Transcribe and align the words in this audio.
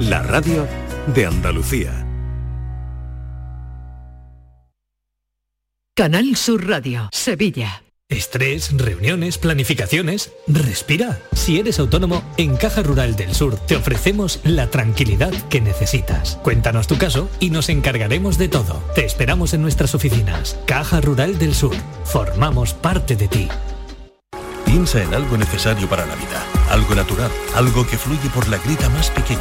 la 0.00 0.22
radio 0.22 0.66
de 1.14 1.26
Andalucía. 1.26 2.06
Canal 5.94 6.34
Sur 6.36 6.68
Radio, 6.68 7.08
Sevilla. 7.12 7.84
Estrés, 8.08 8.76
reuniones, 8.76 9.38
planificaciones. 9.38 10.32
Respira. 10.46 11.20
Si 11.32 11.58
eres 11.58 11.78
autónomo, 11.78 12.22
en 12.36 12.56
Caja 12.56 12.82
Rural 12.82 13.16
del 13.16 13.34
Sur 13.34 13.56
te 13.56 13.76
ofrecemos 13.76 14.40
la 14.42 14.68
tranquilidad 14.68 15.32
que 15.48 15.60
necesitas. 15.60 16.38
Cuéntanos 16.42 16.86
tu 16.86 16.98
caso 16.98 17.30
y 17.38 17.50
nos 17.50 17.68
encargaremos 17.68 18.36
de 18.36 18.48
todo. 18.48 18.82
Te 18.94 19.04
esperamos 19.04 19.54
en 19.54 19.62
nuestras 19.62 19.94
oficinas. 19.94 20.58
Caja 20.66 21.00
Rural 21.00 21.38
del 21.38 21.54
Sur. 21.54 21.76
Formamos 22.04 22.74
parte 22.74 23.16
de 23.16 23.28
ti. 23.28 23.48
Piensa 24.64 25.02
en 25.02 25.14
algo 25.14 25.36
necesario 25.36 25.88
para 25.88 26.04
la 26.04 26.16
vida, 26.16 26.44
algo 26.70 26.94
natural, 26.94 27.30
algo 27.54 27.86
que 27.86 27.96
fluye 27.98 28.28
por 28.30 28.48
la 28.48 28.58
grita 28.58 28.88
más 28.88 29.10
pequeña, 29.10 29.40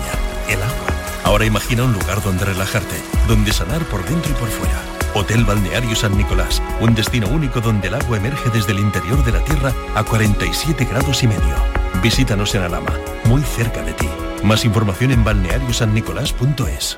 el 0.50 0.62
agua. 0.62 0.88
Ahora 1.23 1.46
imagina 1.46 1.84
un 1.84 1.94
lugar 1.94 2.21
donde 2.21 2.45
relajarte, 2.45 3.02
donde 3.27 3.54
sanar 3.54 3.84
por 3.86 4.04
dentro 4.05 4.31
y 4.31 4.36
por 4.36 4.49
fuera. 4.49 4.81
Hotel 5.16 5.45
Balneario 5.45 5.95
San 5.95 6.18
Nicolás, 6.18 6.62
un 6.80 6.95
destino 6.95 7.27
único 7.27 7.62
donde 7.62 7.88
el 7.88 7.94
agua 7.95 8.18
emerge 8.18 8.49
desde 8.49 8.71
el 8.71 8.80
interior 8.80 9.23
de 9.23 9.32
la 9.32 9.44
tierra 9.45 9.71
a 9.95 10.04
47 10.04 10.85
grados 10.85 11.23
y 11.23 11.27
medio. 11.27 11.55
Visítanos 12.02 12.54
en 12.55 12.63
Alama, 12.63 12.91
muy 13.26 13.41
cerca 13.44 13.82
de 13.84 13.94
ti. 13.94 14.09
Más 14.44 14.66
información 14.66 15.12
en 15.12 15.23
balneariosannicolás.es. 15.23 16.98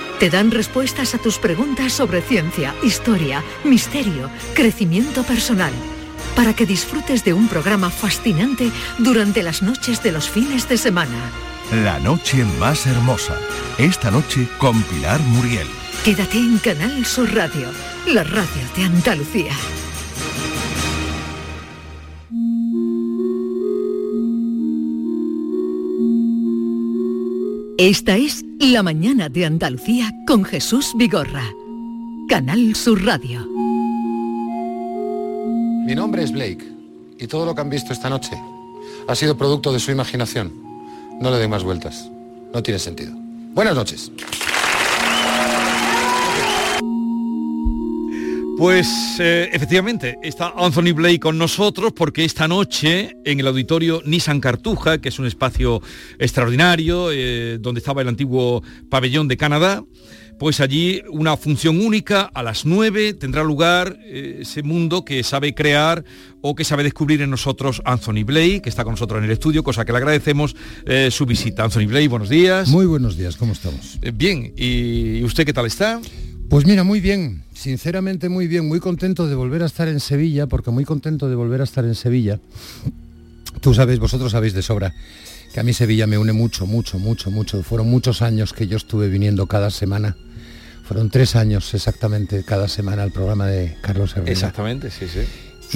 te 0.21 0.29
dan 0.29 0.51
respuestas 0.51 1.15
a 1.15 1.17
tus 1.17 1.39
preguntas 1.39 1.93
sobre 1.93 2.21
ciencia, 2.21 2.75
historia, 2.83 3.43
misterio, 3.63 4.29
crecimiento 4.53 5.23
personal, 5.23 5.73
para 6.35 6.55
que 6.55 6.67
disfrutes 6.67 7.25
de 7.25 7.33
un 7.33 7.47
programa 7.47 7.89
fascinante 7.89 8.69
durante 8.99 9.41
las 9.41 9.63
noches 9.63 10.03
de 10.03 10.11
los 10.11 10.29
fines 10.29 10.69
de 10.69 10.77
semana. 10.77 11.17
La 11.83 11.97
noche 11.97 12.45
más 12.59 12.85
hermosa. 12.85 13.35
Esta 13.79 14.11
noche 14.11 14.47
con 14.59 14.79
Pilar 14.83 15.19
Muriel. 15.21 15.67
Quédate 16.05 16.37
en 16.37 16.59
Canal 16.59 17.03
Sur 17.03 17.33
Radio, 17.33 17.69
la 18.05 18.23
radio 18.23 18.61
de 18.75 18.83
Andalucía. 18.83 19.53
Esta 27.79 28.15
es 28.15 28.45
La 28.63 28.83
mañana 28.83 29.27
de 29.27 29.47
Andalucía 29.47 30.11
con 30.27 30.43
Jesús 30.43 30.91
Vigorra. 30.95 31.49
Canal 32.29 32.75
Sur 32.75 33.03
Radio. 33.03 33.43
Mi 35.83 35.95
nombre 35.95 36.21
es 36.21 36.31
Blake 36.31 36.63
y 37.17 37.25
todo 37.25 37.47
lo 37.47 37.55
que 37.55 37.61
han 37.61 37.71
visto 37.71 37.91
esta 37.91 38.07
noche 38.07 38.39
ha 39.07 39.15
sido 39.15 39.35
producto 39.35 39.73
de 39.73 39.79
su 39.79 39.89
imaginación. 39.89 40.53
No 41.19 41.31
le 41.31 41.39
den 41.39 41.49
más 41.49 41.63
vueltas. 41.63 42.11
No 42.53 42.61
tiene 42.61 42.77
sentido. 42.77 43.13
Buenas 43.55 43.73
noches. 43.73 44.11
Pues 48.61 49.17
eh, 49.17 49.49
efectivamente, 49.53 50.19
está 50.21 50.53
Anthony 50.55 50.93
Blake 50.93 51.19
con 51.19 51.35
nosotros 51.35 51.93
porque 51.95 52.23
esta 52.23 52.47
noche 52.47 53.17
en 53.25 53.39
el 53.39 53.47
auditorio 53.47 54.03
Nissan 54.05 54.39
Cartuja, 54.39 54.99
que 54.99 55.09
es 55.09 55.17
un 55.17 55.25
espacio 55.25 55.81
extraordinario, 56.19 57.11
eh, 57.11 57.57
donde 57.59 57.79
estaba 57.79 58.03
el 58.03 58.07
antiguo 58.07 58.61
pabellón 58.87 59.27
de 59.27 59.35
Canadá, 59.35 59.83
pues 60.37 60.59
allí 60.59 61.01
una 61.09 61.37
función 61.37 61.83
única 61.83 62.29
a 62.31 62.43
las 62.43 62.63
9 62.63 63.15
tendrá 63.15 63.43
lugar 63.43 63.97
eh, 64.03 64.41
ese 64.41 64.61
mundo 64.61 65.03
que 65.03 65.23
sabe 65.23 65.55
crear 65.55 66.05
o 66.41 66.53
que 66.53 66.63
sabe 66.63 66.83
descubrir 66.83 67.23
en 67.23 67.31
nosotros 67.31 67.81
Anthony 67.83 68.23
Blake, 68.23 68.61
que 68.61 68.69
está 68.69 68.83
con 68.83 68.93
nosotros 68.93 69.17
en 69.17 69.25
el 69.25 69.31
estudio, 69.31 69.63
cosa 69.63 69.85
que 69.85 69.91
le 69.91 69.97
agradecemos 69.97 70.55
su 71.09 71.25
visita. 71.25 71.63
Anthony 71.63 71.87
Blake, 71.87 72.09
buenos 72.09 72.29
días. 72.29 72.69
Muy 72.69 72.85
buenos 72.85 73.17
días, 73.17 73.37
¿cómo 73.37 73.53
estamos? 73.53 73.97
bien, 74.13 74.53
¿y 74.55 75.23
usted 75.23 75.47
qué 75.47 75.53
tal 75.53 75.65
está? 75.65 75.99
Pues 76.51 76.65
mira, 76.65 76.83
muy 76.83 76.99
bien, 76.99 77.45
sinceramente 77.53 78.27
muy 78.27 78.45
bien, 78.45 78.67
muy 78.67 78.81
contento 78.81 79.25
de 79.25 79.35
volver 79.35 79.63
a 79.63 79.67
estar 79.67 79.87
en 79.87 80.01
Sevilla, 80.01 80.47
porque 80.47 80.69
muy 80.69 80.83
contento 80.83 81.29
de 81.29 81.35
volver 81.35 81.61
a 81.61 81.63
estar 81.63 81.85
en 81.85 81.95
Sevilla. 81.95 82.41
Tú 83.61 83.73
sabéis, 83.73 83.99
vosotros 83.99 84.33
sabéis 84.33 84.51
de 84.51 84.61
sobra, 84.61 84.93
que 85.53 85.61
a 85.61 85.63
mí 85.63 85.71
Sevilla 85.71 86.07
me 86.07 86.17
une 86.17 86.33
mucho, 86.33 86.65
mucho, 86.67 86.99
mucho, 86.99 87.31
mucho. 87.31 87.63
Fueron 87.63 87.89
muchos 87.89 88.21
años 88.21 88.51
que 88.51 88.67
yo 88.67 88.75
estuve 88.75 89.07
viniendo 89.07 89.47
cada 89.47 89.71
semana. 89.71 90.17
Fueron 90.83 91.09
tres 91.09 91.37
años 91.37 91.73
exactamente 91.73 92.43
cada 92.43 92.67
semana 92.67 93.03
al 93.03 93.13
programa 93.13 93.47
de 93.47 93.77
Carlos 93.79 94.11
Herrera. 94.17 94.33
Exactamente, 94.33 94.91
sí, 94.91 95.05
sí. 95.07 95.21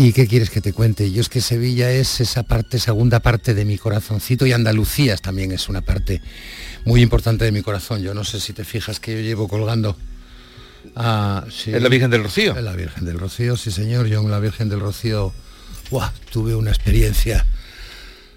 ¿Y 0.04 0.12
qué 0.12 0.28
quieres 0.28 0.50
que 0.50 0.60
te 0.60 0.74
cuente? 0.74 1.10
Yo 1.10 1.22
es 1.22 1.30
que 1.30 1.40
Sevilla 1.40 1.90
es 1.90 2.20
esa 2.20 2.44
parte, 2.44 2.80
segunda 2.80 3.22
parte 3.22 3.54
de 3.54 3.64
mi 3.64 3.78
corazoncito 3.78 4.46
y 4.46 4.52
Andalucía 4.52 5.16
también 5.16 5.54
es 5.54 5.70
una 5.70 5.80
parte 5.80 6.22
muy 6.84 7.02
importante 7.02 7.46
de 7.46 7.54
mi 7.54 7.62
corazón. 7.62 8.02
Yo 8.02 8.14
no 8.14 8.26
sé 8.26 8.42
si 8.42 8.52
te 8.52 8.66
fijas 8.66 9.00
que 9.00 9.14
yo 9.14 9.22
llevo 9.22 9.48
colgando 9.48 9.96
Ah, 10.96 11.46
sí. 11.50 11.72
¿Es 11.72 11.82
la 11.82 11.90
Virgen 11.90 12.10
del 12.10 12.24
Rocío? 12.24 12.56
Es 12.56 12.64
la 12.64 12.74
Virgen 12.74 13.06
del 13.06 13.20
Rocío, 13.20 13.58
sí 13.58 13.72
señor. 13.72 14.08
Yo 14.08 14.22
en 14.22 14.32
la 14.32 14.40
Virgen 14.40 14.70
del 14.70 14.80
Rocío 14.80 15.34
tuve 16.32 16.56
una 16.56 16.72
experiencia 16.72 17.46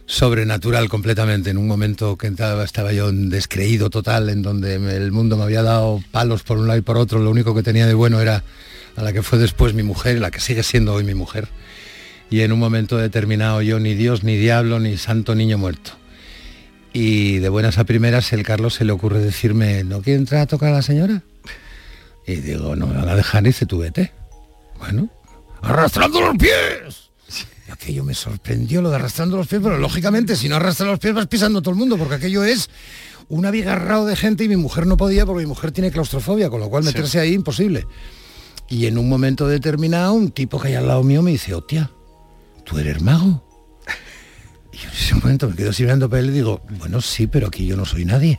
sobrenatural 0.06 0.88
completamente. 0.88 1.50
En 1.50 1.58
un 1.58 1.66
momento 1.66 2.16
que 2.16 2.28
estaba, 2.28 2.64
estaba 2.64 2.92
yo 2.92 3.12
descreído 3.12 3.90
total, 3.90 4.28
en 4.30 4.42
donde 4.42 4.74
el 4.74 5.12
mundo 5.12 5.36
me 5.36 5.44
había 5.44 5.62
dado 5.62 6.02
palos 6.10 6.42
por 6.42 6.58
un 6.58 6.66
lado 6.66 6.78
y 6.78 6.82
por 6.82 6.96
otro. 6.96 7.18
Lo 7.18 7.30
único 7.30 7.54
que 7.54 7.62
tenía 7.62 7.86
de 7.86 7.94
bueno 7.94 8.20
era 8.20 8.42
a 8.96 9.02
la 9.02 9.12
que 9.12 9.22
fue 9.22 9.38
después 9.38 9.74
mi 9.74 9.82
mujer, 9.82 10.18
la 10.18 10.30
que 10.30 10.40
sigue 10.40 10.62
siendo 10.62 10.94
hoy 10.94 11.04
mi 11.04 11.14
mujer. 11.14 11.48
Y 12.30 12.40
en 12.40 12.52
un 12.52 12.58
momento 12.58 12.96
determinado 12.96 13.62
yo 13.62 13.78
ni 13.78 13.94
Dios, 13.94 14.24
ni 14.24 14.36
diablo, 14.36 14.80
ni 14.80 14.96
santo 14.96 15.34
niño 15.34 15.58
muerto. 15.58 15.92
Y 16.92 17.38
de 17.38 17.48
buenas 17.48 17.78
a 17.78 17.84
primeras 17.84 18.32
el 18.32 18.42
Carlos 18.42 18.74
se 18.74 18.84
le 18.84 18.92
ocurre 18.92 19.20
decirme, 19.20 19.84
¿no 19.84 20.02
quiere 20.02 20.18
entrar 20.18 20.42
a 20.42 20.46
tocar 20.46 20.70
a 20.70 20.76
la 20.76 20.82
señora? 20.82 21.22
Y 22.28 22.36
digo, 22.36 22.76
no 22.76 22.86
me 22.86 22.94
van 22.94 23.08
a 23.08 23.16
dejar, 23.16 23.42
tú 23.66 23.78
vete. 23.78 24.12
Bueno, 24.78 25.08
arrastrando 25.62 26.20
los 26.20 26.36
pies. 26.36 27.10
Aquello 27.72 28.04
me 28.04 28.12
sorprendió 28.12 28.82
lo 28.82 28.90
de 28.90 28.96
arrastrando 28.96 29.38
los 29.38 29.46
pies, 29.46 29.62
pero 29.64 29.78
lógicamente 29.78 30.36
si 30.36 30.46
no 30.46 30.56
arrastras 30.56 30.90
los 30.90 30.98
pies 30.98 31.14
vas 31.14 31.26
pisando 31.26 31.62
todo 31.62 31.72
el 31.72 31.78
mundo, 31.78 31.96
porque 31.96 32.16
aquello 32.16 32.44
es 32.44 32.68
un 33.28 33.46
abigarrado 33.46 34.04
de 34.04 34.14
gente 34.14 34.44
y 34.44 34.48
mi 34.48 34.56
mujer 34.56 34.86
no 34.86 34.98
podía 34.98 35.24
porque 35.24 35.44
mi 35.44 35.48
mujer 35.48 35.72
tiene 35.72 35.90
claustrofobia, 35.90 36.50
con 36.50 36.60
lo 36.60 36.68
cual 36.68 36.84
meterse 36.84 37.18
ahí 37.18 37.32
imposible. 37.32 37.86
Y 38.68 38.84
en 38.84 38.98
un 38.98 39.08
momento 39.08 39.48
determinado 39.48 40.12
un 40.12 40.30
tipo 40.30 40.60
que 40.60 40.68
hay 40.68 40.74
al 40.74 40.86
lado 40.86 41.02
mío 41.02 41.22
me 41.22 41.30
dice, 41.30 41.54
hostia, 41.54 41.90
¿tú 42.64 42.78
eres 42.78 43.00
mago? 43.00 43.42
Y 44.70 44.76
yo 44.76 44.90
en 44.90 44.94
ese 44.94 45.14
momento 45.14 45.48
me 45.48 45.56
quedo 45.56 45.70
así 45.70 45.82
mirando 45.82 46.10
para 46.10 46.20
él 46.20 46.28
y 46.28 46.32
digo, 46.32 46.60
bueno, 46.78 47.00
sí, 47.00 47.26
pero 47.26 47.46
aquí 47.46 47.66
yo 47.66 47.74
no 47.74 47.86
soy 47.86 48.04
nadie 48.04 48.38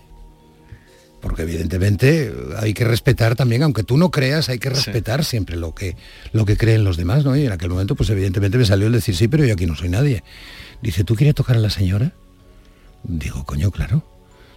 porque 1.22 1.42
evidentemente 1.44 2.34
hay 2.58 2.74
que 2.74 2.86
respetar 2.86 3.36
también, 3.36 3.64
aunque 3.64 3.84
tú 3.84 3.98
no 3.98 4.10
creas, 4.12 4.50
hay 4.50 4.60
que 4.60 4.70
respetar 4.70 5.26
siempre 5.26 5.56
lo 5.58 5.76
que, 5.76 5.96
lo 6.32 6.46
que 6.46 6.56
creen 6.58 6.84
los 6.84 6.98
demás, 6.98 7.26
¿no? 7.26 7.36
Y 7.36 7.46
en 7.46 7.52
aquel 7.52 7.70
momento, 7.70 7.96
pues 7.96 8.10
evidentemente 8.10 8.58
me 8.58 8.66
salió 8.66 8.88
el 8.88 8.94
decir, 8.94 9.16
sí, 9.16 9.28
pero 9.28 9.44
yo 9.46 9.54
aquí 9.54 9.66
no 9.66 9.76
soy 9.76 9.90
nadie. 9.90 10.24
Dice, 10.82 11.04
¿tú 11.04 11.16
quieres 11.16 11.36
tocar 11.36 11.58
a 11.58 11.60
la 11.60 11.70
señora? 11.70 12.14
Digo, 13.04 13.46
coño, 13.46 13.72
claro. 13.72 14.04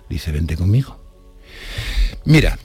Dice, 0.09 0.31
vente 0.33 0.57
conmigo. 0.57 1.01
Mira, 2.25 2.59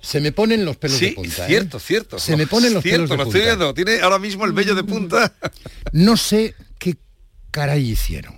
Se 0.00 0.20
me 0.20 0.32
ponen 0.32 0.64
los 0.64 0.76
pelos 0.76 0.98
Sí, 0.98 1.06
de 1.06 1.12
punta. 1.12 1.44
¿eh? 1.44 1.46
cierto, 1.46 1.78
cierto. 1.78 2.18
Se 2.18 2.36
me 2.36 2.46
ponen 2.46 2.74
los 2.74 2.82
Cierto, 2.82 3.04
pelos 3.06 3.10
de 3.10 3.16
lo 3.16 3.24
punta. 3.24 3.38
estoy 3.38 3.48
viendo. 3.56 3.74
Tiene 3.74 4.00
ahora 4.00 4.18
mismo 4.18 4.44
el 4.44 4.52
vello 4.52 4.74
de 4.74 4.84
punta. 4.84 5.32
No 5.92 6.16
sé 6.16 6.54
qué 6.78 6.96
caray 7.50 7.88
hicieron. 7.90 8.34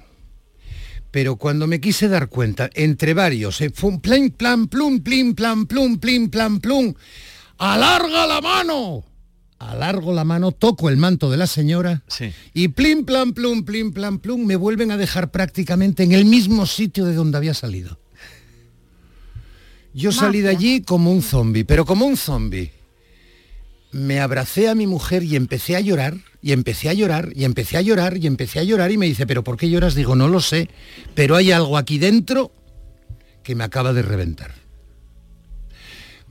Pero 1.16 1.36
cuando 1.36 1.66
me 1.66 1.80
quise 1.80 2.08
dar 2.08 2.28
cuenta, 2.28 2.68
entre 2.74 3.14
varios, 3.14 3.62
eh, 3.62 3.70
fue 3.72 3.88
un 3.88 4.00
plan, 4.02 4.28
plan, 4.28 4.66
plum, 4.68 5.00
plin, 5.00 5.34
plan, 5.34 5.64
plum, 5.64 5.96
plin, 5.96 6.28
plan, 6.28 6.60
plum. 6.60 6.92
¡Alarga 7.56 8.26
la 8.26 8.42
mano! 8.42 9.02
Alargo 9.58 10.12
la 10.12 10.24
mano, 10.24 10.52
toco 10.52 10.90
el 10.90 10.98
manto 10.98 11.30
de 11.30 11.38
la 11.38 11.46
señora 11.46 12.02
Sí. 12.06 12.34
y 12.52 12.68
plim, 12.68 13.06
plan, 13.06 13.32
plum, 13.32 13.64
plim, 13.64 13.94
plan, 13.94 14.18
plum, 14.18 14.44
me 14.44 14.56
vuelven 14.56 14.90
a 14.90 14.98
dejar 14.98 15.30
prácticamente 15.30 16.02
en 16.02 16.12
el 16.12 16.26
mismo 16.26 16.66
sitio 16.66 17.06
de 17.06 17.14
donde 17.14 17.38
había 17.38 17.54
salido. 17.54 17.98
Yo 19.94 20.12
salí 20.12 20.42
de 20.42 20.50
allí 20.50 20.82
como 20.82 21.10
un 21.10 21.22
zombi, 21.22 21.64
pero 21.64 21.86
como 21.86 22.04
un 22.04 22.18
zombi. 22.18 22.70
Me 23.96 24.20
abracé 24.20 24.68
a 24.68 24.74
mi 24.74 24.86
mujer 24.86 25.22
y 25.22 25.36
empecé 25.36 25.74
a 25.74 25.80
llorar, 25.80 26.18
y 26.42 26.52
empecé 26.52 26.90
a 26.90 26.92
llorar, 26.92 27.30
y 27.34 27.44
empecé 27.44 27.78
a 27.78 27.80
llorar, 27.80 28.18
y 28.18 28.26
empecé 28.26 28.58
a 28.58 28.62
llorar, 28.62 28.90
y 28.92 28.98
me 28.98 29.06
dice, 29.06 29.26
¿pero 29.26 29.42
por 29.42 29.56
qué 29.56 29.70
lloras? 29.70 29.94
Digo, 29.94 30.14
no 30.14 30.28
lo 30.28 30.40
sé, 30.40 30.68
pero 31.14 31.34
hay 31.34 31.50
algo 31.50 31.78
aquí 31.78 31.96
dentro 31.96 32.52
que 33.42 33.54
me 33.54 33.64
acaba 33.64 33.94
de 33.94 34.02
reventar. 34.02 34.65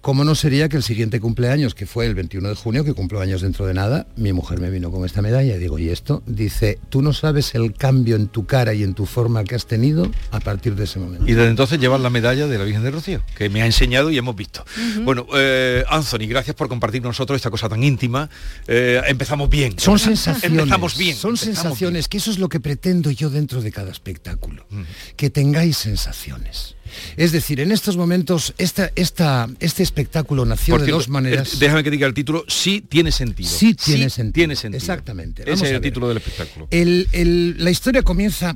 ¿Cómo 0.06 0.24
no 0.24 0.36
sería 0.36 0.70
que 0.70 0.78
el 0.78 0.84
siguiente 0.84 1.20
cumpleaños, 1.20 1.74
que 1.74 1.88
fue 1.88 2.06
el 2.06 2.14
21 2.14 2.50
de 2.50 2.54
junio, 2.54 2.86
que 2.86 2.94
cumplo 2.94 3.22
años 3.22 3.42
dentro 3.42 3.66
de 3.66 3.74
nada, 3.74 4.06
mi 4.16 4.34
mujer 4.34 4.60
me 4.60 4.70
vino 4.70 4.92
con 4.92 5.04
esta 5.04 5.24
medalla 5.24 5.56
y 5.56 5.58
digo, 5.58 5.80
¿y 5.80 5.90
esto? 5.90 6.22
Dice, 6.28 6.78
tú 6.90 7.02
no 7.02 7.12
sabes 7.12 7.56
el 7.56 7.74
cambio 7.74 8.16
en 8.16 8.28
tu 8.28 8.46
cara 8.46 8.76
y 8.76 8.84
en 8.84 8.94
tu 8.94 9.08
forma 9.08 9.44
que 9.44 9.56
has 9.56 9.66
tenido 9.66 10.12
a 10.30 10.40
partir 10.42 10.76
de 10.76 10.84
ese 10.84 11.00
momento. 11.00 11.26
Y 11.28 11.34
desde 11.34 11.50
entonces 11.50 11.80
llevan 11.80 12.04
la 12.04 12.12
medalla 12.12 12.46
de 12.46 12.56
la 12.56 12.66
Virgen 12.66 12.84
de 12.84 12.92
Rocío, 12.92 13.24
que 13.36 13.50
me 13.50 13.64
ha 13.64 13.66
enseñado 13.66 14.12
y 14.12 14.18
hemos 14.20 14.36
visto. 14.36 14.64
Bueno, 15.02 15.26
eh, 15.36 15.84
Anthony, 15.90 16.28
gracias 16.28 16.56
por 16.56 16.70
compartir 16.70 17.02
con 17.02 17.10
nosotros 17.10 17.38
esta 17.38 17.50
cosa 17.50 17.68
tan 17.68 17.84
íntima. 17.84 18.30
Eh, 18.68 19.02
empezamos 19.08 19.50
bien. 19.50 19.80
Son 19.80 19.98
sensaciones. 19.98 20.60
Empezamos 20.60 20.98
bien. 21.00 21.16
Son 21.16 21.32
empezamos 21.32 21.64
sensaciones, 21.64 22.08
que 22.10 22.18
eso 22.18 22.30
es 22.30 22.38
lo 22.38 22.48
que 22.48 22.60
pretendo 22.60 23.10
yo 23.10 23.32
dentro 23.32 23.60
de 23.60 23.72
cada 23.72 23.90
espectáculo. 23.90 24.68
Que 25.16 25.32
tengáis 25.32 25.78
sensaciones. 25.78 26.76
Es 27.18 27.32
decir, 27.32 27.60
en 27.60 27.72
estos 27.72 27.98
momentos, 27.98 28.54
esta, 28.58 28.92
esta, 28.96 29.48
este 29.60 29.84
espectáculo 29.84 30.46
nació 30.46 30.78
de 30.78 30.92
dos 30.92 31.10
maneras. 31.10 31.54
eh, 31.54 31.58
déjame 31.60 31.84
que 31.84 31.92
diga 31.92 32.08
el 32.08 32.14
título, 32.14 32.44
sí 32.48 32.82
tiene 32.88 33.12
sentido. 33.12 33.50
Sí 33.50 33.74
tiene 33.74 34.10
sentido. 34.10 34.34
Tiene 34.34 34.56
sentido. 34.56 34.78
Exactamente. 34.78 35.42
Ese 35.44 35.52
Vamos 35.52 35.68
es 35.68 35.72
a 35.74 35.76
el 35.76 35.82
título 35.82 36.08
del 36.08 36.18
espectáculo. 36.18 36.68
El- 36.72 37.08
el- 37.12 37.56
la 37.64 37.72
historia 37.72 38.02
comienza 38.04 38.56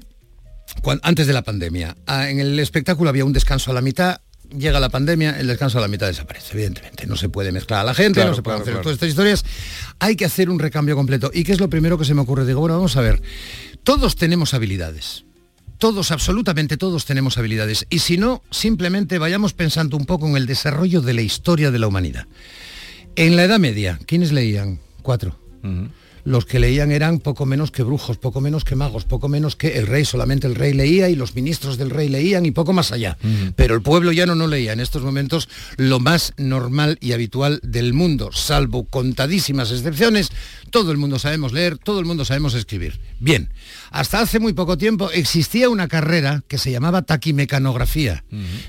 antes 1.02 1.28
de 1.28 1.34
la 1.34 1.42
pandemia. 1.42 1.96
Ah, 2.06 2.30
En 2.30 2.40
el 2.40 2.60
espectáculo 2.60 3.10
había 3.10 3.26
un 3.26 3.34
descanso 3.34 3.72
a 3.72 3.74
la 3.74 3.82
mitad. 3.82 4.22
Llega 4.58 4.80
la 4.80 4.90
pandemia, 4.90 5.40
el 5.40 5.46
descanso 5.46 5.78
a 5.78 5.82
la 5.82 5.88
mitad 5.88 6.08
desaparece, 6.08 6.54
evidentemente. 6.54 7.06
No 7.06 7.16
se 7.16 7.30
puede 7.30 7.52
mezclar 7.52 7.82
a 7.82 7.84
la 7.84 7.94
gente, 7.94 8.16
Claro, 8.16 8.32
no 8.32 8.36
se 8.36 8.42
pueden 8.42 8.58
claro, 8.58 8.64
hacer 8.64 8.74
claro. 8.74 8.84
todas 8.84 8.96
estas 8.96 9.10
historias. 9.10 9.46
Hay 10.00 10.16
que 10.16 10.26
hacer 10.26 10.50
un 10.50 10.58
recambio 10.58 10.96
completo. 10.96 11.30
¿Y 11.34 11.44
qué 11.44 11.52
es 11.52 11.60
lo 11.60 11.70
primero 11.70 11.98
que 12.00 12.06
se 12.06 12.16
me 12.16 12.22
ocurre? 12.22 12.46
Digo, 12.48 12.60
bueno, 12.60 12.76
vamos 12.76 12.98
a 12.98 13.02
ver. 13.02 13.22
Todos 13.84 14.16
tenemos 14.16 14.54
habilidades. 14.56 15.24
Todos, 15.80 16.12
absolutamente 16.12 16.76
todos 16.76 17.06
tenemos 17.06 17.38
habilidades. 17.38 17.88
Y 17.90 18.00
si 18.00 18.18
no, 18.18 18.44
simplemente 18.52 19.18
vayamos 19.18 19.54
pensando 19.54 19.96
un 19.96 20.06
poco 20.06 20.28
en 20.28 20.36
el 20.36 20.46
desarrollo 20.46 21.02
de 21.02 21.14
la 21.14 21.22
historia 21.22 21.72
de 21.72 21.80
la 21.80 21.88
humanidad. 21.88 22.28
En 23.16 23.38
la 23.38 23.46
Edad 23.46 23.60
Media, 23.60 23.98
¿quiénes 24.06 24.34
leían? 24.34 24.80
Cuatro. 25.02 25.40
Los 26.24 26.46
que 26.46 26.60
leían 26.60 26.92
eran 26.92 27.20
poco 27.20 27.46
menos 27.46 27.72
que 27.72 27.84
brujos, 27.84 28.18
poco 28.18 28.42
menos 28.42 28.64
que 28.64 28.76
magos, 28.76 29.06
poco 29.06 29.30
menos 29.30 29.56
que 29.56 29.78
el 29.78 29.88
rey, 29.88 30.06
solamente 30.06 30.48
el 30.48 30.56
rey 30.56 30.74
leía 30.74 31.10
y 31.10 31.16
los 31.16 31.36
ministros 31.36 31.78
del 31.78 31.90
rey 31.90 32.10
leían 32.10 32.46
y 32.46 32.52
poco 32.52 32.74
más 32.74 32.92
allá. 32.92 33.18
Pero 33.56 33.76
el 33.76 33.82
pueblo 33.82 34.12
ya 34.12 34.26
no, 34.26 34.36
no 34.36 34.48
leía. 34.48 34.74
En 34.74 34.80
estos 34.80 35.04
momentos 35.04 35.50
lo 35.78 36.00
más 36.00 36.34
normal 36.38 36.98
y 37.02 37.14
habitual 37.14 37.60
del 37.64 37.94
mundo, 37.94 38.32
salvo 38.32 38.86
contadísimas 38.86 39.72
excepciones, 39.72 40.32
todo 40.70 40.92
el 40.92 40.98
mundo 40.98 41.20
sabemos 41.20 41.54
leer, 41.54 41.78
todo 41.78 42.00
el 42.00 42.06
mundo 42.06 42.26
sabemos 42.26 42.54
escribir. 42.54 43.00
Bien, 43.20 43.50
hasta 43.92 44.22
hace 44.22 44.40
muy 44.40 44.54
poco 44.54 44.78
tiempo 44.78 45.10
existía 45.12 45.70
una 45.70 45.88
carrera 45.88 46.44
que 46.48 46.58
se 46.58 46.72
llamaba 46.72 47.02
taquimecanografía. 47.02 48.24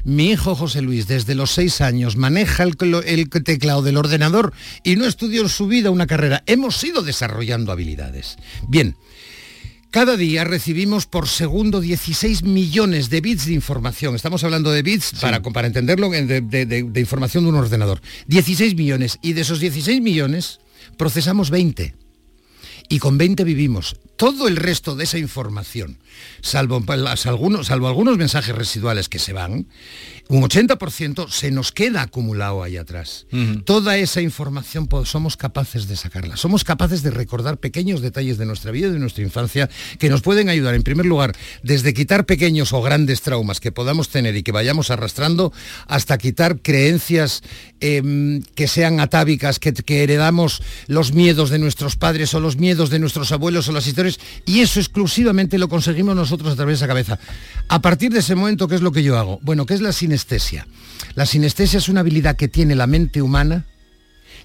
Mi 0.05 0.31
hijo 0.31 0.55
José 0.55 0.83
Luis, 0.83 1.07
desde 1.07 1.35
los 1.35 1.51
seis 1.51 1.81
años, 1.81 2.17
maneja 2.17 2.63
el, 2.63 2.77
el 3.05 3.29
teclado 3.29 3.83
del 3.83 3.97
ordenador 3.97 4.53
y 4.83 4.97
no 4.97 5.07
estudió 5.07 5.43
en 5.43 5.49
su 5.49 5.67
vida 5.67 5.91
una 5.91 6.07
carrera. 6.07 6.43
Hemos 6.47 6.83
ido 6.85 7.03
desarrollando 7.41 7.73
habilidades. 7.73 8.37
Bien, 8.69 8.97
cada 9.91 10.17
día 10.17 10.45
recibimos 10.45 11.07
por 11.07 11.27
segundo 11.27 11.81
16 11.81 12.43
millones 12.45 13.09
de 13.11 13.21
bits 13.21 13.47
de 13.47 13.55
información. 13.55 14.15
Estamos 14.15 14.45
hablando 14.45 14.71
de 14.71 14.83
bits 14.83 15.13
para, 15.21 15.43
para 15.43 15.67
entenderlo 15.67 16.13
en- 16.15 16.29
de, 16.29 16.41
de- 16.43 16.67
de- 16.67 16.83
de 16.85 17.01
información 17.01 17.45
de 17.45 17.51
un 17.51 17.57
ordenador. 17.57 18.01
16 18.27 18.75
millones. 18.77 19.19
Y 19.23 19.33
de 19.33 19.41
esos 19.41 19.59
16 19.59 20.01
millones 20.01 20.61
procesamos 20.97 21.51
20 21.51 21.95
y 22.89 22.99
con 22.99 23.17
20 23.19 23.43
vivimos. 23.45 23.97
Todo 24.17 24.47
el 24.49 24.57
resto 24.57 24.95
de 24.97 25.05
esa 25.05 25.17
información, 25.19 25.99
salvo, 26.43 26.85
salvo 27.17 27.89
algunos 27.89 28.19
mensajes 28.19 28.55
residuales 28.55 29.09
que 29.09 29.19
se 29.19 29.33
van, 29.33 29.67
un 30.31 30.45
80% 30.45 31.29
se 31.29 31.51
nos 31.51 31.73
queda 31.73 32.03
acumulado 32.03 32.63
ahí 32.63 32.77
atrás. 32.77 33.27
Toda 33.65 33.99
esa 33.99 34.21
información 34.21 34.87
pues, 34.87 35.09
somos 35.09 35.37
capaces 35.37 35.89
de 35.89 35.97
sacarla. 35.97 36.37
Somos 36.37 36.63
capaces 36.63 37.03
de 37.03 37.11
recordar 37.11 37.59
pequeños 37.59 38.01
detalles 38.01 38.39
de 38.39 38.47
nuestra 38.47 38.71
vida 38.71 38.87
y 38.87 38.93
de 38.93 39.01
nuestra 39.01 39.25
infancia 39.25 39.69
que 39.99 40.09
nos 40.09 40.23
pueden 40.23 40.49
ayudar, 40.49 40.77
en 40.77 40.85
primer 40.85 41.05
lugar, 41.05 41.35
desde 41.65 41.93
quitar 41.95 42.27
pequeños 42.27 42.73
o 42.73 42.81
grandes 42.81 43.23
traumas 43.23 43.59
que 43.59 43.73
podamos 43.73 44.09
tener 44.09 44.37
y 44.37 44.45
que 44.45 44.53
vayamos 44.53 44.93
arrastrando, 44.93 45.53
hasta 45.89 46.17
quitar 46.17 46.61
creencias 46.63 47.43
em, 47.81 48.43
que 48.55 48.69
sean 48.69 49.01
atávicas, 49.01 49.59
que, 49.59 49.73
que 49.73 50.05
heredamos 50.05 50.63
los 50.87 51.13
miedos 51.13 51.51
de 51.51 51.59
nuestros 51.59 51.97
padres 51.97 52.35
o 52.35 52.41
los 52.41 52.57
miedos 52.57 52.91
de 52.91 53.01
nuestros 53.01 53.33
abuelos 53.33 53.67
o 53.69 53.73
las 53.73 53.89
historias, 53.89 54.21
y 54.47 54.61
eso 54.61 54.79
exclusivamente 54.79 55.59
lo 55.59 55.69
conseguimos 55.69 56.15
nosotros 56.15 56.53
a 56.53 56.57
través 56.57 56.79
de 56.79 56.85
esa 56.85 56.87
cabeza. 56.87 57.19
A 57.67 57.83
partir 57.83 58.13
de 58.13 58.21
ese 58.21 58.37
momento, 58.37 58.69
¿qué 58.69 58.77
es 58.77 58.81
lo 58.81 58.93
que 58.93 59.03
yo 59.03 59.19
hago? 59.19 59.41
Bueno, 59.43 59.67
¿qué 59.67 59.75
es 59.75 59.81
la 59.81 59.93
sinestesia? 59.93 60.20
La 61.15 61.27
sinestesia 61.27 61.79
es 61.79 61.89
una 61.89 62.01
habilidad 62.01 62.37
que 62.37 62.49
tiene 62.49 62.75
la 62.75 62.87
mente 62.87 63.23
humana, 63.23 63.67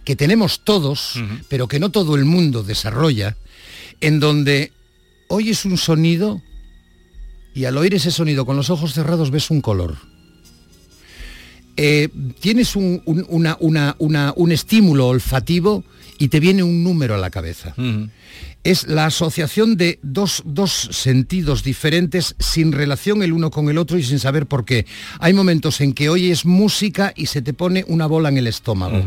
que 0.04 0.16
tenemos 0.16 0.64
todos, 0.64 1.20
pero 1.50 1.68
que 1.68 1.80
no 1.80 1.90
todo 1.90 2.16
el 2.16 2.26
mundo 2.26 2.64
desarrolla, 2.64 3.38
en 4.02 4.20
donde 4.20 4.72
oyes 5.28 5.66
un 5.66 5.78
sonido 5.78 6.42
y 7.54 7.66
al 7.66 7.78
oír 7.78 7.96
ese 7.96 8.12
sonido 8.12 8.46
con 8.46 8.58
los 8.58 8.70
ojos 8.70 8.94
cerrados 8.94 9.32
ves 9.32 9.50
un 9.50 9.62
color. 9.62 9.98
Eh, 11.78 12.10
tienes 12.40 12.76
un, 12.76 13.02
un- 13.06 13.26
una- 13.30 13.58
una- 13.60 13.96
una- 14.00 14.34
un 14.36 14.52
estímulo 14.52 15.08
olfativo 15.08 15.84
y 16.18 16.30
te 16.30 16.40
viene 16.40 16.64
un 16.64 16.84
número 16.84 17.16
a 17.16 17.18
la 17.18 17.30
cabeza. 17.30 17.74
Es 18.64 18.88
la 18.88 19.06
asociación 19.06 19.78
de 19.78 20.00
dos, 20.02 20.42
dos 20.46 20.72
sentidos 20.92 21.64
diferentes 21.64 22.36
sin 22.40 22.72
relación 22.72 23.22
el 23.22 23.32
uno 23.34 23.52
con 23.52 23.70
el 23.70 23.78
otro 23.78 23.98
y 24.00 24.04
sin 24.04 24.18
saber 24.20 24.48
por 24.48 24.66
qué. 24.66 24.86
Hay 25.20 25.34
momentos 25.34 25.82
en 25.82 25.94
que 25.94 26.10
oyes 26.10 26.46
música 26.46 27.14
y 27.16 27.28
se 27.28 27.42
te 27.44 27.54
pone 27.54 27.86
una 27.88 28.08
bola 28.08 28.30
en 28.30 28.38
el 28.38 28.48
estómago. 28.48 29.04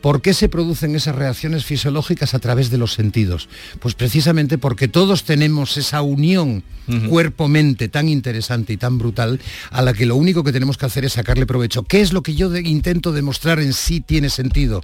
¿Por 0.00 0.22
qué 0.22 0.32
se 0.32 0.48
producen 0.48 0.94
esas 0.94 1.16
reacciones 1.16 1.64
fisiológicas 1.64 2.32
a 2.34 2.38
través 2.38 2.70
de 2.70 2.78
los 2.78 2.92
sentidos? 2.94 3.48
Pues 3.80 3.94
precisamente 3.94 4.56
porque 4.56 4.86
todos 4.88 5.24
tenemos 5.24 5.76
esa 5.76 6.02
unión 6.02 6.62
cuerpo-mente 7.08 7.88
tan 7.88 8.08
interesante 8.08 8.72
y 8.72 8.76
tan 8.76 8.96
brutal 8.98 9.40
a 9.70 9.82
la 9.82 9.92
que 9.92 10.06
lo 10.06 10.16
único 10.16 10.42
que 10.44 10.52
tenemos 10.52 10.78
que 10.78 10.86
hacer 10.86 11.04
es 11.04 11.14
sacarle 11.14 11.44
provecho. 11.46 11.82
¿Qué 11.82 12.00
es 12.00 12.12
lo 12.12 12.22
que 12.22 12.34
yo 12.34 12.48
de- 12.48 12.60
intento 12.60 13.12
demostrar 13.12 13.60
en 13.60 13.72
sí 13.74 14.00
tiene 14.00 14.30
sentido? 14.30 14.82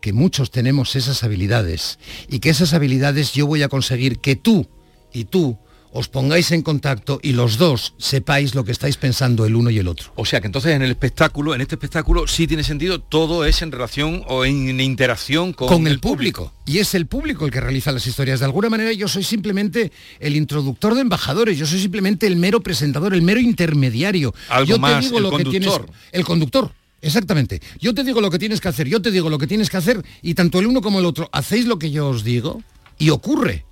Que 0.00 0.12
muchos 0.12 0.50
tenemos 0.50 0.96
esas 0.96 1.22
habilidades 1.22 1.98
y 2.28 2.38
que 2.38 2.50
esas 2.50 2.72
habilidades 2.74 3.32
yo 3.32 3.46
voy 3.46 3.62
a 3.62 3.68
conseguir 3.68 4.18
que 4.20 4.36
tú 4.36 4.68
y 5.12 5.24
tú 5.24 5.58
os 5.92 6.08
pongáis 6.08 6.50
en 6.52 6.62
contacto 6.62 7.20
y 7.22 7.32
los 7.32 7.58
dos 7.58 7.94
sepáis 7.98 8.54
lo 8.54 8.64
que 8.64 8.72
estáis 8.72 8.96
pensando 8.96 9.44
el 9.44 9.54
uno 9.54 9.70
y 9.70 9.78
el 9.78 9.88
otro. 9.88 10.12
O 10.16 10.24
sea 10.24 10.40
que 10.40 10.46
entonces 10.46 10.74
en 10.74 10.82
el 10.82 10.90
espectáculo, 10.90 11.54
en 11.54 11.60
este 11.60 11.74
espectáculo 11.74 12.26
sí 12.26 12.46
tiene 12.46 12.64
sentido, 12.64 13.00
todo 13.00 13.44
es 13.44 13.62
en 13.62 13.70
relación 13.70 14.24
o 14.26 14.44
en 14.44 14.80
interacción 14.80 15.52
con, 15.52 15.68
con 15.68 15.86
el 15.86 16.00
público. 16.00 16.52
Y 16.66 16.78
es 16.78 16.94
el 16.94 17.06
público 17.06 17.44
el 17.44 17.50
que 17.50 17.60
realiza 17.60 17.92
las 17.92 18.06
historias. 18.06 18.40
De 18.40 18.46
alguna 18.46 18.70
manera 18.70 18.92
yo 18.92 19.06
soy 19.08 19.22
simplemente 19.22 19.92
el 20.18 20.36
introductor 20.36 20.94
de 20.94 21.02
embajadores, 21.02 21.58
yo 21.58 21.66
soy 21.66 21.80
simplemente 21.80 22.26
el 22.26 22.36
mero 22.36 22.62
presentador, 22.62 23.14
el 23.14 23.22
mero 23.22 23.40
intermediario. 23.40 24.34
Algo 24.48 24.66
yo 24.66 24.78
más, 24.78 25.04
el 25.04 25.30
que 25.36 25.44
tienes. 25.44 25.68
conductor. 25.68 25.90
El 26.10 26.24
conductor. 26.24 26.72
Exactamente. 27.02 27.60
Yo 27.80 27.92
te 27.94 28.04
digo 28.04 28.20
lo 28.20 28.30
que 28.30 28.38
tienes 28.38 28.60
que 28.60 28.68
hacer, 28.68 28.88
yo 28.88 29.02
te 29.02 29.10
digo 29.10 29.28
lo 29.28 29.38
que 29.38 29.48
tienes 29.48 29.68
que 29.68 29.76
hacer 29.76 30.02
y 30.22 30.34
tanto 30.34 30.60
el 30.60 30.66
uno 30.66 30.80
como 30.80 31.00
el 31.00 31.04
otro 31.04 31.28
hacéis 31.32 31.66
lo 31.66 31.78
que 31.78 31.90
yo 31.90 32.08
os 32.08 32.22
digo 32.22 32.62
y 32.98 33.10
ocurre. 33.10 33.66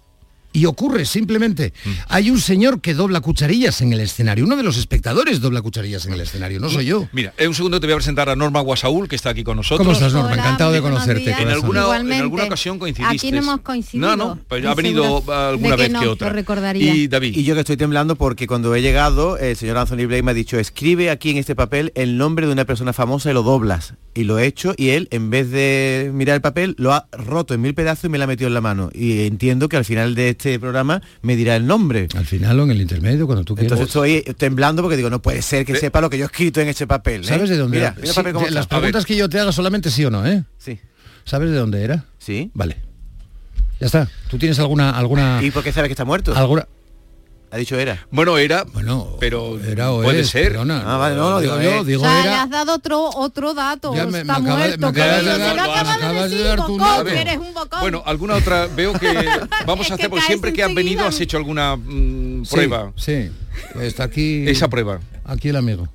Y 0.53 0.67
ocurre 0.67 1.05
simplemente. 1.05 1.73
Mm. 1.85 1.91
Hay 2.09 2.31
un 2.31 2.41
señor 2.41 2.81
que 2.81 2.95
dobla 2.95 3.21
cucharillas 3.21 3.81
en 3.83 3.93
el 3.93 4.01
escenario. 4.01 4.45
Uno 4.45 4.57
de 4.57 4.63
los 4.63 4.77
espectadores 4.79 5.41
dobla 5.41 5.63
cucharillas 5.63 6.07
en 6.07 6.15
el 6.15 6.21
escenario, 6.21 6.59
no 6.59 6.69
soy 6.69 6.87
yo. 6.87 7.09
Mira, 7.13 7.33
en 7.37 7.49
un 7.49 7.55
segundo 7.55 7.79
te 7.79 7.87
voy 7.87 7.93
a 7.95 7.97
presentar 7.97 8.29
a 8.29 8.37
Norma 8.37 8.61
Guasaúl, 8.61 9.09
que 9.09 9.17
está 9.17 9.31
aquí 9.31 9.45
con 9.45 9.57
nosotros. 9.57 9.87
¿Cómo 9.87 9.93
estás, 9.93 10.13
Norma? 10.13 10.35
Encantado 10.35 10.73
de 10.73 10.81
conocerte. 10.81 11.31
En 11.31 11.49
alguna, 11.49 11.97
en 11.97 12.13
alguna 12.13 12.45
ocasión 12.45 12.79
coincidiste. 12.79 13.15
Aquí 13.15 13.33
no 13.33 13.39
hemos 13.39 13.61
coincidido. 13.61 14.17
No, 14.17 14.17
no, 14.17 14.39
pero 14.49 14.71
ha 14.71 14.75
venido 14.75 15.19
segura 15.21 15.49
alguna 15.51 15.77
que 15.77 15.83
vez 15.83 15.93
no, 15.93 16.01
que 16.01 16.07
lo 16.07 16.13
otra. 16.13 16.31
recordaría. 16.31 16.95
Y 16.95 17.09
David. 17.09 17.37
Y 17.37 17.45
yo 17.45 17.55
que 17.55 17.61
estoy 17.61 17.77
temblando 17.77 18.17
porque 18.17 18.47
cuando 18.47 18.75
he 18.75 18.83
llegado, 18.83 19.39
el 19.39 19.57
señor 19.57 19.79
Anthony 19.79 20.07
Blake 20.07 20.23
me 20.23 20.33
ha 20.33 20.35
dicho, 20.35 20.59
escribe 20.59 21.11
aquí 21.11 21.31
en 21.31 21.37
este 21.37 21.55
papel 21.55 21.93
el 21.95 22.19
nombre 22.19 22.47
de 22.47 22.53
una 22.53 22.65
persona 22.65 22.93
famosa 22.93 23.31
y 23.31 23.35
lo 23.35 23.43
doblas. 23.43 23.95
Y 24.13 24.25
lo 24.25 24.41
he 24.41 24.47
hecho 24.47 24.75
y 24.77 24.91
él, 24.91 25.07
en 25.13 25.31
vez 25.31 25.51
de 25.51 26.11
mirar 26.13 26.35
el 26.35 26.41
papel, 26.41 26.75
lo 26.79 26.93
ha 26.93 27.07
roto 27.13 27.55
en 27.55 27.61
mil 27.61 27.75
pedazos 27.75 28.07
y 28.07 28.09
me 28.09 28.19
lo 28.19 28.25
ha 28.25 28.27
metido 28.27 28.49
en 28.49 28.55
la 28.55 28.61
mano. 28.61 28.91
Y 28.93 29.27
entiendo 29.27 29.69
que 29.69 29.77
al 29.77 29.85
final 29.85 30.17
de 30.17 30.35
este 30.41 30.59
programa 30.59 31.03
me 31.21 31.37
dirá 31.37 31.55
el 31.57 31.67
nombre. 31.67 32.09
Al 32.17 32.25
final 32.25 32.59
o 32.61 32.63
en 32.65 32.71
el 32.71 32.81
intermedio, 32.81 33.27
cuando 33.27 33.45
tú 33.45 33.55
quieras. 33.55 33.79
Entonces 33.79 34.15
estoy 34.25 34.35
temblando 34.35 34.81
porque 34.83 34.97
digo, 34.97 35.11
no 35.11 35.21
puede 35.21 35.43
ser 35.43 35.67
que 35.67 35.77
sepa 35.77 36.01
lo 36.01 36.09
que 36.09 36.17
yo 36.17 36.25
he 36.25 36.27
escrito 36.27 36.61
en 36.63 36.69
ese 36.69 36.87
papel. 36.87 37.21
¿eh? 37.23 37.25
¿Sabes 37.25 37.51
de 37.51 37.59
dónde 37.59 37.77
Mira, 37.77 37.89
era? 37.89 37.97
mira 37.97 38.07
el 38.07 38.13
Sí, 38.13 38.17
papel 38.17 38.33
cómo 38.33 38.47
de- 38.47 38.53
las 38.53 38.67
preguntas 38.67 39.05
que 39.05 39.17
yo 39.17 39.29
te 39.29 39.39
haga 39.39 39.53
solamente 39.53 39.91
sí 39.91 40.05
o 40.05 40.11
no, 40.11 40.27
¿eh? 40.27 40.45
Sí. 40.59 40.79
¿Sabes 41.25 41.51
de 41.51 41.57
dónde 41.57 41.85
era? 41.85 42.07
Sí. 42.19 42.51
Vale. 42.55 42.77
Ya 43.79 43.87
está. 43.87 44.09
¿Tú 44.31 44.39
tienes 44.39 44.59
alguna 44.59 44.91
alguna 44.91 45.41
¿Y 45.43 45.51
por 45.51 45.63
qué 45.63 45.73
sabes 45.73 45.89
que 45.89 45.93
está 45.93 46.05
muerto? 46.07 46.35
alguna 46.35 46.67
Ha 47.53 47.57
dicho 47.57 47.77
era. 47.79 48.07
Bueno, 48.13 48.39
era, 48.39 48.63
bueno, 48.63 49.17
pero 49.19 49.59
era 49.61 49.91
o 49.91 50.03
puede 50.03 50.21
es, 50.21 50.31
ser. 50.31 50.53
perdona. 50.53 50.85
Ah, 50.87 50.99
vale, 50.99 51.17
no, 51.17 51.31
no, 51.31 51.41
digo, 51.41 51.61
yo 51.61 51.71
eh. 51.81 51.85
digo 51.85 52.03
o 52.03 52.05
sea, 52.05 52.15
le 52.23 52.29
era 52.29 52.43
has 52.43 52.51
dado 52.51 52.75
otro 52.75 53.11
otro 53.11 53.55
dato. 53.55 53.93
Ya 53.93 54.07
me- 54.07 54.13
me 54.13 54.19
Está 54.21 54.37
acaba 54.37 54.67
de- 54.67 54.79
muerto. 54.79 54.93
me 54.93 55.03
acabas 55.03 56.31
de 56.31 56.43
dar- 56.45 56.61
un 56.61 57.55
bocón. 57.55 57.81
Bueno, 57.81 58.03
alguna 58.07 58.35
otra 58.37 58.67
veo 58.69 58.93
que 58.93 59.09
vamos 59.67 59.87
Es 59.87 59.93
a 59.93 59.95
hacer, 59.95 60.11
porque 60.11 60.25
siempre 60.27 60.53
que 60.53 60.63
has 60.63 60.73
venido 60.75 61.05
has 61.05 61.21
hecho 61.21 61.37
alguna 61.37 61.77
mm, 61.77 62.45
Sí, 62.45 62.55
prueba. 62.55 62.93
Sí. 62.97 63.31
Está 63.81 64.05
aquí 64.05 64.45
Esa 64.49 64.69
prueba. 64.69 65.01
aquí 65.25 65.49
el 65.49 65.57
amigo. 65.57 65.89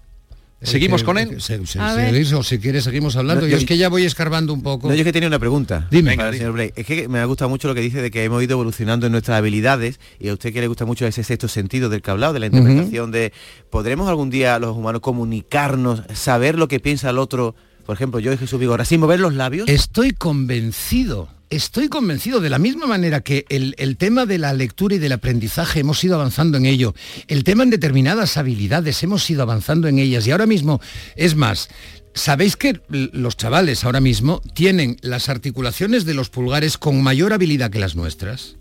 ¿Seguimos 0.62 1.04
con 1.04 1.18
él? 1.18 1.42
se- 1.42 1.66
se- 1.68 1.80
A 1.80 1.94
ver. 1.94 2.12
seguís, 2.12 2.34
o 2.34 2.42
si 2.42 2.58
quieres 2.60 2.84
seguimos 2.86 3.16
hablando. 3.18 3.42
No, 3.42 3.48
yo 3.48 3.52
yo- 3.52 3.58
es 3.58 3.66
que 3.66 3.78
ya 3.78 3.88
voy 3.90 4.04
escarbando 4.06 4.52
un 4.54 4.64
poco. 4.64 4.88
No, 4.88 4.96
yo 4.96 5.02
es 5.02 5.06
que 5.06 5.14
tenía 5.14 5.28
una 5.28 5.38
pregunta 5.38 5.88
Dime. 5.92 6.16
para 6.16 6.30
el 6.30 6.32
Venga, 6.34 6.38
señor 6.40 6.54
Blake. 6.54 6.74
Es 6.76 6.86
que 6.88 7.08
me 7.08 7.20
ha 7.20 7.26
gustado 7.26 7.50
mucho 7.50 7.68
lo 7.68 7.76
que 7.76 7.82
dice 7.82 8.02
de 8.02 8.10
que 8.10 8.24
hemos 8.24 8.42
ido 8.42 8.54
evolucionando 8.54 9.06
en 9.06 9.12
nuestras 9.12 9.38
habilidades 9.38 10.00
y 10.20 10.30
a 10.30 10.34
usted 10.34 10.52
que 10.54 10.62
le 10.62 10.68
gusta 10.68 10.86
mucho 10.86 11.06
ese 11.06 11.24
sexto 11.24 11.48
sentido 11.48 11.90
del 11.90 12.02
que 12.02 12.10
ha 12.10 12.14
hablado, 12.14 12.34
de 12.34 12.40
la 12.40 12.46
interpretación 12.48 13.12
de... 13.12 13.32
¿Podremos 13.70 14.08
algún 14.10 14.30
día 14.32 14.58
los 14.58 14.76
humanos 14.76 15.02
comunicarnos, 15.02 16.02
saber 16.14 16.58
lo 16.58 16.68
que 16.68 16.80
piensa 16.80 17.10
el 17.12 17.20
otro? 17.20 17.54
Por 17.86 17.96
ejemplo, 17.96 18.20
yo 18.20 18.34
y 18.34 18.38
Jesús 18.38 18.60
Vigorra, 18.60 18.86
sin 18.86 19.00
mover 19.02 19.20
los 19.20 19.34
labios. 19.36 19.70
Estoy 19.70 20.12
convencido, 20.14 21.28
estoy 21.50 21.90
convencido, 21.90 22.40
de 22.40 22.50
la 22.50 22.60
misma 22.60 22.88
manera 22.88 23.22
que 23.22 23.46
el, 23.50 23.76
el 23.78 23.98
tema 23.98 24.26
de 24.26 24.38
la 24.38 24.54
lectura 24.54 24.96
y 24.96 25.00
del 25.00 25.12
aprendizaje 25.12 25.82
hemos 25.82 26.04
ido 26.04 26.16
avanzando 26.16 26.58
en 26.58 26.66
ello, 26.66 26.94
el 27.28 27.44
tema 27.44 27.64
en 27.64 27.70
determinadas 27.70 28.38
habilidades 28.38 29.02
hemos 29.04 29.30
ido 29.30 29.42
avanzando 29.44 29.88
en 29.88 30.00
ellas. 30.00 30.28
Y 30.28 30.32
ahora 30.32 30.46
mismo, 30.48 30.82
es 31.16 31.36
más, 31.36 31.70
Sabéis 32.16 32.56
que 32.56 32.80
los 32.88 33.36
chavales 33.36 33.84
ahora 33.84 34.00
mismo 34.00 34.42
tienen 34.54 34.96
las 35.02 35.28
articulaciones 35.28 36.06
de 36.06 36.14
los 36.14 36.30
pulgares 36.30 36.78
con 36.78 37.04
mayor 37.04 37.34
habilidad 37.34 37.70
que 37.72 37.80
las 37.80 37.98
nuestras 37.98 38.56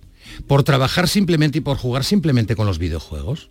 por 0.48 0.64
trabajar 0.64 1.08
simplemente 1.08 1.58
y 1.58 1.60
por 1.60 1.76
jugar 1.76 2.02
simplemente 2.04 2.56
con 2.56 2.66
los 2.66 2.78
videojuegos. 2.78 3.50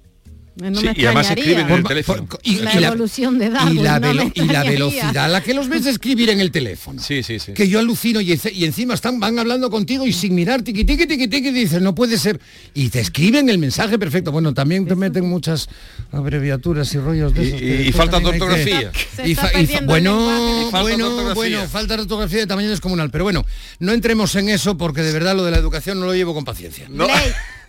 No 0.55 0.79
Sí, 0.79 0.85
me 0.85 0.93
y 0.95 1.05
además 1.05 1.29
escriben 1.31 1.59
en 1.61 1.71
el 1.71 1.81
Por- 1.81 1.87
teléfono. 1.89 2.25
por- 2.27 2.39
y- 2.43 2.57
La 2.57 2.79
y 2.79 2.83
evolución 2.83 3.39
de 3.39 3.45
y 3.47 3.49
Darwin, 3.49 3.83
la, 3.83 3.99
no 3.99 4.07
me 4.07 4.13
velo- 4.13 4.31
y 4.35 4.41
la 4.45 4.63
velocidad 4.63 5.17
a 5.25 5.27
la 5.27 5.41
que 5.41 5.55
los 5.55 5.67
ves 5.67 5.87
escribir 5.87 6.29
en 6.29 6.39
el 6.39 6.51
teléfono. 6.51 7.01
Sí, 7.01 7.23
sí, 7.23 7.39
sí. 7.39 7.53
Que 7.53 7.67
yo 7.67 7.79
alucino 7.79 8.21
y, 8.21 8.31
encima 8.63 8.93
están, 8.93 9.19
van 9.19 9.39
hablando 9.39 9.71
contigo 9.71 10.05
y 10.05 10.13
sin 10.13 10.35
mirar, 10.35 10.61
tiqui, 10.61 10.85
tiqui, 10.85 11.07
tiqui, 11.07 11.27
tiqui, 11.27 11.49
dices, 11.51 11.81
no 11.81 11.95
puede 11.95 12.19
ser. 12.19 12.39
Y 12.75 12.89
te 12.89 12.99
escriben 12.99 13.49
el 13.49 13.57
mensaje 13.57 13.97
perfecto. 13.97 14.31
Bueno, 14.31 14.53
también 14.53 14.85
te 14.85 14.95
meten 14.95 15.27
muchas 15.27 15.67
abreviaturas 16.11 16.93
y 16.93 16.99
rollos 16.99 17.33
de 17.33 17.43
Y- 17.43 17.47
esos. 17.47 17.59
que 17.59 17.65
y- 17.65 17.69
y 17.69 17.77
después 17.85 17.95
falta 17.95 18.19
que- 18.19 18.25
ortografía. 18.27 18.91
Fa- 18.91 19.51
bueno, 19.85 20.29
de 20.29 20.69
bueno, 20.71 21.07
ortografía. 21.07 21.33
bueno, 21.33 21.67
falta 21.67 21.95
de 21.95 22.01
ortografía 22.03 22.39
de 22.39 22.47
tamaño 22.47 22.69
descomunal. 22.69 23.09
Pero 23.09 23.23
bueno, 23.23 23.43
no 23.79 23.91
entremos 23.91 24.35
en 24.35 24.49
eso 24.49 24.77
porque 24.77 25.01
de 25.01 25.13
verdad 25.13 25.35
lo 25.35 25.43
de 25.43 25.51
la 25.51 25.57
educación 25.57 25.99
no 25.99 26.05
lo 26.05 26.13
llevo 26.13 26.35
con 26.35 26.45
paciencia. 26.45 26.85
No. 26.89 27.07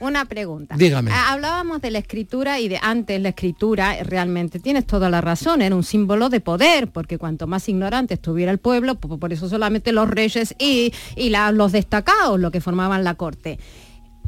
Una 0.04 0.24
pregunta. 0.26 0.76
Dígame. 0.76 1.10
Ah, 1.12 1.32
Hablábamos 1.32 1.80
de 1.80 1.90
la 1.90 1.98
escritura 1.98 2.60
y 2.60 2.68
de 2.68 2.78
antes 2.82 3.20
la 3.22 3.30
escritura, 3.30 3.98
eh, 3.98 4.04
realmente 4.04 4.60
tienes 4.60 4.86
toda 4.86 5.08
la 5.08 5.20
razón, 5.22 5.62
era 5.62 5.74
un 5.74 5.82
símbolo 5.82 6.28
de 6.28 6.40
poder, 6.40 6.88
porque 6.92 7.16
cuanto 7.16 7.46
más 7.46 7.68
ignorante 7.68 8.14
estuviera 8.14 8.52
el 8.52 8.58
pueblo, 8.58 8.96
po- 8.96 9.18
por 9.18 9.32
eso 9.32 9.48
solamente 9.48 9.92
los 9.92 10.08
reyes 10.10 10.54
y, 10.58 10.92
y 11.16 11.30
la- 11.30 11.52
los 11.52 11.72
destacados, 11.72 12.38
lo 12.38 12.50
que 12.50 12.60
formaban 12.60 13.02
la 13.02 13.14
corte. 13.14 13.58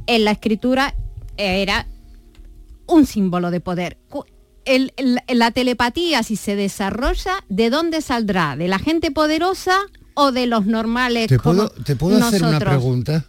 En 0.07 0.25
la 0.25 0.31
escritura 0.31 0.95
era 1.37 1.87
un 2.87 3.05
símbolo 3.05 3.51
de 3.51 3.61
poder. 3.61 3.99
Cu- 4.09 4.25
el- 4.65 4.93
el- 4.97 5.21
la 5.39 5.51
telepatía, 5.51 6.23
si 6.23 6.37
se 6.37 6.57
desarrolla, 6.57 7.35
¿de 7.49 7.69
dónde 7.71 8.01
saldrá? 8.01 8.57
¿De 8.57 8.67
la 8.69 8.79
gente 8.79 9.11
poderosa 9.11 9.77
o 10.15 10.33
de 10.33 10.47
los 10.47 10.65
normales 10.67 11.27
¿Te 11.29 11.37
como 11.39 11.67
puedo, 11.69 11.85
¿te 11.85 11.95
puedo 11.97 12.25
hacer 12.25 12.43
una 12.43 12.59
pregunta? 12.59 13.27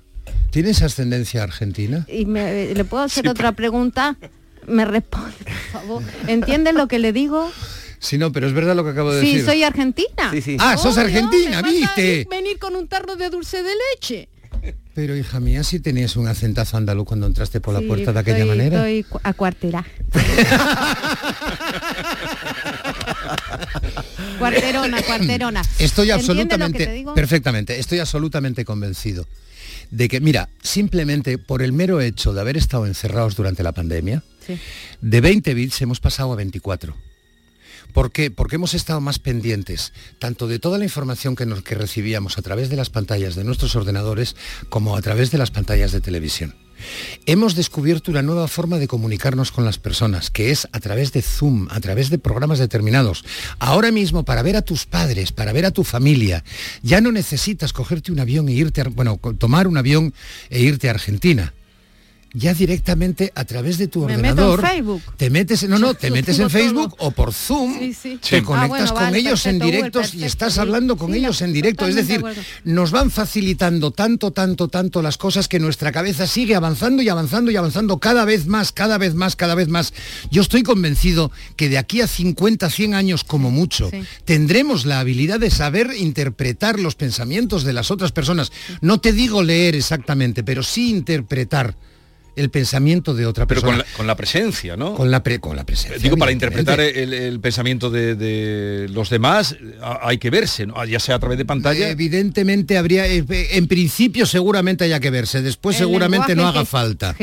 ¿Tienes 0.57 0.81
ascendencia 0.81 1.43
argentina? 1.43 2.07
y 2.11 2.25
me- 2.25 2.73
le 2.73 2.83
puedo 2.83 3.03
hacer 3.03 3.29
otra 3.29 3.51
pregunta 3.51 4.17
me 4.65 4.85
responde 4.85 5.35
por 5.43 5.53
favor 5.81 6.01
¿entiendes 6.25 6.73
lo 6.73 6.87
que 6.87 6.97
le 6.97 7.13
digo? 7.13 7.51
Sí, 7.99 8.17
no, 8.17 8.31
pero 8.31 8.47
es 8.47 8.53
verdad 8.53 8.75
lo 8.75 8.83
que 8.83 8.89
acabo 8.89 9.13
de 9.13 9.21
sí 9.21 9.33
decir. 9.33 9.45
soy 9.45 9.61
argentina 9.61 10.31
Sí, 10.31 10.41
sí. 10.41 10.57
Ah, 10.59 10.75
sos 10.75 10.95
Obvio, 10.97 11.05
argentina, 11.05 11.61
falta 11.61 11.69
¿viste? 11.69 12.27
venir 12.27 12.57
con 12.57 12.75
un 12.75 12.87
tarro 12.87 13.15
de 13.15 13.29
dulce 13.29 13.61
de 13.61 13.69
leche 13.93 14.29
Pero 14.95 15.15
hija 15.15 15.39
mía, 15.39 15.63
si 15.63 15.79
tenías 15.79 16.15
un 16.15 16.27
acentazo 16.27 16.75
andaluz 16.75 17.05
cuando 17.05 17.27
entraste 17.27 17.61
por 17.61 17.75
la 17.75 17.81
Sí, 17.81 17.85
puerta 17.85 18.11
de 18.11 18.19
aquella 18.19 18.37
estoy- 18.39 18.49
manera. 18.57 18.77
estoy 18.77 19.03
cu- 19.03 19.19
a 19.23 19.33
cuartera 19.33 19.85
cuarterona 24.39 25.03
cuarterona 25.03 25.61
Estoy 25.77 25.85
¿Entiendes 25.85 26.07
lo 26.07 26.07
que 26.07 26.13
absolutamente, 26.13 26.85
te 26.87 26.93
digo? 26.93 27.13
perfectamente, 27.13 27.77
estoy 27.79 27.99
absolutamente 27.99 28.65
convencido 28.65 29.27
de 29.91 30.07
que, 30.09 30.19
mira, 30.19 30.49
simplemente 30.61 31.37
por 31.37 31.61
el 31.61 31.73
mero 31.73 32.01
hecho 32.01 32.33
de 32.33 32.41
haber 32.41 32.57
estado 32.57 32.85
encerrados 32.85 33.35
durante 33.35 33.63
la 33.63 33.71
pandemia, 33.71 34.23
Sí. 34.45 34.57
de 35.01 35.21
20 35.21 35.53
bits 35.53 35.81
hemos 35.81 35.99
pasado 35.99 36.31
a 36.31 36.35
24. 36.35 36.95
¿Por 37.93 38.11
qué? 38.11 38.29
Porque 38.31 38.55
hemos 38.57 38.73
estado 38.73 39.01
más 39.01 39.17
pendientes 39.19 39.91
tanto 40.19 40.47
de 40.47 40.59
toda 40.59 40.77
la 40.77 40.83
información 40.83 41.35
que, 41.35 41.45
nos, 41.45 41.63
que 41.63 41.75
recibíamos 41.75 42.37
a 42.37 42.41
través 42.41 42.69
de 42.69 42.75
las 42.75 42.89
pantallas 42.89 43.35
de 43.35 43.43
nuestros 43.43 43.75
ordenadores 43.75 44.35
como 44.69 44.95
a 44.95 45.01
través 45.01 45.31
de 45.31 45.37
las 45.37 45.51
pantallas 45.51 45.91
de 45.91 46.01
televisión. 46.01 46.55
Hemos 47.25 47.55
descubierto 47.55 48.11
una 48.11 48.21
nueva 48.21 48.47
forma 48.47 48.77
de 48.77 48.87
comunicarnos 48.87 49.51
con 49.51 49.65
las 49.65 49.77
personas, 49.77 50.29
que 50.29 50.51
es 50.51 50.67
a 50.71 50.79
través 50.79 51.11
de 51.11 51.21
Zoom, 51.21 51.67
a 51.69 51.79
través 51.79 52.09
de 52.09 52.17
programas 52.17 52.59
determinados. 52.59 53.23
Ahora 53.59 53.91
mismo, 53.91 54.23
para 54.23 54.43
ver 54.43 54.55
a 54.55 54.61
tus 54.61 54.85
padres, 54.85 55.31
para 55.31 55.53
ver 55.53 55.65
a 55.65 55.71
tu 55.71 55.83
familia, 55.83 56.43
ya 56.83 57.01
no 57.01 57.11
necesitas 57.11 57.73
cogerte 57.73 58.11
un 58.11 58.19
avión 58.19 58.49
e 58.49 58.53
irte, 58.53 58.81
a, 58.81 58.85
bueno, 58.85 59.19
tomar 59.37 59.67
un 59.67 59.77
avión 59.77 60.13
e 60.49 60.61
irte 60.61 60.87
a 60.87 60.91
Argentina. 60.91 61.53
Ya 62.33 62.53
directamente 62.53 63.31
a 63.35 63.45
través 63.45 63.77
de 63.77 63.87
tu 63.87 64.01
Me 64.05 64.17
meto 64.17 64.19
en 64.19 64.29
ordenador 64.31 64.61
Facebook. 64.61 65.01
te 65.15 65.29
metes, 65.29 65.67
no, 65.67 65.79
no, 65.79 65.93
te 65.93 66.11
metes 66.11 66.37
en 66.39 66.49
Facebook 66.49 66.93
o 66.99 67.11
por 67.11 67.33
Zoom, 67.33 67.79
Sí, 67.79 67.93
sí. 67.93 68.19
te 68.29 68.43
conectas 68.43 68.63
Ah, 68.63 68.67
bueno, 68.67 68.93
con 68.93 69.03
vale, 69.03 69.19
ellos 69.19 69.45
en 69.45 69.59
perfecto, 69.59 69.77
directos 69.77 70.13
y 70.13 70.23
estás 70.25 70.53
sí. 70.55 70.59
hablando 70.59 70.97
con 70.97 71.13
ellos 71.13 71.41
en 71.41 71.53
directo. 71.53 71.87
Es 71.87 71.95
decir, 71.95 72.21
de 72.23 72.35
nos 72.65 72.91
van 72.91 73.11
facilitando 73.11 73.91
tanto, 73.91 74.31
tanto, 74.31 74.67
tanto 74.67 75.01
las 75.01 75.17
cosas 75.17 75.47
que 75.47 75.59
nuestra 75.59 75.91
cabeza 75.91 76.27
sigue 76.27 76.55
avanzando 76.55 77.01
y 77.01 77.09
avanzando 77.09 77.49
y 77.49 77.55
avanzando 77.55 77.97
cada 77.99 78.25
vez 78.25 78.45
más, 78.45 78.71
cada 78.71 78.97
vez 78.97 79.15
más, 79.15 79.35
cada 79.35 79.55
vez 79.55 79.67
más. 79.69 79.93
Yo 80.29 80.41
estoy 80.41 80.63
convencido 80.63 81.31
que 81.55 81.69
de 81.69 81.77
aquí 81.77 82.01
a 82.01 82.07
50, 82.07 82.69
100 82.69 82.93
años 82.93 83.23
como 83.23 83.51
mucho, 83.51 83.89
tendremos 84.25 84.85
la 84.85 84.99
habilidad 84.99 85.39
de 85.39 85.49
saber 85.49 85.91
interpretar 85.97 86.79
los 86.79 86.95
pensamientos 86.95 87.63
de 87.63 87.73
las 87.73 87.89
otras 87.89 88.11
personas. 88.11 88.51
No 88.81 88.99
te 88.99 89.13
digo 89.13 89.41
leer 89.43 89.75
exactamente, 89.75 90.43
pero 90.43 90.61
sí 90.61 90.89
interpretar 90.89 91.75
el 92.37 92.49
pensamiento 92.49 93.13
de 93.13 93.25
otra 93.25 93.45
Pero 93.47 93.61
persona. 93.61 93.83
con 93.83 93.91
la, 93.91 93.97
con 93.97 94.07
la 94.07 94.15
presencia, 94.15 94.77
¿no? 94.77 94.93
Con 94.95 95.11
la, 95.11 95.23
pre- 95.23 95.39
con 95.39 95.55
la 95.55 95.65
presencia. 95.65 95.97
Digo, 96.01 96.17
para 96.17 96.31
interpretar 96.31 96.79
el, 96.79 97.13
el 97.13 97.39
pensamiento 97.39 97.89
de, 97.89 98.15
de 98.15 98.87
los 98.89 99.09
demás 99.09 99.55
a- 99.81 99.99
hay 100.07 100.17
que 100.17 100.29
verse, 100.29 100.65
¿no? 100.65 100.83
ya 100.85 100.99
sea 100.99 101.15
a 101.15 101.19
través 101.19 101.37
de 101.37 101.45
pantalla. 101.45 101.89
Evidentemente 101.89 102.77
habría, 102.77 103.05
eh, 103.07 103.25
en 103.51 103.67
principio 103.67 104.25
seguramente 104.25 104.83
haya 104.85 104.99
que 104.99 105.09
verse, 105.09 105.41
después 105.41 105.75
El 105.77 105.85
seguramente 105.87 106.35
no 106.35 106.47
haga 106.47 106.63
falta. 106.65 107.15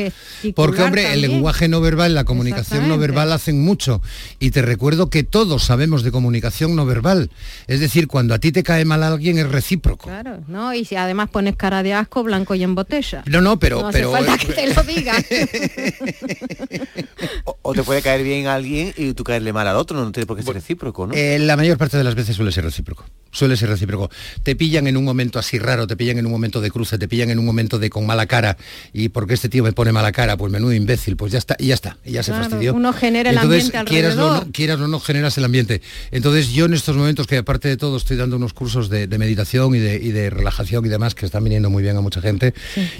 Porque 0.55 0.81
hombre, 0.81 1.13
el 1.13 1.21
lenguaje 1.21 1.67
no 1.67 1.81
verbal, 1.81 2.13
la 2.13 2.23
comunicación 2.25 2.87
no 2.87 2.97
verbal 2.97 3.31
hacen 3.31 3.61
mucho. 3.63 4.01
Y 4.39 4.51
te 4.51 4.61
recuerdo 4.61 5.09
que 5.09 5.23
todos 5.23 5.63
sabemos 5.63 6.03
de 6.03 6.11
comunicación 6.11 6.75
no 6.75 6.85
verbal. 6.85 7.31
Es 7.67 7.79
decir, 7.79 8.07
cuando 8.07 8.33
a 8.33 8.39
ti 8.39 8.51
te 8.51 8.63
cae 8.63 8.85
mal 8.85 9.01
alguien 9.03 9.37
es 9.37 9.47
recíproco. 9.49 10.07
claro 10.09 10.39
no 10.47 10.73
y 10.73 10.85
si 10.85 10.95
además 10.95 11.29
pones 11.29 11.55
cara 11.55 11.83
de 11.83 11.93
asco 11.93 12.23
blanco 12.23 12.55
y 12.55 12.63
en 12.63 12.75
botella 12.75 13.23
No, 13.27 13.41
no, 13.41 13.57
pero, 13.59 13.81
no 13.81 13.87
hace 13.87 13.99
pero 13.99 14.11
falta 14.11 14.35
eh, 14.35 14.37
que 14.39 14.53
te 14.53 14.73
lo 14.73 14.83
diga 14.83 15.04
o, 17.45 17.57
o 17.61 17.73
te 17.73 17.83
puede 17.83 18.01
caer 18.01 18.23
bien 18.23 18.47
a 18.47 18.55
alguien 18.55 18.93
y 18.97 19.13
tú 19.13 19.23
caerle 19.23 19.53
mal 19.53 19.67
al 19.67 19.75
otro, 19.75 20.03
no 20.03 20.11
tiene 20.11 20.25
por 20.25 20.37
qué 20.37 20.43
ser 20.43 20.53
recíproco, 20.53 21.07
¿no? 21.07 21.13
Eh, 21.13 21.39
la 21.39 21.57
mayor 21.57 21.77
parte 21.77 21.97
de 21.97 22.03
las 22.03 22.15
veces 22.15 22.35
suele 22.35 22.51
ser 22.51 22.63
recíproco. 22.63 23.05
Suele 23.31 23.57
ser 23.57 23.69
recíproco. 23.69 24.09
Te 24.43 24.55
pillan 24.55 24.87
en 24.87 24.95
un 24.95 25.03
momento 25.03 25.39
así 25.39 25.59
raro, 25.59 25.87
te 25.87 25.97
pillan 25.97 26.17
en 26.17 26.25
un 26.25 26.31
momento 26.31 26.61
de 26.61 26.71
cruce, 26.71 26.97
te 26.97 27.07
pillan 27.09 27.29
en 27.31 27.39
un 27.39 27.45
momento 27.45 27.79
de 27.79 27.89
con 27.89 28.05
mala 28.05 28.27
cara. 28.27 28.55
Y 28.93 29.09
porque 29.09 29.33
este 29.33 29.49
tío 29.49 29.63
me 29.63 29.73
pone 29.73 29.91
mala 29.91 30.13
cara, 30.13 30.37
pues 30.37 30.51
menudo 30.51 30.71
imbécil, 30.73 31.17
pues 31.17 31.33
ya 31.33 31.39
está, 31.39 31.55
y 31.59 31.67
ya 31.67 31.73
está, 31.73 31.97
y 32.05 32.13
ya 32.13 32.23
se 32.23 32.31
fastidió. 32.31 32.73
uno 32.73 32.93
genera 32.93 33.31
el 33.31 33.35
Entonces, 33.35 33.65
ambiente 33.65 33.89
quieras 33.91 34.15
o, 34.15 34.21
alrededor. 34.21 34.45
no, 34.45 34.51
quieras 34.53 34.79
o 34.79 34.87
no, 34.87 34.99
generas 35.01 35.37
el 35.37 35.43
ambiente. 35.43 35.81
Entonces 36.11 36.53
yo 36.53 36.65
en 36.65 36.73
estos 36.73 36.95
momentos, 36.95 37.27
que 37.27 37.37
aparte 37.37 37.67
de 37.67 37.75
todo 37.75 37.97
estoy 37.97 38.15
dando 38.15 38.37
unos 38.37 38.53
cursos 38.53 38.89
de, 38.89 39.07
de 39.07 39.17
meditación 39.17 39.75
y 39.75 39.79
de, 39.79 39.95
y 39.95 40.11
de 40.11 40.29
relajación 40.29 40.85
y 40.85 40.89
demás, 40.89 41.13
que 41.13 41.25
están 41.25 41.43
viniendo 41.43 41.69
muy 41.69 41.83
bien 41.83 41.97
a 41.97 42.01
mucha 42.01 42.21
gente, 42.21 42.53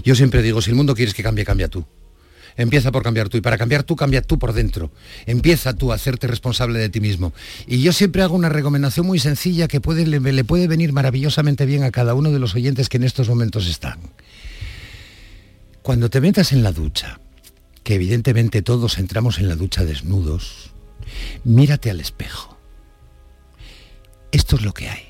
yo 0.03 0.15
siempre 0.15 0.41
digo, 0.41 0.61
si 0.61 0.69
el 0.69 0.75
mundo 0.75 0.95
quieres 0.95 1.13
que 1.13 1.23
cambie, 1.23 1.45
cambia 1.45 1.69
tú. 1.69 1.85
Empieza 2.57 2.91
por 2.91 3.03
cambiar 3.03 3.27
tú 3.27 3.37
y 3.37 3.41
para 3.41 3.57
cambiar 3.57 3.83
tú, 3.83 3.95
cambia 3.95 4.21
tú 4.21 4.39
por 4.39 4.53
dentro. 4.53 4.91
Empieza 5.25 5.73
tú 5.73 5.91
a 5.91 5.95
hacerte 5.95 6.27
responsable 6.27 6.79
de 6.79 6.89
ti 6.89 7.01
mismo. 7.01 7.33
Y 7.67 7.81
yo 7.81 7.91
siempre 7.91 8.21
hago 8.21 8.35
una 8.35 8.49
recomendación 8.49 9.05
muy 9.05 9.19
sencilla 9.19 9.67
que 9.67 9.81
le 10.05 10.43
puede 10.43 10.67
venir 10.67 10.93
maravillosamente 10.93 11.65
bien 11.65 11.83
a 11.83 11.91
cada 11.91 12.13
uno 12.13 12.31
de 12.31 12.39
los 12.39 12.55
oyentes 12.55 12.87
que 12.87 12.97
en 12.97 13.03
estos 13.03 13.27
momentos 13.27 13.67
están. 13.67 13.99
Cuando 15.81 16.09
te 16.09 16.21
metas 16.21 16.53
en 16.53 16.63
la 16.63 16.71
ducha, 16.71 17.19
que 17.83 17.95
evidentemente 17.95 18.61
todos 18.61 18.97
entramos 18.97 19.37
en 19.37 19.47
la 19.47 19.55
ducha 19.55 19.83
desnudos, 19.83 20.71
mírate 21.43 21.91
al 21.91 21.99
espejo. 21.99 22.57
Esto 24.31 24.55
es 24.55 24.63
lo 24.63 24.73
que 24.73 24.89
hay. 24.89 25.03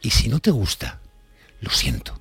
Y 0.00 0.10
si 0.10 0.28
no 0.28 0.38
te 0.38 0.50
gusta, 0.50 1.00
lo 1.60 1.70
siento, 1.70 2.18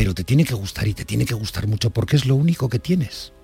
pero 0.00 0.14
te 0.14 0.24
tiene 0.24 0.46
que 0.46 0.54
gustar 0.54 0.88
y 0.88 0.94
te 0.94 1.04
tiene 1.04 1.26
que 1.26 1.34
gustar 1.34 1.66
mucho 1.66 1.90
porque 1.90 2.16
es 2.16 2.24
lo 2.24 2.34
único 2.34 2.70
que 2.70 2.78
tienes. 2.78 3.34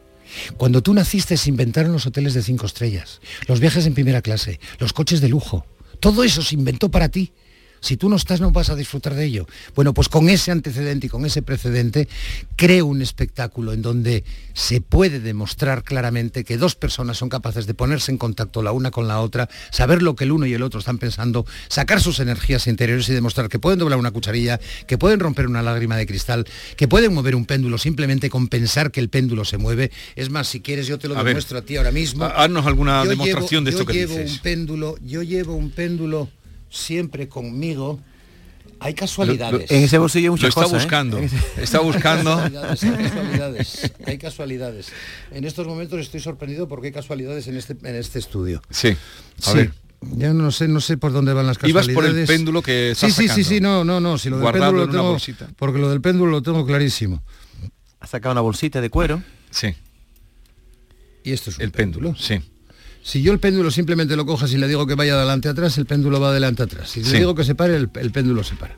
Cuando 0.57 0.83
tú 0.83 0.95
naciste 0.95 1.37
se 1.37 1.51
inventaron 1.51 1.93
los 1.93 2.07
hoteles 2.07 2.33
de 2.33 2.43
cinco 2.43 2.65
estrellas, 2.65 3.21
los 3.47 3.61
viajes 3.61 3.85
en 3.85 3.93
primera 3.93 4.23
clase, 4.23 4.59
los 4.79 4.95
coches 4.95 5.21
de 5.21 5.29
lujo. 5.29 5.67
Todo 6.01 6.25
eso 6.25 6.41
se 6.41 6.55
inventó 6.55 6.91
para 6.91 7.11
ti. 7.11 7.35
Si 7.81 7.97
tú 7.97 8.09
no 8.09 8.17
estás 8.17 8.41
no 8.41 8.51
vas 8.51 8.71
a 8.71 8.77
disfrutar 8.77 9.15
de 9.15 9.25
ello. 9.25 9.47
Bueno, 9.75 9.95
pues 9.95 10.09
con 10.09 10.29
ese 10.29 10.51
antecedente 10.51 11.07
y 11.07 11.11
con 11.11 11.25
ese 11.27 11.43
precedente 11.43 12.09
creo 12.57 12.87
un 12.87 13.03
espectáculo 13.03 13.73
en 13.73 13.83
donde 13.83 14.25
se 14.55 14.81
puede 14.81 15.21
demostrar 15.21 15.85
claramente 15.85 16.45
que 16.45 16.57
dos 16.57 16.75
personas 16.75 17.17
son 17.19 17.29
capaces 17.29 17.67
de 17.67 17.75
ponerse 17.75 18.11
en 18.11 18.19
contacto 18.19 18.63
la 18.63 18.73
una 18.73 18.91
con 18.91 19.07
la 19.09 19.21
otra, 19.21 19.49
saber 19.71 20.03
lo 20.03 20.17
que 20.17 20.25
el 20.25 20.33
uno 20.33 20.47
y 20.47 20.55
el 20.55 20.63
otro 20.63 20.81
están 20.81 20.99
pensando, 20.99 21.47
sacar 21.69 22.01
sus 22.01 22.19
energías 22.21 22.67
interiores 22.67 23.09
y 23.09 23.13
demostrar 23.13 23.49
que 23.49 23.59
pueden 23.59 23.79
doblar 23.79 23.99
una 23.99 24.11
cucharilla, 24.11 24.59
que 24.87 24.99
pueden 24.99 25.21
romper 25.21 25.47
una 25.47 25.63
lágrima 25.63 25.97
de 25.97 26.07
cristal, 26.07 26.47
que 26.77 26.89
pueden 26.89 27.13
mover 27.15 27.37
un 27.37 27.45
péndulo 27.45 27.79
simplemente 27.79 28.31
con 28.31 28.49
pensar 28.49 28.91
que 28.91 29.01
el 29.01 29.09
péndulo 29.11 29.45
se 29.45 29.59
mueve. 29.59 29.91
Es 30.17 30.31
más, 30.31 30.49
si 30.49 30.61
quieres 30.61 30.87
yo 30.87 30.99
te 30.99 31.09
lo 31.09 31.15
A 31.15 31.23
ver, 31.23 31.35
demuestro 31.35 31.59
a 31.59 31.63
ti 31.63 31.77
ahora 31.77 31.91
mismo. 31.93 32.25
ha- 32.25 32.45
haznos 32.45 32.67
alguna 32.67 33.05
Yo 33.05 33.11
demostración 33.11 33.65
de 33.65 33.71
esto 33.71 33.83
yo 33.83 33.87
que 33.87 33.93
llevo 33.93 34.15
dices. 34.15 34.33
un 34.33 34.39
péndulo, 34.39 34.97
yo 35.05 35.23
llevo 35.23 35.55
un 35.55 35.71
péndulo 35.71 36.31
siempre 36.71 37.29
conmigo. 37.29 38.01
Hay 38.79 38.93
casualidades. 38.93 39.71
en 39.71 39.85
ese 39.85 39.97
bolsillo 39.97 40.27
hay 40.27 40.31
muchas 40.33 40.43
Lo 40.43 40.49
está 40.49 40.63
cosas, 40.65 40.73
¿eh? 40.83 40.85
buscando. 40.85 41.19
Está 41.57 41.81
buscando. 41.81 42.37
Hay 42.39 42.51
casualidades, 42.51 42.95
hay 42.95 43.09
casualidades, 43.09 43.93
hay 44.07 44.19
casualidades. 44.19 44.87
En 45.31 45.45
estos 45.45 45.67
momentos 45.67 45.99
estoy 46.01 46.21
sorprendido 46.21 46.69
porque 46.69 46.89
hay 46.89 46.93
casualidades 46.93 47.49
en 47.49 47.57
este, 47.57 47.75
en 47.83 47.95
este 47.97 48.19
estudio. 48.19 48.61
Sí. 48.71 48.89
A 48.89 49.51
Sí. 49.51 49.57
ver. 49.57 49.73
Ya 50.03 50.35
no 50.35 50.51
sé, 50.51 50.69
no 50.69 50.83
sé 50.83 50.99
por 50.99 51.11
dónde 51.13 51.33
van 51.33 51.47
las 51.47 51.57
Ibas 51.65 51.87
casualidades. 51.87 51.95
por 51.95 52.05
el 52.21 52.27
péndulo 52.27 52.61
que 52.61 52.93
Sí, 52.95 53.07
estás 53.07 53.15
sí, 53.15 53.23
sí, 53.23 53.29
sacando. 53.29 53.49
sí, 53.49 53.61
no, 53.63 53.85
no, 53.85 53.99
no, 54.01 54.19
si 54.19 54.29
lo 54.29 54.37
del 54.37 54.43
Guardado 54.43 54.73
péndulo 54.73 54.83
en 54.83 54.87
lo 54.89 54.93
una 54.93 55.01
tengo, 55.01 55.11
bolsita. 55.13 55.49
porque 55.57 55.79
lo 55.79 55.89
del 55.89 56.01
péndulo 56.03 56.31
lo 56.33 56.43
tengo 56.43 56.67
clarísimo. 56.67 57.23
Ha 58.01 58.07
sacado 58.07 58.33
una 58.33 58.43
bolsita 58.43 58.83
de 58.83 58.91
cuero. 58.91 59.23
Sí. 59.51 59.75
Y 61.25 61.33
esto 61.33 61.49
es 61.49 61.57
un 61.57 61.63
El 61.65 61.73
péndulo, 61.73 62.15
sí. 62.15 62.41
Si 63.07 63.23
yo 63.23 63.33
el 63.33 63.39
péndulo 63.39 63.71
simplemente 63.71 64.17
lo 64.17 64.27
cojas 64.27 64.53
y 64.53 64.59
le 64.59 64.67
digo 64.67 64.85
que 64.85 64.97
vaya 64.97 65.15
adelante 65.15 65.49
atrás, 65.49 65.79
el 65.79 65.87
péndulo 65.87 66.19
va 66.19 66.31
adelante 66.31 66.65
atrás. 66.65 66.91
Si 66.91 67.05
Sí. 67.05 67.13
le 67.13 67.19
digo 67.21 67.37
que 67.37 67.45
se 67.45 67.55
pare, 67.55 67.77
el, 67.77 67.89
el 67.95 68.11
péndulo 68.11 68.43
se 68.43 68.57
para. 68.57 68.77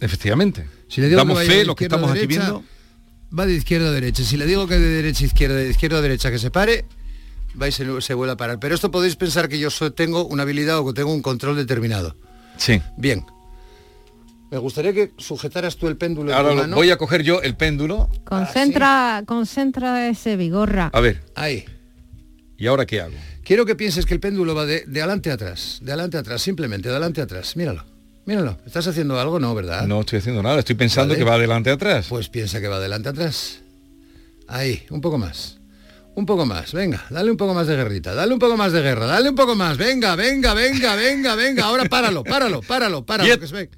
Efectivamente. 0.00 0.68
Si 0.88 1.00
le 1.00 1.08
digo 1.08 1.18
Damos 1.18 1.40
que 1.40 1.46
fe, 1.46 1.64
lo 1.64 1.74
que 1.74 1.84
estamos 1.84 2.10
aquí 2.10 2.20
derecha, 2.20 2.40
viendo. 2.42 2.64
Va 3.36 3.44
de 3.46 3.54
izquierda 3.54 3.88
a 3.88 3.90
derecha. 3.90 4.22
Si 4.22 4.36
le 4.36 4.46
digo 4.46 4.68
que 4.68 4.78
de 4.78 4.88
derecha 4.88 5.24
a 5.24 5.26
izquierda, 5.26 5.56
de 5.56 5.70
izquierda 5.70 5.98
a 5.98 6.00
derecha 6.00 6.30
que 6.30 6.38
se 6.38 6.52
pare, 6.52 6.84
va 7.60 7.66
y 7.66 7.72
se, 7.72 8.00
se 8.02 8.14
vuelve 8.14 8.34
a 8.34 8.36
parar. 8.36 8.60
Pero 8.60 8.74
esto 8.76 8.92
podéis 8.92 9.16
pensar 9.16 9.48
que 9.48 9.58
yo 9.58 9.68
tengo 9.92 10.24
una 10.26 10.44
habilidad 10.44 10.78
o 10.78 10.86
que 10.86 10.92
tengo 10.92 11.12
un 11.12 11.22
control 11.22 11.56
determinado. 11.56 12.14
Sí. 12.56 12.80
Bien. 12.96 13.24
Me 14.52 14.58
gustaría 14.58 14.92
que 14.92 15.12
sujetaras 15.18 15.76
tú 15.76 15.88
el 15.88 15.96
péndulo 15.96 16.30
en 16.30 16.36
Ahora 16.36 16.54
mano. 16.54 16.76
voy 16.76 16.90
a 16.90 16.98
coger 16.98 17.24
yo 17.24 17.42
el 17.42 17.56
péndulo. 17.56 18.08
Concentra, 18.24 19.24
concentra 19.26 20.08
ese 20.08 20.36
vigorra. 20.36 20.90
A 20.92 21.00
ver. 21.00 21.24
Ahí. 21.34 21.64
¿Y 22.62 22.68
ahora 22.68 22.86
qué 22.86 23.00
hago? 23.00 23.14
Quiero 23.42 23.66
que 23.66 23.74
pienses 23.74 24.06
que 24.06 24.14
el 24.14 24.20
péndulo 24.20 24.54
va 24.54 24.64
de, 24.64 24.84
de 24.86 25.00
adelante 25.00 25.32
a 25.32 25.34
atrás, 25.34 25.80
de 25.82 25.90
adelante 25.90 26.16
a 26.16 26.20
atrás, 26.20 26.42
simplemente, 26.42 26.88
de 26.88 26.94
adelante 26.94 27.20
a 27.20 27.24
atrás. 27.24 27.56
Míralo, 27.56 27.84
míralo. 28.24 28.56
¿Estás 28.64 28.86
haciendo 28.86 29.18
algo? 29.18 29.40
No, 29.40 29.52
¿verdad? 29.52 29.84
No 29.88 30.02
estoy 30.02 30.20
haciendo 30.20 30.44
nada, 30.44 30.60
estoy 30.60 30.76
pensando 30.76 31.12
Vale. 31.12 31.18
que 31.18 31.28
va 31.28 31.34
adelante 31.34 31.70
atrás. 31.70 32.06
Pues 32.08 32.28
piensa 32.28 32.60
que 32.60 32.68
va 32.68 32.76
adelante 32.76 33.08
atrás. 33.08 33.62
Ahí, 34.46 34.84
un 34.90 35.00
poco 35.00 35.18
más. 35.18 35.58
Un 36.14 36.24
poco 36.24 36.46
más, 36.46 36.72
venga, 36.72 37.04
dale 37.10 37.32
un 37.32 37.36
poco 37.36 37.52
más 37.52 37.66
de 37.66 37.74
guerrita, 37.74 38.14
dale 38.14 38.32
un 38.32 38.38
poco 38.38 38.56
más 38.56 38.70
de 38.70 38.80
guerra, 38.80 39.06
dale 39.06 39.28
un 39.30 39.34
poco 39.34 39.56
más, 39.56 39.76
venga, 39.76 40.14
venga, 40.14 40.54
venga, 40.54 40.94
venga, 40.94 41.34
venga, 41.34 41.64
ahora 41.64 41.86
páralo, 41.86 42.22
páralo, 42.22 42.60
páralo, 42.60 43.04
páralo, 43.04 43.40
que 43.40 43.46
se 43.48 43.54
ve. 43.54 43.70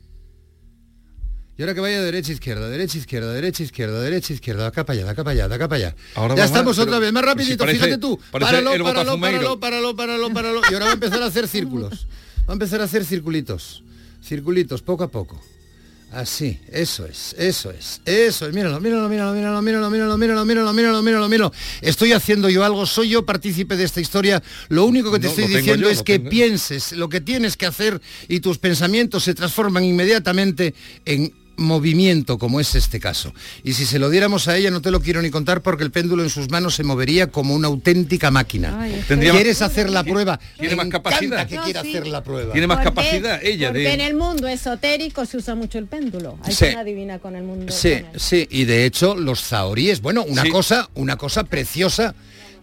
Y 1.56 1.62
ahora 1.62 1.74
que 1.74 1.80
vaya 1.80 2.02
derecha, 2.02 2.32
izquierda, 2.32 2.68
derecha, 2.68 2.98
izquierda, 2.98 3.32
derecha, 3.32 3.62
izquierda, 3.62 4.00
derecha, 4.00 4.32
izquierda, 4.32 4.66
acá 4.66 4.84
para 4.84 4.98
allá, 5.00 5.10
acá 5.10 5.22
para 5.22 5.32
allá, 5.44 5.54
acá 5.54 5.68
para 5.68 5.86
allá. 5.86 5.96
Ahora 6.16 6.34
ya 6.34 6.44
estamos 6.46 6.76
más, 6.76 6.84
otra 6.84 6.98
vez, 6.98 7.12
más 7.12 7.24
rapidito, 7.24 7.52
si 7.52 7.56
parece- 7.58 7.78
fíjate 7.78 7.98
tú. 7.98 8.18
Páralo, 8.32 8.70
páralo, 8.82 8.84
páralo, 9.20 9.60
páralo, 9.60 9.96
páralo, 9.96 10.30
páralo. 10.32 10.60
Y 10.68 10.74
ahora 10.74 10.86
va 10.86 10.90
a 10.90 10.94
empezar 10.94 11.22
a 11.22 11.26
hacer 11.26 11.46
círculos. 11.46 12.06
Va 12.40 12.48
a 12.48 12.52
empezar 12.54 12.80
a 12.80 12.84
hacer 12.84 13.04
circulitos. 13.04 13.84
Circulitos, 14.22 14.82
poco 14.82 15.04
a 15.04 15.08
poco. 15.10 15.40
Así, 16.10 16.60
eso 16.70 17.06
es, 17.06 17.34
eso 17.38 17.70
es, 17.72 18.00
eso 18.04 18.46
es. 18.46 18.54
Míralo, 18.54 18.80
míralo, 18.80 19.08
míralo, 19.08 19.32
míralo, 19.34 19.62
míralo, 19.62 19.90
míralo, 19.90 20.16
míralo, 20.18 20.44
míralo, 20.44 20.72
míralo, 20.72 21.02
míralo, 21.02 21.28
míralo. 21.28 21.52
Estoy 21.80 22.12
haciendo 22.12 22.48
yo 22.48 22.64
algo, 22.64 22.86
soy 22.86 23.08
yo 23.10 23.24
partícipe 23.26 23.76
de 23.76 23.82
esta 23.84 24.00
historia. 24.00 24.40
Lo 24.68 24.84
único 24.86 25.10
que 25.12 25.18
te 25.18 25.24
No, 25.26 25.30
estoy 25.30 25.46
diciendo 25.48 25.86
yo, 25.86 25.90
es 25.90 26.02
que 26.04 26.18
tengo. 26.18 26.30
pienses 26.30 26.92
lo 26.92 27.08
que 27.08 27.20
tienes 27.20 27.56
que 27.56 27.66
hacer 27.66 28.00
y 28.28 28.40
tus 28.40 28.58
pensamientos 28.58 29.24
se 29.24 29.34
transforman 29.34 29.84
inmediatamente 29.84 30.74
en 31.04 31.32
movimiento 31.56 32.38
como 32.38 32.60
es 32.60 32.74
este 32.74 33.00
caso. 33.00 33.32
Y 33.62 33.72
si 33.74 33.86
se 33.86 33.98
lo 33.98 34.10
diéramos 34.10 34.48
a 34.48 34.56
ella 34.56 34.70
no 34.70 34.80
te 34.80 34.90
lo 34.90 35.00
quiero 35.00 35.22
ni 35.22 35.30
contar 35.30 35.62
porque 35.62 35.84
el 35.84 35.90
péndulo 35.90 36.22
en 36.22 36.30
sus 36.30 36.50
manos 36.50 36.74
se 36.74 36.82
movería 36.84 37.28
como 37.28 37.54
una 37.54 37.68
auténtica 37.68 38.30
máquina. 38.30 38.78
Ay, 38.80 39.04
¿Quieres 39.08 39.62
hacer 39.62 39.90
la 39.90 40.04
prueba? 40.04 40.38
tiene 40.58 40.70
Me 40.76 40.84
más 40.84 40.88
capacidad. 40.88 41.46
que 41.48 41.56
No, 41.56 41.64
quiera 41.64 41.82
sí. 41.82 41.90
hacer 41.90 42.06
la 42.06 42.22
prueba. 42.22 42.52
Tiene 42.52 42.66
más 42.66 42.78
Porque- 42.78 42.90
capacidad 43.02 43.40
ella 43.44 43.68
porque 43.68 43.82
de... 43.82 43.92
en 43.94 44.00
el 44.00 44.14
mundo 44.14 44.46
esotérico 44.48 45.24
se 45.26 45.36
usa 45.36 45.54
mucho 45.54 45.78
el 45.78 45.86
péndulo. 45.86 46.38
Hay 46.42 46.52
Sí. 46.52 46.64
quien 46.66 46.78
adivina 46.78 47.18
con 47.18 47.36
el 47.36 47.44
mundo. 47.44 47.72
Sí, 47.72 47.90
con 48.00 48.14
el- 48.14 48.20
sí, 48.20 48.46
y 48.50 48.64
de 48.64 48.84
hecho 48.86 49.14
los 49.14 49.42
zahoríes, 49.42 50.00
bueno, 50.00 50.24
una 50.24 50.42
Sí. 50.42 50.48
cosa, 50.50 50.88
una 50.94 51.16
cosa 51.16 51.44
preciosa 51.44 52.14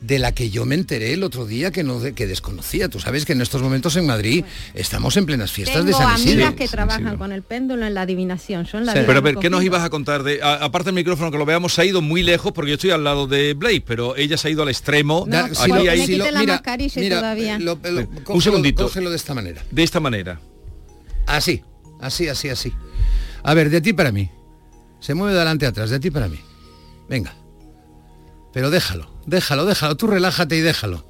de 0.02 0.18
la 0.18 0.32
que 0.34 0.50
yo 0.50 0.66
me 0.66 0.74
enteré 0.76 1.14
el 1.14 1.22
otro 1.24 1.46
día 1.46 1.72
que 1.72 1.84
no 1.84 2.00
de- 2.00 2.14
que 2.14 2.26
desconocía. 2.26 2.90
Tú 2.90 3.00
sabes 3.00 3.24
que 3.24 3.34
en 3.34 3.42
estos 3.42 3.62
momentos 3.62 3.96
en 3.96 4.08
Madrid 4.08 4.44
estamos 4.74 5.16
en 5.16 5.28
plenas 5.28 5.52
fiestas 5.52 5.86
de 5.86 5.94
San 5.94 6.16
Isidro. 6.18 6.32
amigas 6.48 6.54
que 6.56 6.68
trabajan 6.68 7.18
con 7.18 7.32
el 7.32 7.44
péndulo 7.44 7.86
en 7.86 7.94
la 7.94 8.02
adivinación. 8.02 8.66
Yo 8.66 8.80
en 8.80 8.88
la 8.88 8.94
vida 8.94 9.06
Pero 9.06 9.20
a 9.20 9.22
ver, 9.22 9.36
¿qué 9.38 9.50
nos 9.52 9.64
ibas 9.64 9.84
a 9.84 9.92
contar 9.92 10.24
de... 10.24 10.42
a- 10.42 10.56
aparte 10.56 10.88
del 10.88 10.96
micrófono 10.96 11.30
que 11.30 11.38
lo 11.38 11.46
veamos, 11.46 11.76
se 11.76 11.82
ha 11.82 11.86
ido 11.86 12.02
muy 12.02 12.24
lejos 12.24 12.52
porque 12.52 12.72
yo 12.72 12.76
estoy 12.76 12.90
al 12.90 13.04
lado 13.04 13.28
de 13.28 13.54
Blake, 13.54 13.84
pero 13.86 14.16
ella 14.16 14.38
se 14.38 14.48
ha 14.48 14.52
ido 14.52 14.64
al 14.64 14.70
extremo. 14.70 15.26
No, 15.28 15.48
si 15.54 15.62
Aquí 15.72 15.72
mascarilla 15.72 17.04
y 17.04 17.10
todavía. 17.10 17.60
lo- 17.60 17.76
lo- 17.84 18.02
Un 18.02 18.08
cógelo- 18.24 18.42
segundito. 18.42 18.84
Cógelo 18.86 19.12
de 19.12 19.16
esta 19.18 19.36
manera. 19.36 19.64
De 19.70 19.84
esta 19.84 20.00
manera. 20.00 20.40
Así, 21.28 21.62
así, 22.00 22.28
así, 22.28 22.50
así. 22.50 22.74
A 23.44 23.54
ver, 23.54 23.70
de 23.70 23.82
ti 23.82 23.94
para 23.94 24.12
mí. 24.12 24.32
Se 25.00 25.14
mueve 25.14 25.34
de 25.34 25.40
adelante 25.42 25.68
a 25.68 25.70
atrás, 25.70 25.92
de 25.92 26.00
ti 26.00 26.10
para 26.10 26.28
mí. 26.28 26.40
Venga. 27.08 27.36
Pero 28.54 28.70
déjalo, 28.72 29.11
déjalo, 29.26 29.66
déjalo. 29.66 29.98
Tú 29.98 30.08
relájate 30.08 30.56
y 30.58 30.62
déjalo. 30.62 31.08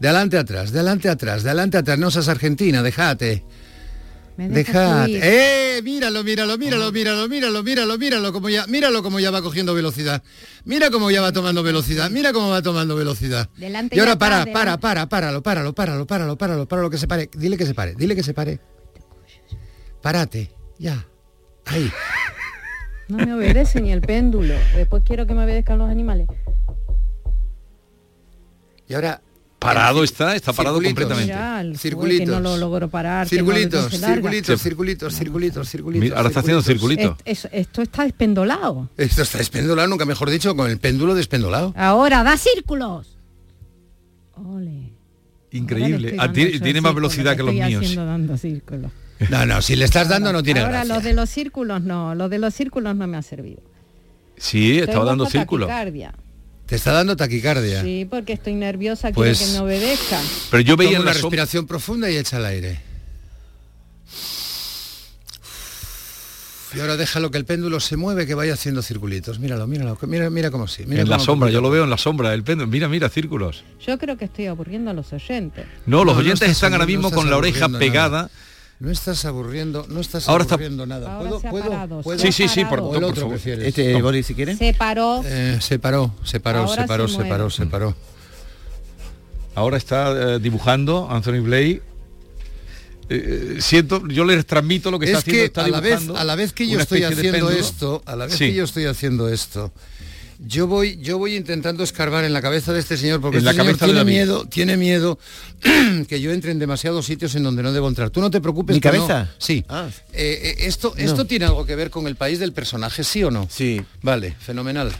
De 0.00 0.08
adelante 0.08 0.38
atrás, 0.38 0.72
de 0.72 0.78
adelante 0.78 1.08
atrás, 1.08 1.42
de 1.42 1.50
adelante 1.50 1.78
atrás. 1.78 1.98
No 1.98 2.10
seas 2.10 2.28
argentina, 2.28 2.82
déjate. 2.82 3.44
Dejad. 4.38 5.08
¡Eh! 5.08 5.80
Míralo, 5.82 6.22
míralo, 6.22 6.56
míralo, 6.56 6.92
míralo, 6.92 7.28
míralo, 7.28 7.62
míralo, 7.64 7.98
míralo, 7.98 8.32
como 8.32 8.48
ya, 8.48 8.68
míralo 8.68 9.02
como 9.02 9.18
ya 9.18 9.32
va 9.32 9.42
cogiendo 9.42 9.74
velocidad. 9.74 10.22
Mira 10.64 10.90
cómo 10.90 11.10
ya 11.10 11.20
va 11.20 11.32
tomando 11.32 11.64
velocidad, 11.64 12.08
mira 12.08 12.32
cómo 12.32 12.50
va 12.50 12.62
tomando 12.62 12.94
velocidad. 12.94 13.48
Delante 13.56 13.96
y 13.96 13.98
ahora 13.98 14.16
para, 14.16 14.44
delante. 14.44 14.52
para, 14.52 14.78
para, 14.78 15.08
páralo, 15.08 15.42
páralo, 15.42 15.74
páralo, 15.74 16.06
páralo, 16.06 16.38
páralo, 16.38 16.68
páralo, 16.68 16.90
que 16.90 16.98
se 16.98 17.08
pare. 17.08 17.28
Dile 17.36 17.56
que 17.56 17.66
se 17.66 17.74
pare, 17.74 17.94
dile 17.96 18.14
que 18.14 18.22
se 18.22 18.32
pare. 18.32 18.60
Párate, 20.00 20.52
ya. 20.78 21.04
Ahí. 21.66 21.90
No 23.08 23.16
me 23.16 23.32
obedece 23.32 23.80
ni 23.80 23.90
el 23.90 24.02
péndulo. 24.02 24.52
Después 24.76 25.02
quiero 25.02 25.26
que 25.26 25.32
me 25.32 25.42
obedezcan 25.44 25.78
los 25.78 25.88
animales. 25.88 26.28
Y 28.88 28.94
ahora 28.94 29.20
Parado 29.58 30.04
está, 30.04 30.36
está 30.36 30.52
parado 30.52 30.80
completamente. 30.80 31.34
Circulitos. 31.76 32.26
que 32.26 32.30
no 32.30 32.38
lo 32.38 32.56
logró 32.56 32.88
parar. 32.88 33.28
Circulitos, 33.28 33.90
circulitos, 33.90 34.60
circulitos, 34.62 35.14
circulitos, 35.14 35.68
circulitos. 35.68 36.16
Ahora 36.16 36.28
está 36.28 36.40
haciendo 36.40 36.62
circulitos. 36.62 37.02
circulito. 37.16 37.22
Est- 37.24 37.44
es- 37.46 37.50
esto 37.52 37.82
está 37.82 38.04
despendolado. 38.04 38.88
Esto 38.96 39.22
está 39.22 39.38
despendolado, 39.38 39.88
nunca 39.88 40.04
mejor 40.04 40.30
dicho, 40.30 40.54
con 40.54 40.70
el 40.70 40.78
péndulo 40.78 41.16
despendolado. 41.16 41.74
Ahora, 41.76 42.22
da 42.22 42.36
círculos. 42.36 43.16
Ole. 44.36 44.92
Increíble. 45.50 46.14
Ah, 46.18 46.30
tiene, 46.30 46.50
más 46.52 46.62
círculos, 46.62 46.94
velocidad 46.94 47.36
que 47.36 47.42
los 47.42 47.52
estoy 47.54 47.66
míos. 47.68 47.82
haciendo 47.82 48.06
dando 48.06 48.36
círculos. 48.38 48.92
No, 49.30 49.44
no, 49.46 49.60
si 49.62 49.74
le 49.74 49.84
estás 49.86 50.08
dando 50.08 50.32
no 50.32 50.42
tiene 50.44 50.60
Ahora 50.60 50.72
gracia. 50.84 50.94
los 50.94 51.02
de 51.02 51.12
los 51.14 51.28
círculos 51.28 51.82
no, 51.82 52.14
los 52.14 52.30
de 52.30 52.38
los 52.38 52.54
círculos 52.54 52.94
no 52.94 53.06
me 53.08 53.16
ha 53.16 53.22
servido. 53.22 53.60
Sí, 54.36 54.78
estaba 54.78 55.04
dando 55.06 55.24
hasta 55.24 55.40
círculo. 55.40 55.66
taquicardia. 55.66 56.14
Te 56.68 56.76
está 56.76 56.92
dando 56.92 57.16
taquicardia. 57.16 57.82
Sí, 57.82 58.06
porque 58.08 58.34
estoy 58.34 58.52
nerviosa, 58.54 59.10
Pues- 59.10 59.38
quiero 59.38 59.52
que 59.52 59.58
me 59.58 59.64
obedezca. 59.64 60.20
Pero 60.50 60.60
yo 60.60 60.76
veía 60.76 60.98
Toma 60.98 61.02
una 61.04 61.12
respiración 61.14 61.66
profunda 61.66 62.10
y 62.10 62.16
echa 62.18 62.36
el 62.36 62.44
aire. 62.44 62.80
Y 66.74 66.80
ahora 66.80 66.98
déjalo 66.98 67.30
que 67.30 67.38
el 67.38 67.46
péndulo 67.46 67.80
se 67.80 67.96
mueve, 67.96 68.26
que 68.26 68.34
vaya 68.34 68.52
haciendo 68.52 68.82
circulitos. 68.82 69.38
Míralo, 69.38 69.66
míralo, 69.66 69.96
que- 69.96 70.06
mira, 70.06 70.28
mira 70.28 70.50
cómo 70.50 70.68
sí. 70.68 70.84
Mira 70.86 71.00
En 71.00 71.08
la 71.08 71.18
sombra, 71.18 71.48
yo 71.48 71.62
lo 71.62 71.70
veo 71.70 71.84
en 71.84 71.90
la 71.90 71.96
sombra, 71.96 72.34
el 72.34 72.44
péndulo. 72.44 72.70
Mira, 72.70 72.86
mira, 72.88 73.08
círculos. 73.08 73.64
Yo 73.86 73.96
creo 73.96 74.18
que 74.18 74.26
estoy 74.26 74.46
aburriendo 74.46 74.90
a 74.90 74.94
los 74.94 75.10
oyentes. 75.14 75.64
No, 75.86 76.04
los 76.04 76.14
No, 76.14 76.20
no 76.20 76.26
oyentes 76.26 76.50
están 76.50 76.74
ahora 76.74 76.84
mismo 76.84 77.08
no 77.08 77.16
con 77.16 77.30
la 77.30 77.38
oreja 77.38 77.70
pegada. 77.70 78.22
nada. 78.24 78.30
No 78.80 78.90
estás 78.92 79.24
aburriendo, 79.24 79.86
no 79.88 80.00
estás 80.00 80.28
Ahora 80.28 80.42
está- 80.42 80.54
aburriendo 80.54 80.86
nada. 80.86 81.12
Ahora 81.16 81.30
¿Puedo, 81.30 81.50
puedo, 81.50 82.02
puedo? 82.02 82.18
Sí, 82.20 82.30
sí, 82.30 82.46
sí, 82.48 82.64
por, 82.64 82.78
¿O 82.80 82.94
el 82.94 83.00
por 83.00 83.04
otro 83.10 83.22
favor. 83.22 83.30
prefieres? 83.32 83.66
Este, 83.66 83.92
No. 83.94 84.02
Boris, 84.02 84.26
si 84.26 84.34
quiere. 84.34 84.56
Se 84.56 84.72
paró. 84.72 85.20
Eh, 85.24 85.58
se 85.60 85.78
paró, 85.80 86.14
se 86.22 86.38
paró, 86.38 86.60
Ahora 86.60 86.82
se 86.82 86.88
paró, 86.88 87.08
se 87.08 87.16
se, 87.16 87.24
paró, 87.24 87.50
se 87.50 87.66
paró. 87.66 87.96
Ahora 89.56 89.76
está 89.76 90.34
eh, 90.34 90.38
dibujando 90.38 91.08
Anthony 91.10 91.40
Blake. 91.40 91.82
Eh, 93.10 93.54
eh, 93.56 93.60
siento, 93.60 94.06
yo 94.06 94.24
les 94.24 94.46
transmito 94.46 94.90
lo 94.92 94.98
que 95.00 95.06
está 95.06 95.18
es 95.18 95.24
haciendo. 95.24 95.40
que 95.40 95.44
está 95.46 95.64
a 95.64 95.68
la 95.68 95.80
vez, 95.80 96.08
a 96.14 96.24
la 96.24 96.34
vez 96.36 96.52
que 96.52 96.68
yo 96.68 96.78
estoy 96.78 97.02
haciendo 97.02 97.50
esto, 97.50 98.02
a 98.06 98.14
la 98.14 98.26
vez 98.26 98.34
Sí. 98.36 98.46
que 98.50 98.54
yo 98.54 98.64
estoy 98.64 98.84
haciendo 98.84 99.28
esto, 99.28 99.72
yo 100.38 100.66
voy, 100.66 100.98
yo 101.02 101.18
voy 101.18 101.34
intentando 101.34 101.82
escarbar 101.82 102.24
en 102.24 102.32
la 102.32 102.40
cabeza 102.40 102.72
de 102.72 102.80
este 102.80 102.96
señor 102.96 103.20
porque 103.20 103.38
En 103.38 103.44
la 103.44 103.50
este 103.50 103.62
señor 103.62 103.76
cabeza 103.78 103.86
de 103.86 103.92
tiene 104.04 104.10
miedo, 104.10 104.44
tiene 104.46 104.76
miedo 104.76 105.18
que 106.08 106.20
yo 106.20 106.30
entre 106.32 106.52
en 106.52 106.58
demasiados 106.58 107.06
sitios 107.06 107.34
en 107.34 107.42
donde 107.42 107.62
no 107.62 107.72
debo 107.72 107.88
entrar. 107.88 108.10
Tú 108.10 108.20
no 108.20 108.30
te 108.30 108.40
preocupes. 108.40 108.74
¿Mi 108.74 108.80
no- 108.80 108.82
cabeza? 108.82 109.30
Sí. 109.38 109.64
Ah. 109.68 109.88
Eh, 110.12 110.40
eh, 110.42 110.54
esto, 110.66 110.94
No. 110.96 111.02
esto 111.02 111.24
tiene 111.24 111.44
algo 111.46 111.66
que 111.66 111.74
ver 111.74 111.90
con 111.90 112.06
el 112.06 112.16
país 112.16 112.38
del 112.38 112.52
personaje, 112.52 113.02
¿sí 113.04 113.24
o 113.24 113.30
no? 113.30 113.48
Sí. 113.50 113.80
Vale, 114.02 114.36
fenomenal. 114.38 114.92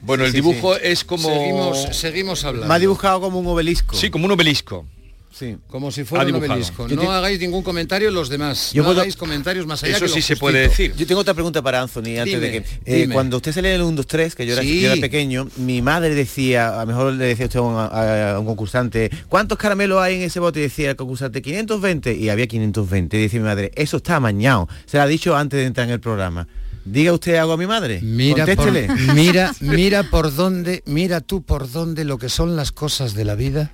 Bueno, 0.00 0.24
el 0.24 0.30
Sí, 0.32 0.36
dibujo 0.38 0.74
es 0.76 1.04
como... 1.04 1.28
Seguimos, 1.28 1.88
seguimos 1.96 2.44
hablando. 2.44 2.68
Me 2.68 2.74
ha 2.74 2.78
dibujado 2.78 3.20
como 3.20 3.38
un 3.38 3.46
obelisco. 3.46 3.94
Sí, 3.96 4.10
como 4.10 4.24
un 4.24 4.32
obelisco. 4.32 4.84
Sí. 5.32 5.56
Como 5.66 5.90
si 5.90 6.04
fuera 6.04 6.24
un 6.26 6.34
obelisco. 6.34 6.86
No 6.88 7.00
te- 7.02 7.06
hagáis 7.08 7.40
ningún 7.40 7.62
comentario 7.62 8.10
los 8.10 8.28
demás. 8.28 8.70
Yo 8.72 8.82
no 8.82 8.88
puedo- 8.88 9.00
hagáis 9.00 9.16
comentarios 9.16 9.66
más 9.66 9.82
allá 9.82 9.96
Eso 9.96 10.04
que 10.06 10.12
sí 10.12 10.22
se 10.22 10.36
puede 10.36 10.60
decir. 10.68 10.94
Yo 10.96 11.06
tengo 11.06 11.20
otra 11.22 11.34
pregunta 11.34 11.62
para 11.62 11.80
Anthony 11.80 12.18
antes 12.18 12.24
Dime, 12.26 12.40
de 12.40 12.62
que 12.62 12.64
eh, 12.84 13.08
cuando 13.10 13.38
usted 13.38 13.52
se 13.52 13.62
lee 13.62 13.70
el 13.70 13.82
1, 13.82 13.96
2, 13.96 14.06
3, 14.06 14.34
que 14.34 14.46
yo 14.46 14.52
era, 14.52 14.62
Sí. 14.62 14.80
yo 14.82 14.92
era 14.92 15.00
pequeño, 15.00 15.48
mi 15.56 15.80
madre 15.82 16.14
decía, 16.14 16.76
a 16.78 16.82
lo 16.82 16.86
mejor 16.86 17.12
le 17.14 17.24
decía 17.26 17.46
usted 17.46 17.58
a 17.60 17.62
un, 17.62 17.74
a- 17.76 18.32
a 18.34 18.38
un 18.40 18.46
concursante, 18.46 19.10
¿cuántos 19.28 19.56
caramelos 19.58 20.00
hay 20.02 20.16
en 20.16 20.22
ese 20.22 20.38
bote? 20.38 20.60
Y 20.60 20.62
decía 20.64 20.90
el 20.90 20.96
concursante, 20.96 21.40
520, 21.42 22.14
y 22.14 22.28
había 22.28 22.46
520. 22.46 23.16
Y 23.18 23.22
decía 23.22 23.40
mi 23.40 23.46
madre, 23.46 23.72
eso 23.74 23.96
está 23.96 24.16
amañado. 24.16 24.68
Se 24.86 24.98
lo 24.98 25.02
ha 25.02 25.06
dicho 25.06 25.34
antes 25.36 25.58
de 25.60 25.66
entrar 25.66 25.86
en 25.86 25.94
el 25.94 26.00
programa. 26.00 26.46
Diga 26.84 27.12
usted 27.12 27.36
algo 27.36 27.52
a 27.52 27.56
mi 27.56 27.66
madre. 27.66 28.00
Mira 28.02 28.44
por, 28.56 28.70
mira, 29.14 29.54
mira 29.60 30.02
por 30.10 30.34
dónde, 30.34 30.82
mira 30.84 31.20
tú 31.20 31.42
por 31.42 31.70
dónde 31.70 32.04
lo 32.04 32.18
que 32.18 32.28
son 32.28 32.56
las 32.56 32.72
cosas 32.72 33.14
de 33.14 33.24
la 33.24 33.34
vida. 33.36 33.70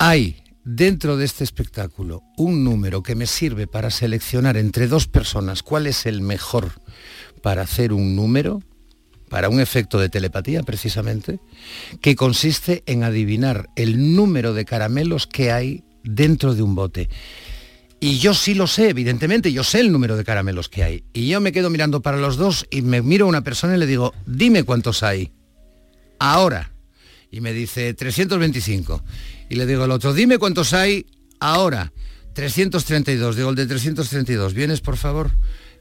Hay 0.00 0.36
dentro 0.64 1.16
de 1.16 1.24
este 1.24 1.42
espectáculo 1.42 2.22
un 2.36 2.62
número 2.62 3.02
que 3.02 3.16
me 3.16 3.26
sirve 3.26 3.66
para 3.66 3.90
seleccionar 3.90 4.56
entre 4.56 4.86
dos 4.86 5.08
personas 5.08 5.64
cuál 5.64 5.88
es 5.88 6.06
el 6.06 6.20
mejor 6.20 6.80
para 7.42 7.62
hacer 7.62 7.92
un 7.92 8.14
número, 8.14 8.62
para 9.28 9.48
un 9.48 9.60
efecto 9.60 9.98
de 9.98 10.08
telepatía 10.08 10.62
precisamente, 10.62 11.40
que 12.00 12.14
consiste 12.14 12.84
en 12.86 13.02
adivinar 13.02 13.70
el 13.74 14.14
número 14.14 14.54
de 14.54 14.64
caramelos 14.64 15.26
que 15.26 15.50
hay 15.50 15.82
dentro 16.04 16.54
de 16.54 16.62
un 16.62 16.76
bote. 16.76 17.08
Y 17.98 18.18
yo 18.18 18.34
sí 18.34 18.54
lo 18.54 18.68
sé, 18.68 18.90
evidentemente, 18.90 19.52
yo 19.52 19.64
sé 19.64 19.80
el 19.80 19.90
número 19.90 20.16
de 20.16 20.22
caramelos 20.22 20.68
que 20.68 20.84
hay. 20.84 21.04
Y 21.12 21.26
yo 21.26 21.40
me 21.40 21.50
quedo 21.50 21.70
mirando 21.70 22.02
para 22.02 22.18
los 22.18 22.36
dos 22.36 22.66
y 22.70 22.82
me 22.82 23.02
miro 23.02 23.26
a 23.26 23.28
una 23.28 23.42
persona 23.42 23.74
y 23.74 23.78
le 23.78 23.86
digo, 23.86 24.14
dime 24.26 24.62
cuántos 24.62 25.02
hay. 25.02 25.32
Ahora. 26.20 26.72
Y 27.30 27.42
me 27.42 27.52
dice 27.52 27.92
325. 27.92 29.02
Y 29.48 29.56
le 29.56 29.66
digo 29.66 29.84
al 29.84 29.90
otro, 29.90 30.12
dime 30.12 30.38
cuántos 30.38 30.72
hay 30.72 31.06
ahora. 31.40 31.92
332. 32.34 33.36
Digo, 33.36 33.50
el 33.50 33.56
de 33.56 33.66
332. 33.66 34.54
¿Vienes, 34.54 34.80
por 34.80 34.96
favor? 34.96 35.30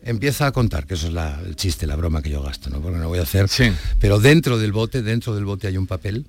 Empieza 0.03 0.47
a 0.47 0.51
contar, 0.51 0.85
que 0.87 0.93
eso 0.93 1.07
es 1.07 1.13
la- 1.13 1.39
el 1.45 1.55
chiste, 1.55 1.85
la 1.87 1.95
broma 1.95 2.21
que 2.21 2.29
yo 2.29 2.41
gasto, 2.41 2.69
¿no? 2.69 2.79
Porque 2.79 2.97
no 2.97 3.07
voy 3.09 3.19
a 3.19 3.23
hacer. 3.23 3.49
Sí. 3.49 3.71
Pero 3.99 4.19
dentro 4.19 4.57
del 4.57 4.71
bote, 4.71 5.01
dentro 5.01 5.35
del 5.35 5.45
bote 5.45 5.67
hay 5.67 5.77
un 5.77 5.87
papel 5.87 6.25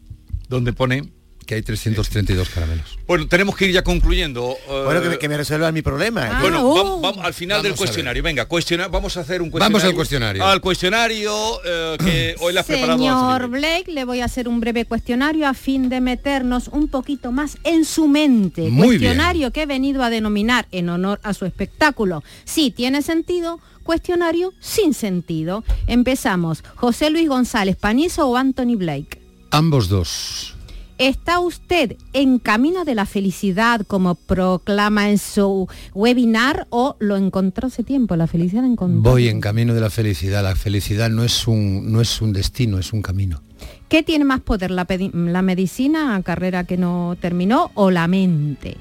Donde 0.49 0.73
pone... 0.73 1.13
que 1.49 1.55
hay 1.55 1.63
332 1.63 2.51
caramelos. 2.51 2.99
Bueno, 3.07 3.27
tenemos 3.27 3.57
que 3.57 3.65
ir 3.65 3.73
ya 3.73 3.83
concluyendo. 3.83 4.55
eh, 4.69 4.83
Bueno, 4.85 5.01
que 5.01 5.09
me, 5.09 5.19
que 5.19 5.29
me 5.31 5.37
resuelvan 5.39 5.73
mi 5.73 5.81
problema. 5.81 6.29
Ah, 6.31 6.41
Bueno, 6.43 6.61
oh. 6.63 7.01
vam- 7.01 7.17
vam- 7.17 7.25
al 7.25 7.33
final 7.33 7.63
del 7.63 7.73
Vamos 7.73 7.79
cuestionario, 7.81 8.23
venga, 8.23 8.47
cuestiona- 8.47 8.89
vamos 8.89 9.17
a 9.17 9.21
hacer 9.21 9.41
un 9.41 9.49
cuestionario. 9.49 9.73
Vamos 9.79 9.85
al 9.89 9.95
cuestionario. 9.95 10.45
Al 10.45 10.61
cuestionario 10.61 11.33
eh, 11.65 11.97
que 12.05 12.35
hoy 12.41 12.53
le 12.53 12.61
has 12.61 12.67
preparado. 12.67 12.99
Señor. 12.99 13.49
Blake, 13.49 13.91
le 13.91 14.05
voy 14.05 14.21
a 14.21 14.27
hacer 14.27 14.47
un 14.47 14.61
breve 14.61 14.85
cuestionario 14.85 15.49
a 15.49 15.55
fin 15.55 15.89
de 15.89 16.03
meternos 16.03 16.69
un 16.69 16.89
poquito 16.89 17.33
más 17.33 17.57
en 17.65 17.87
su 17.87 18.09
mente. 18.09 18.69
Muy 18.69 18.99
cuestionario 18.99 19.51
que 19.51 19.63
he 19.63 19.67
venido 19.67 20.03
a 20.03 20.11
denominar 20.11 20.69
en 20.71 20.91
honor 20.91 21.19
a 21.23 21.33
su 21.33 21.47
espectáculo. 21.47 22.23
Sí, 22.45 22.71
tiene 22.71 23.01
sentido. 23.01 23.59
Cuestionario 23.85 24.53
sin 24.61 24.93
sentido. 24.93 25.65
Empezamos. 25.87 26.63
José 26.75 27.09
Luis 27.09 27.27
González 27.27 27.75
Panizo 27.77 28.29
o 28.29 28.37
Anthony 28.37 28.77
Blake. 28.77 29.19
Ambos 29.51 29.89
dos. 29.89 30.55
¿Está 30.99 31.39
usted 31.39 31.97
en 32.13 32.41
camino 32.41 32.85
de 32.85 32.97
la 32.97 33.07
felicidad 33.07 33.87
como 33.87 34.17
proclama 34.17 35.09
en 35.11 35.19
su 35.19 35.69
webinar 35.95 36.67
o 36.71 36.97
lo 36.99 37.17
encontró 37.17 37.69
hace 37.69 37.85
tiempo? 37.85 38.17
La 38.17 38.27
felicidad 38.27 38.65
encontró. 38.65 39.13
Voy 39.13 39.29
en 39.29 39.41
camino 39.41 39.75
de 39.75 39.81
la 39.81 39.91
felicidad. 39.91 40.43
La 40.43 40.57
felicidad 40.57 41.09
no 41.09 41.23
es 41.23 41.47
un, 41.47 41.93
no 41.93 42.01
es 42.01 42.21
un 42.21 42.33
destino, 42.33 42.81
es 42.81 42.93
un 42.93 43.03
camino. 43.03 43.41
¿Qué 43.89 44.03
tiene 44.03 44.25
más 44.25 44.41
poder, 44.41 44.73
la, 44.73 44.89
la 44.89 45.43
medicina, 45.43 46.21
carrera 46.25 46.65
que 46.65 46.77
no 46.77 47.17
terminó, 47.21 47.71
o 47.75 47.93
la 47.93 48.09
mente? 48.09 48.77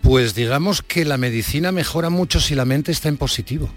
Pues 0.00 0.34
digamos 0.34 0.80
que 0.80 1.04
la 1.04 1.18
medicina 1.18 1.72
mejora 1.72 2.08
mucho 2.08 2.40
si 2.40 2.54
la 2.54 2.64
mente 2.64 2.90
está 2.90 3.10
en 3.10 3.18
positivo. 3.18 3.68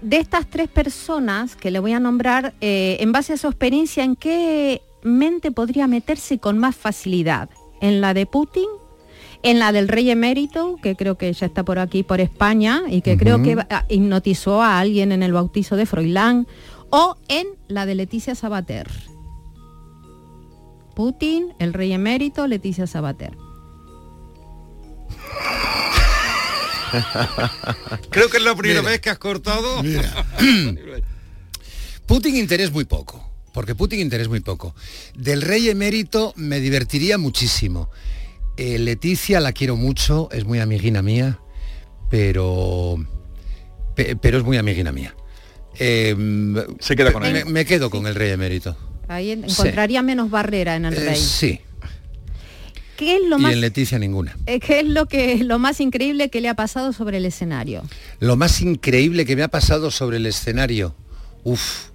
De 0.00 0.18
estas 0.18 0.48
tres 0.48 0.68
personas 0.68 1.56
que 1.56 1.72
le 1.72 1.80
voy 1.80 1.92
a 1.92 1.98
nombrar, 1.98 2.54
eh, 2.60 2.98
en 3.00 3.10
base 3.10 3.32
a 3.32 3.36
su 3.36 3.48
experiencia, 3.48 4.04
¿en 4.04 4.14
qué 4.14 4.80
mente 5.02 5.52
podría 5.52 5.86
meterse 5.86 6.38
con 6.38 6.58
más 6.58 6.76
facilidad? 6.76 7.50
¿En 7.80 8.00
la 8.00 8.14
de 8.14 8.26
Putin? 8.26 8.68
¿En 9.42 9.58
la 9.58 9.72
del 9.72 9.88
rey 9.88 10.10
emérito, 10.10 10.76
que 10.82 10.94
creo 10.94 11.18
que 11.18 11.32
ya 11.32 11.46
está 11.46 11.64
por 11.64 11.78
aquí, 11.78 12.02
por 12.02 12.20
España, 12.20 12.82
y 12.88 13.02
que 13.02 13.16
creo 13.16 13.42
que 13.42 13.56
ah, 13.70 13.84
hipnotizó 13.88 14.62
a 14.62 14.78
alguien 14.78 15.10
en 15.10 15.22
el 15.22 15.32
bautizo 15.32 15.76
de 15.76 15.86
Froilán? 15.86 16.46
¿O 16.90 17.16
en 17.28 17.46
la 17.68 17.86
de 17.86 17.96
Leticia 17.96 18.34
Sabater? 18.34 18.88
Putin, 20.94 21.54
el 21.58 21.72
rey 21.72 21.92
emérito, 21.92 22.46
Leticia 22.46 22.86
Sabater. 22.86 23.36
Creo 28.10 28.28
que 28.28 28.36
es 28.36 28.42
la 28.42 28.54
primera 28.54 28.80
Mira. 28.80 28.92
vez 28.92 29.00
que 29.00 29.10
has 29.10 29.18
cortado. 29.18 29.82
Putin 32.06 32.36
interés 32.36 32.70
muy 32.70 32.84
poco, 32.84 33.31
porque 33.52 33.74
Putin 33.74 34.00
interés 34.00 34.28
muy 34.28 34.40
poco. 34.40 34.74
Del 35.14 35.42
rey 35.42 35.68
emérito 35.68 36.32
me 36.36 36.60
divertiría 36.60 37.18
muchísimo. 37.18 37.90
Eh, 38.56 38.78
Leticia 38.78 39.40
la 39.40 39.52
quiero 39.52 39.76
mucho, 39.76 40.28
es 40.32 40.44
muy 40.44 40.58
amiguina 40.60 41.00
mía, 41.02 41.38
pero 42.10 42.96
pe- 43.94 44.16
pero 44.16 44.38
es 44.38 44.44
muy 44.44 44.56
amiguina 44.58 44.92
mía. 44.92 45.14
Eh, 45.78 46.14
Se 46.80 46.94
queda 46.96 47.12
con 47.12 47.22
me, 47.22 47.40
él. 47.40 47.46
me 47.46 47.64
quedo 47.64 47.88
con 47.90 48.06
el 48.06 48.14
rey 48.14 48.30
emérito. 48.30 48.76
Ahí 49.08 49.30
encontraría 49.30 50.02
menos 50.02 50.30
barrera 50.30 50.76
en 50.76 50.84
el 50.86 50.94
Eh, 50.94 51.00
rey. 51.06 51.16
sí, 51.16 51.60
¿Qué 52.96 53.16
es 53.16 53.22
lo 53.26 53.38
y 53.38 53.40
más 53.42 53.52
en 53.54 53.60
Leticia 53.62 53.98
ninguna. 53.98 54.36
eh, 54.46 54.60
¿Qué 54.60 54.80
es 54.80 54.86
lo 54.86 55.06
que 55.06 55.42
lo 55.42 55.58
más 55.58 55.80
increíble 55.80 56.28
que 56.28 56.40
le 56.40 56.48
ha 56.48 56.54
pasado 56.54 56.92
sobre 56.92 57.16
el 57.16 57.24
escenario? 57.24 57.82
Lo 58.20 58.36
más 58.36 58.60
increíble 58.60 59.24
que 59.24 59.34
me 59.34 59.42
ha 59.42 59.48
pasado 59.48 59.90
sobre 59.90 60.18
el 60.18 60.26
escenario, 60.26 60.94
uff, 61.42 61.88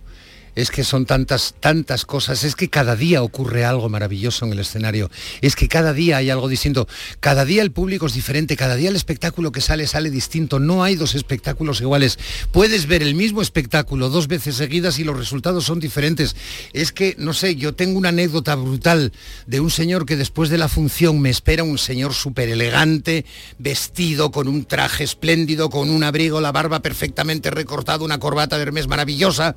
es 0.57 0.71
que 0.71 0.83
son 0.83 1.05
tantas, 1.05 1.53
tantas 1.59 2.03
cosas, 2.03 2.43
es 2.43 2.55
que 2.55 2.67
cada 2.67 2.95
día 2.95 3.21
ocurre 3.21 3.63
algo 3.63 3.89
maravilloso 3.89 4.43
en 4.43 4.53
el 4.53 4.59
escenario, 4.59 5.11
es 5.41 5.55
que 5.55 5.67
cada 5.67 5.93
día 5.93 6.17
hay 6.17 6.31
algo 6.31 6.47
distinto, 6.47 6.87
cada 7.19 7.45
día 7.45 7.61
el 7.61 7.71
público 7.71 8.07
es 8.07 8.15
diferente, 8.15 8.57
cada 8.57 8.75
día 8.75 8.89
el 8.89 8.95
espectáculo 8.95 9.51
que 9.51 9.61
sale 9.61 9.85
sale 9.85 10.09
distinto, 10.09 10.57
no 10.59 10.83
hay 10.83 10.95
dos 10.95 11.13
espectáculos 11.13 11.79
iguales, 11.79 12.17
puedes 12.51 12.87
ver 12.87 13.03
el 13.03 13.13
mismo 13.13 13.43
espectáculo 13.43 14.09
dos 14.09 14.27
veces 14.27 14.55
seguidas 14.55 14.97
y 14.97 15.03
los 15.03 15.15
resultados 15.15 15.63
son 15.63 15.79
diferentes. 15.79 16.35
Es 16.73 16.91
que, 16.91 17.15
no 17.19 17.33
sé, 17.33 17.55
yo 17.55 17.75
tengo 17.75 17.99
una 17.99 18.09
anécdota 18.09 18.55
brutal 18.55 19.13
de 19.45 19.59
un 19.59 19.69
señor 19.69 20.07
que 20.07 20.15
después 20.15 20.49
de 20.49 20.57
la 20.57 20.69
función 20.69 21.21
me 21.21 21.29
espera 21.29 21.63
un 21.63 21.77
señor 21.77 22.15
súper 22.15 22.49
elegante, 22.49 23.25
vestido 23.59 24.31
con 24.31 24.47
un 24.47 24.65
traje 24.65 25.03
espléndido, 25.03 25.69
con 25.69 25.91
un 25.91 26.03
abrigo, 26.03 26.41
la 26.41 26.51
barba 26.51 26.81
perfectamente 26.81 27.51
recortada, 27.51 28.03
una 28.03 28.19
corbata 28.19 28.57
de 28.57 28.63
Hermes 28.63 28.87
maravillosa 28.87 29.55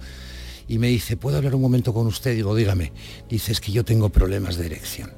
y 0.70 0.78
me 0.78 0.87
dice, 0.87 1.16
¿puedo 1.16 1.37
hablar 1.37 1.56
un 1.56 1.61
momento 1.62 1.92
con 1.92 2.06
usted? 2.06 2.33
Digo, 2.37 2.54
dígame. 2.54 2.92
Dice, 3.28 3.50
es 3.50 3.61
que 3.61 3.72
yo 3.72 3.85
tengo 3.85 4.09
problemas 4.09 4.56
de 4.56 4.66
erección. 4.66 5.12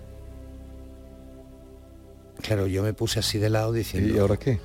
Claro, 2.40 2.66
yo 2.66 2.82
me 2.82 2.94
puse 2.94 3.18
así 3.18 3.36
de 3.36 3.50
lado 3.50 3.70
diciendo... 3.74 4.14
¿Y 4.14 4.18
ahora 4.18 4.38
qué? 4.38 4.58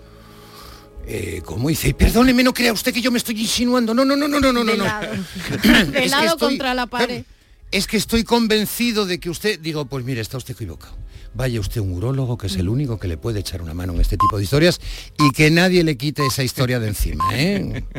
Eh, 1.05 1.41
¿Cómo 1.43 1.67
dice? 1.67 1.93
Perdóneme, 1.93 2.41
no 2.41 2.53
crea 2.53 2.71
usted 2.71 2.93
que 2.93 3.01
yo 3.01 3.11
me 3.11 3.17
estoy 3.17 3.39
insinuando. 3.41 3.93
No, 3.93 4.05
no, 4.05 4.15
no, 4.15 4.29
no, 4.29 4.39
no, 4.39 4.53
no, 4.53 4.63
no. 4.63 4.71
De 4.71 4.77
no. 4.77 4.85
lado, 4.85 5.07
Es 5.13 5.91
De 5.91 6.01
que 6.03 6.07
lado 6.07 6.25
estoy- 6.27 6.47
contra 6.51 6.73
la 6.73 6.87
pared. 6.87 7.25
Es 7.69 7.85
que 7.85 7.97
estoy 7.97 8.23
convencido 8.23 9.05
de 9.05 9.19
que 9.19 9.29
usted... 9.29 9.59
Digo, 9.59 9.83
pues 9.87 10.05
mire, 10.05 10.21
está 10.21 10.37
usted 10.37 10.53
equivocado. 10.55 10.95
Vaya 11.33 11.59
usted 11.59 11.81
un 11.81 11.91
urólogo, 11.91 12.37
que 12.37 12.47
es 12.47 12.55
el 12.55 12.69
único 12.69 12.97
que 12.97 13.09
le 13.09 13.17
puede 13.17 13.41
echar 13.41 13.61
una 13.61 13.73
mano 13.73 13.91
en 13.93 13.99
este 13.99 14.15
tipo 14.15 14.37
de 14.37 14.45
historias 14.45 14.79
y 15.19 15.31
que 15.31 15.51
nadie 15.51 15.83
le 15.83 15.97
quite 15.97 16.25
esa 16.25 16.43
historia 16.43 16.79
de 16.79 16.87
encima, 16.87 17.25
¿eh? 17.33 17.83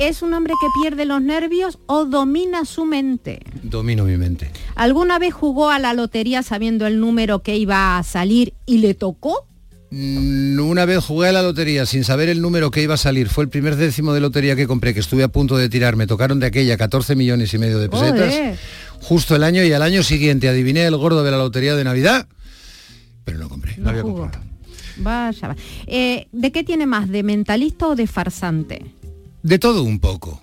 ¿Es 0.00 0.22
un 0.22 0.32
hombre 0.32 0.54
que 0.58 0.66
pierde 0.82 1.04
los 1.04 1.20
nervios 1.20 1.78
o 1.84 2.06
domina 2.06 2.64
su 2.64 2.86
mente? 2.86 3.40
Domino 3.62 4.04
mi 4.04 4.16
mente. 4.16 4.50
¿Alguna 4.74 5.18
vez 5.18 5.34
jugó 5.34 5.68
a 5.68 5.78
la 5.78 5.92
lotería 5.92 6.42
sabiendo 6.42 6.86
el 6.86 6.98
número 7.00 7.40
que 7.42 7.58
iba 7.58 7.98
a 7.98 8.02
salir 8.02 8.54
y 8.64 8.78
le 8.78 8.94
tocó? 8.94 9.46
Mm, 9.90 10.58
Una 10.58 10.86
vez 10.86 11.04
jugué 11.04 11.28
a 11.28 11.32
la 11.32 11.42
lotería 11.42 11.84
sin 11.84 12.04
saber 12.04 12.30
el 12.30 12.40
número 12.40 12.70
que 12.70 12.82
iba 12.82 12.94
a 12.94 12.96
salir. 12.96 13.28
Fue 13.28 13.44
el 13.44 13.50
primer 13.50 13.76
décimo 13.76 14.14
de 14.14 14.20
lotería 14.20 14.56
que 14.56 14.66
compré, 14.66 14.94
que 14.94 15.00
estuve 15.00 15.22
a 15.22 15.28
punto 15.28 15.58
de 15.58 15.68
tirar. 15.68 15.96
Me 15.96 16.06
tocaron 16.06 16.40
de 16.40 16.46
aquella 16.46 16.78
14 16.78 17.14
millones 17.14 17.52
y 17.52 17.58
medio 17.58 17.78
de 17.78 17.90
pesetas. 17.90 18.58
Justo 19.02 19.36
el 19.36 19.44
año 19.44 19.62
y 19.64 19.72
al 19.74 19.82
año 19.82 20.02
siguiente 20.02 20.48
adiviné 20.48 20.86
el 20.86 20.96
gordo 20.96 21.22
de 21.22 21.30
la 21.30 21.36
lotería 21.36 21.76
de 21.76 21.84
Navidad, 21.84 22.26
pero 23.26 23.38
no 23.38 23.50
compré. 23.50 23.76
No 23.76 23.92
jugó. 24.00 24.30
Vaya, 24.96 25.48
va. 25.48 25.56
Eh, 25.86 26.26
¿De 26.32 26.52
qué 26.52 26.64
tiene 26.64 26.86
más? 26.86 27.08
¿De 27.10 27.22
mentalista 27.22 27.86
o 27.86 27.96
de 27.96 28.06
farsante? 28.06 28.94
De 29.42 29.58
todo 29.58 29.82
un 29.82 29.98
poco. 29.98 30.40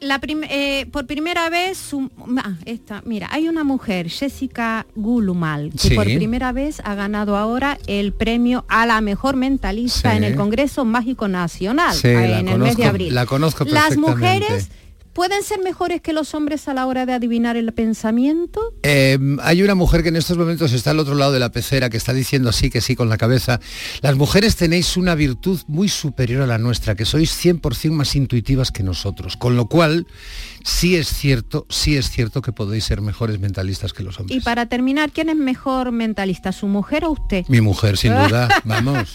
La 0.00 0.18
prim- 0.18 0.44
eh, 0.50 0.86
por 0.92 1.06
primera 1.06 1.48
vez, 1.48 1.92
ah, 2.36 2.52
esta, 2.66 3.00
mira, 3.06 3.28
hay 3.30 3.48
una 3.48 3.64
mujer, 3.64 4.10
Jessica 4.10 4.84
Gulumal, 4.94 5.70
que 5.72 5.88
Sí. 5.88 5.94
por 5.94 6.04
primera 6.04 6.52
vez 6.52 6.82
ha 6.84 6.94
ganado 6.94 7.38
ahora 7.38 7.78
el 7.86 8.12
premio 8.12 8.66
a 8.68 8.84
la 8.84 9.00
mejor 9.00 9.36
mentalista 9.36 10.10
Sí. 10.10 10.16
en 10.18 10.24
el 10.24 10.34
Congreso 10.36 10.84
Mágico 10.84 11.26
Nacional 11.26 11.94
Sí, 11.94 12.08
en 12.08 12.48
el 12.48 12.58
mes 12.58 12.76
de 12.76 12.84
abril. 12.84 13.14
la 13.14 13.24
conozco 13.24 13.64
Las 13.64 13.96
mujeres 13.96 14.68
pueden 15.14 15.42
ser 15.42 15.60
mejores 15.60 16.00
que 16.00 16.12
los 16.12 16.34
hombres 16.34 16.68
a 16.68 16.74
la 16.74 16.86
hora 16.86 17.06
de 17.06 17.12
adivinar 17.12 17.56
el 17.56 17.72
pensamiento. 17.72 18.74
Eh, 18.82 19.18
hay 19.42 19.62
una 19.62 19.74
mujer 19.74 20.02
que 20.02 20.08
en 20.10 20.16
estos 20.16 20.36
momentos 20.36 20.72
está 20.72 20.90
al 20.90 20.98
otro 20.98 21.14
lado 21.14 21.32
de 21.32 21.38
la 21.40 21.50
pecera 21.52 21.88
que 21.90 21.96
está 21.96 22.12
diciendo 22.12 22.50
así 22.50 22.70
que 22.70 22.80
sí 22.80 22.96
con 22.96 23.08
la 23.08 23.16
cabeza. 23.16 23.60
Las 24.02 24.16
mujeres 24.16 24.56
tenéis 24.56 24.96
una 24.96 25.14
virtud 25.14 25.60
muy 25.68 25.88
superior 25.88 26.42
a 26.42 26.46
la 26.46 26.58
nuestra, 26.58 26.94
que 26.94 27.04
sois 27.04 27.32
100% 27.44 27.90
más 27.92 28.14
intuitivas 28.16 28.70
que 28.70 28.82
nosotros. 28.82 29.36
Con 29.36 29.56
lo 29.56 29.66
cual, 29.68 30.06
sí 30.64 30.96
es 30.96 31.08
cierto, 31.08 31.66
sí 31.70 31.96
es 31.96 32.10
cierto 32.10 32.42
que 32.42 32.52
podéis 32.52 32.84
ser 32.84 33.00
mejores 33.00 33.38
mentalistas 33.38 33.92
que 33.92 34.02
los 34.02 34.18
hombres. 34.18 34.36
Y 34.36 34.40
para 34.40 34.66
terminar, 34.66 35.10
¿quién 35.12 35.28
es 35.28 35.36
mejor 35.36 35.92
mentalista, 35.92 36.52
su 36.52 36.66
mujer 36.66 37.04
o 37.04 37.12
usted? 37.12 37.44
Mi 37.48 37.60
mujer, 37.60 37.96
sin 37.96 38.12
duda. 38.12 38.48
Vamos. 38.64 39.14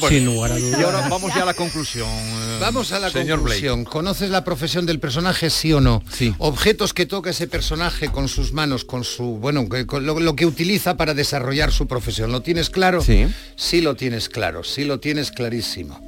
Bueno, 0.00 0.16
sin 0.16 0.24
lugar 0.24 0.52
a 0.52 0.58
dudas. 0.58 0.80
Y 0.80 0.82
ahora 0.82 1.08
vamos 1.08 1.34
ya 1.34 1.42
a 1.42 1.46
la 1.46 1.54
conclusión. 1.54 2.08
eh, 2.08 2.58
Vamos 2.60 2.90
a 2.92 2.98
la 2.98 3.10
señor 3.10 3.40
Blake. 3.42 3.60
conclusión. 3.66 3.84
¿Conoces 3.84 4.30
la 4.30 4.44
profesión 4.44 4.86
del 4.86 4.98
personaje, 5.10 5.50
sí 5.50 5.72
o 5.72 5.80
no? 5.80 6.02
Sí. 6.10 6.32
Objetos 6.38 6.94
que 6.94 7.04
toca 7.04 7.30
ese 7.30 7.48
personaje 7.48 8.10
con 8.10 8.28
sus 8.28 8.52
manos, 8.52 8.84
con 8.84 9.02
su, 9.02 9.38
bueno, 9.38 9.68
que- 9.68 9.84
con 9.84 10.06
lo, 10.06 10.20
lo 10.20 10.36
que 10.36 10.46
utiliza 10.46 10.96
para 10.96 11.14
desarrollar 11.14 11.72
su 11.72 11.88
profesión. 11.88 12.30
¿Lo 12.30 12.42
tienes 12.42 12.70
claro? 12.70 13.02
Sí. 13.02 13.26
Sí 13.56 13.80
lo 13.80 13.96
tienes 13.96 14.28
claro, 14.28 14.62
sí 14.62 14.84
lo 14.84 15.00
tienes 15.00 15.32
clarísimo. 15.32 16.00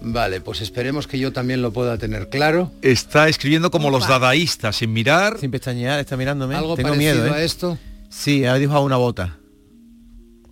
Vale, 0.00 0.40
pues 0.40 0.62
esperemos 0.62 1.06
que 1.06 1.18
yo 1.18 1.30
también 1.34 1.60
lo 1.60 1.70
pueda 1.74 1.98
tener 1.98 2.30
claro. 2.30 2.72
Está 2.80 3.28
escribiendo 3.28 3.70
como 3.70 3.90
los 3.90 4.08
dadaístas, 4.08 4.76
sin 4.76 4.94
mirar. 4.94 5.38
Sin 5.38 5.50
pestañear, 5.50 6.00
está 6.00 6.16
mirándome. 6.16 6.54
Algo 6.54 6.74
Tengo 6.76 6.88
parecido 6.88 7.14
miedo, 7.24 7.26
¿eh? 7.36 7.38
a 7.38 7.42
esto. 7.44 7.78
Sí, 8.08 8.46
ha 8.46 8.54
dibujado 8.54 8.84
una 8.84 8.96
bota. 8.96 9.36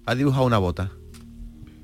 Ha 0.04 0.14
dibujado 0.14 0.44
una 0.44 0.58
bota. 0.58 0.90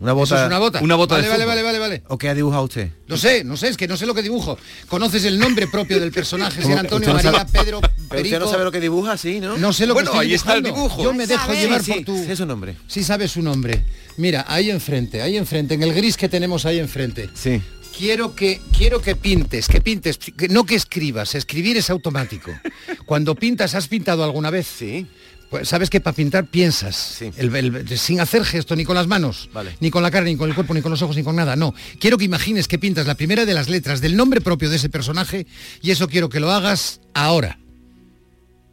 Una 0.00 0.12
bota. 0.12 0.34
Eso 0.34 0.42
es 0.42 0.46
una 0.48 0.58
bota. 0.58 0.80
Una 0.82 0.94
bota 0.96 1.14
vale, 1.14 1.26
de 1.26 1.30
vale, 1.32 1.44
vale, 1.46 1.62
vale, 1.62 1.78
vale. 1.78 2.02
¿O 2.08 2.18
qué 2.18 2.28
ha 2.28 2.34
dibujado 2.34 2.64
usted? 2.64 2.90
No 3.06 3.16
sé, 3.16 3.44
no 3.44 3.56
sé, 3.56 3.68
es 3.68 3.76
que 3.76 3.88
no 3.88 3.96
sé 3.96 4.06
lo 4.06 4.14
que 4.14 4.22
dibujo. 4.22 4.58
¿Conoces 4.88 5.24
el 5.24 5.38
nombre 5.38 5.66
propio 5.68 5.98
del 6.00 6.10
personaje? 6.12 6.62
¿Cómo 6.62 6.74
Ser 6.74 6.86
que 6.86 6.94
Antonio, 6.94 7.08
no 7.08 7.14
María? 7.14 7.46
Pedro, 7.46 7.80
Pero 8.10 8.22
usted 8.22 8.38
no 8.40 8.48
sabe 8.50 8.64
lo 8.64 8.72
que 8.72 8.80
dibuja, 8.80 9.16
sí, 9.16 9.40
¿no? 9.40 9.56
No 9.56 9.72
sé 9.72 9.86
lo 9.86 9.94
Bueno, 9.94 10.10
que 10.10 10.16
estoy 10.16 10.28
ahí 10.28 10.34
está 10.34 10.54
el 10.54 10.62
dibujo. 10.62 11.02
Yo 11.02 11.12
me 11.14 11.26
dejo 11.26 11.52
llevar 11.52 11.82
Sí, 11.82 11.92
por 11.92 12.04
tu... 12.04 12.24
sé 12.24 12.36
su 12.36 12.46
nombre. 12.46 12.76
Sí 12.86 13.02
sabes 13.04 13.32
su 13.32 13.42
nombre. 13.42 13.82
Mira, 14.16 14.44
ahí 14.48 14.70
enfrente, 14.70 15.22
ahí 15.22 15.36
enfrente, 15.36 15.74
en 15.74 15.82
el 15.82 15.94
gris 15.94 16.16
que 16.16 16.28
tenemos 16.28 16.66
ahí 16.66 16.78
enfrente. 16.78 17.30
Sí. 17.34 17.62
Quiero 17.96 18.34
que, 18.34 18.60
quiero 18.76 19.00
que 19.00 19.14
pintes, 19.14 19.68
que 19.68 19.80
pintes, 19.80 20.18
que- 20.18 20.48
no 20.48 20.66
que 20.66 20.74
escribas, 20.74 21.34
escribir 21.36 21.76
es 21.76 21.90
automático. 21.90 22.50
Cuando 23.06 23.34
pintas, 23.36 23.74
¿has 23.76 23.86
pintado 23.86 24.24
alguna 24.24 24.50
vez? 24.50 24.66
Sí. 24.66 25.06
Pues 25.54 25.68
sabes 25.68 25.88
que 25.88 26.00
para 26.00 26.16
pintar 26.16 26.46
piensas, 26.46 26.96
Sí. 26.96 27.30
El- 27.36 27.54
el- 27.54 27.96
sin 27.96 28.18
hacer 28.18 28.44
gesto, 28.44 28.74
ni 28.74 28.84
con 28.84 28.96
las 28.96 29.06
manos, 29.06 29.48
Vale. 29.52 29.76
ni 29.78 29.88
con 29.92 30.02
la 30.02 30.10
cara, 30.10 30.24
ni 30.24 30.34
con 30.36 30.48
el 30.48 30.54
cuerpo, 30.56 30.74
ni 30.74 30.82
con 30.82 30.90
los 30.90 31.00
ojos, 31.00 31.14
ni 31.14 31.22
con 31.22 31.36
nada. 31.36 31.54
No, 31.54 31.72
quiero 32.00 32.18
que 32.18 32.24
imagines 32.24 32.66
que 32.66 32.76
pintas 32.76 33.06
la 33.06 33.14
primera 33.14 33.44
de 33.46 33.54
las 33.54 33.68
letras 33.68 34.00
del 34.00 34.16
nombre 34.16 34.40
propio 34.40 34.68
de 34.68 34.74
ese 34.74 34.88
personaje 34.88 35.46
y 35.80 35.92
eso 35.92 36.08
quiero 36.08 36.28
que 36.28 36.40
lo 36.40 36.50
hagas 36.50 37.00
ahora. 37.14 37.60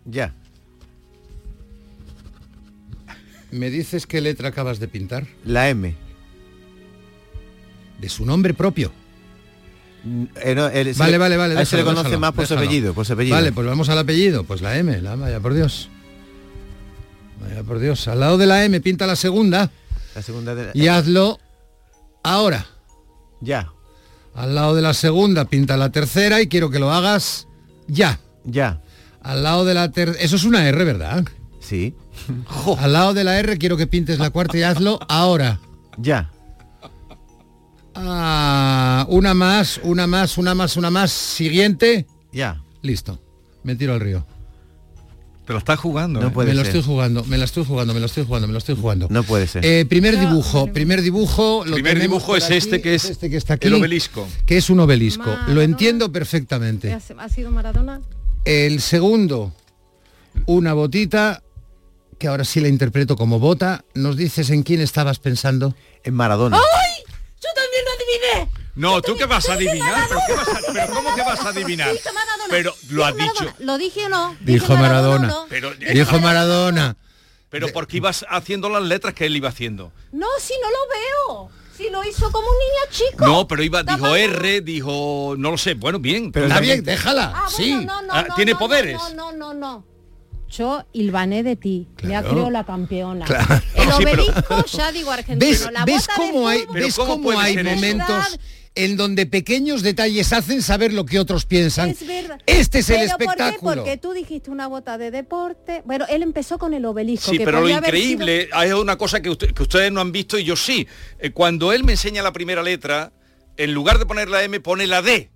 Ya. 0.06 0.34
¿Me 3.52 3.70
dices 3.70 4.08
qué 4.08 4.20
letra 4.20 4.50
acabas 4.50 4.80
de 4.80 4.88
pintar? 4.88 5.28
La 5.46 5.70
M. 5.70 5.94
De 8.00 8.10
su 8.10 8.26
nombre 8.26 8.56
propio. 8.56 8.92
Eh, 10.44 10.56
no, 10.56 10.68
él- 10.68 10.96
se 10.96 11.00
Vale, 11.00 11.12
le- 11.12 11.18
vale, 11.20 11.38
vale. 11.38 11.60
Él 11.60 11.68
se 11.68 11.78
le 11.78 11.84
conoce 11.84 12.06
déjalo, 12.06 12.20
más 12.22 12.32
por 12.32 12.48
su 12.48 12.56
apellido, 12.56 12.96
por 12.96 13.06
su 13.06 13.14
apellido. 13.14 13.36
Vale, 13.36 13.52
pues 13.52 13.68
vamos 13.68 13.88
al 13.90 14.00
apellido. 14.00 14.46
Pues 14.46 14.62
la 14.62 14.76
M, 14.80 15.00
la 15.00 15.16
vaya 15.16 15.40
por 15.40 15.54
Dios. 15.54 15.90
Vaya 17.42 17.64
por 17.64 17.80
Dios. 17.80 18.08
Al 18.08 18.20
lado 18.20 18.38
de 18.38 18.46
la 18.48 18.64
M 18.66 18.80
pinta 18.82 19.08
la 19.08 19.16
segunda 19.16 19.70
La 20.16 20.22
segunda 20.22 20.56
de 20.56 20.66
la- 20.68 20.72
y 20.74 20.88
hazlo 20.88 21.40
ahora. 22.24 22.66
Ya. 23.42 23.72
Al 24.36 24.56
lado 24.56 24.76
de 24.76 24.82
la 24.82 24.94
segunda 24.94 25.46
pinta 25.46 25.76
la 25.78 25.90
tercera 25.92 26.42
y 26.42 26.48
quiero 26.48 26.70
que 26.70 26.80
lo 26.80 26.92
hagas 26.92 27.48
ya. 27.88 28.20
Ya. 28.46 28.82
Al 29.22 29.44
lado 29.44 29.66
de 29.66 29.74
la 29.74 29.92
tercera... 29.92 30.24
Eso 30.24 30.36
es 30.36 30.44
una 30.46 30.68
R, 30.68 30.84
¿verdad? 30.84 31.26
Sí. 31.60 31.94
Al 32.80 32.94
lado 32.94 33.14
de 33.14 33.24
la 33.24 33.38
R 33.40 33.58
quiero 33.58 33.78
que 33.78 33.88
pintes 33.88 34.20
la 34.20 34.30
cuarta 34.30 34.58
y 34.58 34.64
hazlo 34.64 35.00
ahora. 35.10 35.60
Ya. 35.98 36.30
Ah, 37.94 39.06
una 39.10 39.34
más, 39.34 39.80
una 39.84 40.08
más, 40.08 40.38
una 40.38 40.56
más, 40.56 40.78
una 40.78 40.90
más. 40.90 41.12
Siguiente. 41.12 42.08
Ya. 42.32 42.62
Listo. 42.82 43.20
Me 43.64 43.76
tiro 43.76 43.94
al 43.94 44.00
río. 44.00 44.26
Te 45.46 45.54
lo 45.54 45.60
estás 45.60 45.80
jugando. 45.80 46.22
No 46.22 46.28
¿eh? 46.28 46.32
puede 46.32 46.50
me 46.50 46.56
lo 46.56 46.62
estoy 46.62 46.84
jugando, 46.84 47.24
me 47.26 47.38
la 47.38 47.46
estoy 47.46 47.66
jugando, 47.66 47.94
me 47.94 48.00
lo 48.00 48.06
estoy 48.06 48.26
jugando, 48.26 48.48
me 48.48 48.54
lo 48.54 48.60
estoy 48.60 48.76
jugando. 48.76 49.08
No 49.10 49.24
puede 49.24 49.48
ser. 49.48 49.66
Eh, 49.66 49.86
primer 49.86 50.20
dibujo, 50.20 50.68
primer 50.68 51.02
dibujo. 51.02 51.64
Lo 51.66 51.74
Primer 51.74 52.00
dibujo 52.00 52.36
es 52.36 52.46
aquí, 52.46 52.56
este 52.56 52.82
que 52.82 52.96
es 52.96 53.06
este 53.06 53.30
que 53.30 53.38
está 53.38 53.56
aquí, 53.56 53.68
el 53.68 53.74
obelisco. 53.76 54.28
que 54.46 54.58
es 54.58 54.70
un 54.70 54.80
obelisco. 54.80 55.36
Lo 55.48 55.62
entiendo 55.62 56.12
perfectamente. 56.12 56.94
¿Ha 56.94 57.02
ha 57.18 57.30
sido 57.30 57.52
Maradona? 57.52 58.02
El 58.46 58.82
segundo, 58.82 59.54
una 60.46 60.74
botita 60.74 61.44
que 62.18 62.28
ahora 62.28 62.46
sí 62.46 62.60
la 62.60 62.68
interpreto 62.68 63.16
como 63.16 63.40
bota. 63.40 63.84
¿Nos 63.96 64.16
dices 64.16 64.52
en 64.52 64.62
quién 64.62 64.80
estabas 64.80 65.18
pensando? 65.18 65.76
En 66.04 66.14
Maradona. 66.14 66.58
¡Ay! 66.58 67.04
Yo 67.42 67.50
también 67.56 67.84
lo 67.84 67.92
adiviné. 68.44 68.61
No, 68.76 69.02
¿tú 69.02 69.16
qué 69.18 69.26
vas 69.26 69.48
a 69.50 69.54
adivinar? 69.54 70.06
¿Pero, 70.08 70.20
qué 70.28 70.34
vas 70.34 70.48
a- 70.48 70.74
pero 70.74 70.94
cómo 70.94 71.16
que 71.16 71.22
vas 71.22 71.40
a 71.46 71.50
adivinar? 71.50 71.92
Pero 72.50 72.74
lo 72.90 73.06
ha 73.06 73.12
Dije 73.12 73.24
dicho. 73.24 73.44
Maradona. 73.44 73.66
¿Lo 73.66 73.78
dije 73.78 74.06
o 74.06 74.10
no? 74.10 74.36
Dijo 74.42 74.76
Maradona. 74.78 75.36
Pero, 75.50 75.74
Dijo 75.76 76.20
Maradona. 76.20 76.96
pero 77.50 77.68
porque 77.74 77.98
ibas 77.98 78.26
haciendo 78.30 78.70
las 78.70 78.84
letras 78.84 79.14
que 79.14 79.26
él 79.26 79.36
iba 79.36 79.50
haciendo. 79.50 79.92
No, 80.12 80.28
si 80.40 80.54
no 80.62 80.70
lo 80.70 80.78
veo. 81.46 81.62
Si 81.78 81.90
lo 81.90 82.04
hizo 82.04 82.32
como 82.32 82.48
un 82.48 82.54
niño 82.60 83.10
chico. 83.12 83.26
No, 83.26 83.48
pero 83.48 83.64
iba, 83.64 83.82
dijo. 83.84 84.16
R, 84.16 84.62
dijo, 84.62 85.36
no 85.38 85.52
lo 85.52 85.58
sé, 85.58 85.74
bueno, 85.74 86.00
bien. 86.00 86.32
Pero 86.32 86.46
Está 86.48 86.60
bien, 86.60 86.84
déjala. 86.84 87.34
Ah, 87.36 87.48
sí. 87.50 87.74
bueno, 87.74 88.02
no, 88.02 88.02
no, 88.04 88.14
Ah, 88.14 88.26
no, 88.30 88.36
¿tiene 88.36 88.52
no, 88.54 88.60
poderes? 88.60 88.94
No, 88.96 89.10
no, 89.14 89.32
no, 89.32 89.54
no. 89.54 89.86
Yo 90.50 90.86
hilvané 90.92 91.44
de 91.44 91.56
ti. 91.56 91.88
Me 92.04 92.16
ha 92.16 92.20
Claro. 92.20 92.30
creado 92.36 92.52
la 92.52 92.66
campeona. 92.66 93.26
Claro. 93.26 93.62
El 93.74 93.92
Sí, 93.94 94.04
pero- 94.04 94.24
obelisco, 94.26 94.66
ya 94.78 94.92
digo 94.92 95.12
argentino. 95.12 95.50
¿Ves, 95.52 95.72
la 95.72 95.86
ves 95.86 96.08
bota 96.08 96.22
de 96.22 96.32
cómo 96.32 96.48
hay, 96.48 96.66
ves 96.74 96.96
¿cómo 96.96 97.32
hay 97.40 97.64
momentos 97.64 98.38
en 98.74 98.96
donde 98.96 99.26
pequeños 99.26 99.82
detalles 99.84 100.32
hacen 100.32 100.62
saber 100.62 100.94
lo 100.94 101.06
que 101.06 101.20
otros 101.20 101.46
piensan. 101.46 101.90
Es 101.90 102.08
verdad. 102.08 102.40
Este 102.46 102.80
es 102.80 102.90
el 102.90 102.96
¿Pero 103.00 103.10
por 103.10 103.18
qué? 103.18 103.24
espectáculo. 103.44 103.76
Porque 103.84 103.98
tú 103.98 104.14
dijiste 104.14 104.50
una 104.50 104.68
bota 104.68 104.98
de 104.98 105.12
deporte. 105.12 105.82
Bueno, 105.86 106.06
él 106.10 106.24
empezó 106.24 106.58
con 106.58 106.74
el 106.74 106.86
obelisco. 106.86 107.32
Sí, 107.32 107.38
que 107.38 107.44
pero 107.46 107.62
lo 107.62 107.70
increíble, 107.70 108.50
hay 108.54 108.72
una 108.72 108.98
cosa 108.98 109.22
que, 109.22 109.30
usted- 109.30 109.54
que 109.54 109.64
ustedes 109.64 109.92
no 109.92 110.00
han 110.00 110.12
visto 110.14 110.38
y 110.40 110.46
yo 110.46 110.56
sí. 110.56 110.88
Eh, 111.20 111.32
cuando 111.32 111.74
él 111.74 111.84
me 111.84 111.92
enseña 111.94 112.24
la 112.24 112.32
primera 112.32 112.64
letra, 112.64 113.12
en 113.58 113.74
lugar 113.74 114.00
de 114.00 114.06
poner 114.06 114.30
la 114.30 114.42
M, 114.44 114.60
pone 114.62 114.88
la 114.88 115.02
D. 115.02 115.30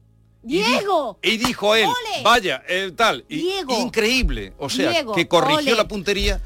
sido- 0.48 0.68
¡Diego! 0.68 1.20
Y 1.24 1.38
dijo 1.38 1.76
él, 1.76 1.86
¡Ole! 1.88 2.24
vaya, 2.24 2.64
eh, 2.70 2.92
tal. 2.96 3.26
Y- 3.28 3.38
Diego. 3.38 3.82
Increíble. 3.82 4.54
O 4.60 4.70
sea, 4.70 4.92
Diego, 4.92 5.14
que 5.14 5.28
corrigió 5.28 5.74
ole. 5.74 5.76
la 5.76 5.88
puntería. 5.88 6.40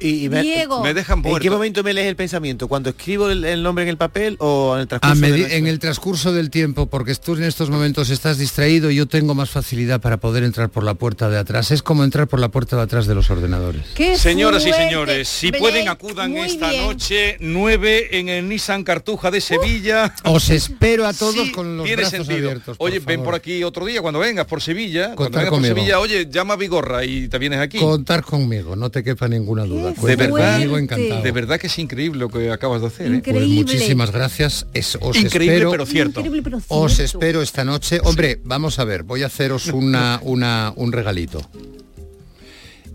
Y, 0.00 0.24
y 0.24 0.28
me, 0.28 0.42
Diego. 0.42 0.82
Me 0.82 0.94
dejan 0.94 1.22
¿En 1.24 1.38
qué 1.38 1.50
momento 1.50 1.82
me 1.82 1.92
lees 1.92 2.08
el 2.08 2.16
pensamiento? 2.16 2.68
¿Cuando 2.68 2.90
escribo 2.90 3.28
el, 3.30 3.44
el 3.44 3.62
nombre 3.62 3.84
en 3.84 3.90
el 3.90 3.96
papel 3.98 4.36
o 4.40 4.74
en 4.74 4.80
el 4.80 4.84
A 4.86 4.98
transcurso 4.98 5.20
de 5.26 5.28
medi- 5.32 5.48
la- 5.48 5.54
en 5.54 5.66
el 5.66 5.78
transcurso 5.78 6.32
del 6.32 6.50
tiempo, 6.50 6.86
porque 6.86 7.14
tú 7.14 7.34
en 7.34 7.44
estos 7.44 7.68
momentos 7.70 8.08
estás 8.10 8.38
distraído, 8.38 8.90
yo 8.90 9.06
tengo 9.06 9.34
más 9.34 9.50
facilidad 9.50 10.00
para 10.00 10.16
poder 10.18 10.42
entrar 10.44 10.70
por 10.70 10.84
la 10.84 10.94
puerta 10.94 11.28
de 11.28 11.38
atrás. 11.38 11.70
Es 11.70 11.82
como 11.82 12.02
entrar 12.04 12.28
por 12.28 12.40
la 12.40 12.48
puerta 12.48 12.76
de 12.76 12.82
atrás 12.82 13.06
de 13.06 13.14
los 13.14 13.30
ordenadores. 13.30 13.82
¡Qué 13.94 14.16
Señoras 14.16 14.64
y 14.66 14.72
señores, 14.72 15.28
si 15.28 15.48
Blake, 15.50 15.60
pueden 15.60 15.88
acudan 15.88 16.36
esta 16.38 16.70
bien. 16.70 16.82
noche 16.84 17.36
9 17.40 18.18
en 18.18 18.28
el 18.28 18.48
Nissan 18.48 18.84
Cartuja 18.84 19.30
de 19.30 19.40
Sevilla. 19.40 20.14
Os 20.24 20.48
espero 20.50 21.06
a 21.06 21.12
todos 21.12 21.46
Sí, 21.46 21.52
con 21.52 21.76
los 21.76 21.84
tiene 21.86 22.02
brazos 22.02 22.26
sentido. 22.26 22.48
abiertos. 22.48 22.76
por 22.78 22.88
Oye, 22.88 23.00
ven 23.00 23.22
por 23.22 23.34
aquí 23.34 23.62
otro 23.64 23.84
día 23.86 24.00
cuando 24.00 24.18
vengas 24.20 24.46
por 24.46 24.62
Sevilla. 24.62 25.14
Cuando 25.14 25.16
Contar 25.16 25.40
vengas 25.42 25.50
por 25.50 25.58
conmigo. 25.58 25.74
Sevilla, 25.74 25.98
oye, 26.00 26.28
llama 26.30 26.54
a 26.54 26.56
Vigorra 26.56 27.04
y 27.04 27.28
te 27.28 27.38
vienes 27.38 27.58
aquí. 27.60 27.78
Contar 27.78 28.22
conmigo, 28.22 28.76
no 28.76 28.90
te 28.90 29.02
quepa 29.04 29.28
ninguna 29.28 29.64
duda. 29.64 29.89
De 29.94 30.16
verdad, 30.16 30.52
conmigo, 30.54 30.78
encantado. 30.78 31.22
de 31.22 31.32
verdad 31.32 31.60
que 31.60 31.66
es 31.68 31.78
increíble 31.78 32.18
lo 32.20 32.28
que 32.28 32.50
acabas 32.50 32.80
de 32.80 32.86
hacer. 32.88 33.14
¿eh? 33.14 33.22
Pues 33.24 33.46
muchísimas 33.48 34.10
gracias. 34.10 34.66
Es- 34.74 34.96
os 35.00 35.16
Increíble, 35.16 35.54
espero, 35.56 35.70
pero 35.70 35.86
cierto. 35.86 36.20
Increíble, 36.20 36.42
pero 36.42 36.58
Os 36.68 36.94
cierto. 36.96 37.18
espero 37.18 37.42
esta 37.42 37.64
noche. 37.64 38.00
Hombre, 38.04 38.40
vamos 38.44 38.78
a 38.78 38.84
ver, 38.84 39.02
voy 39.02 39.22
a 39.22 39.26
haceros 39.26 39.66
una, 39.68 40.20
una, 40.24 40.72
un 40.76 40.92
regalito. 40.92 41.40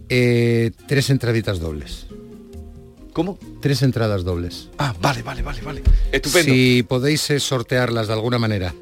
Eh, 0.09 0.71
tres 0.87 1.09
entraditas 1.09 1.59
dobles. 1.59 2.07
¿Cómo? 3.13 3.39
Tres 3.61 3.81
entradas 3.81 4.23
dobles. 4.23 4.69
Ah, 4.77 4.93
vale, 5.01 5.23
vale, 5.23 5.41
vale, 5.41 5.61
vale. 5.61 5.81
Estupendo. 6.11 6.51
Si 6.53 6.83
podéis 6.83 7.29
eh, 7.29 7.39
sortearlas 7.39 8.07
de 8.07 8.13
alguna 8.13 8.37
manera 8.37 8.73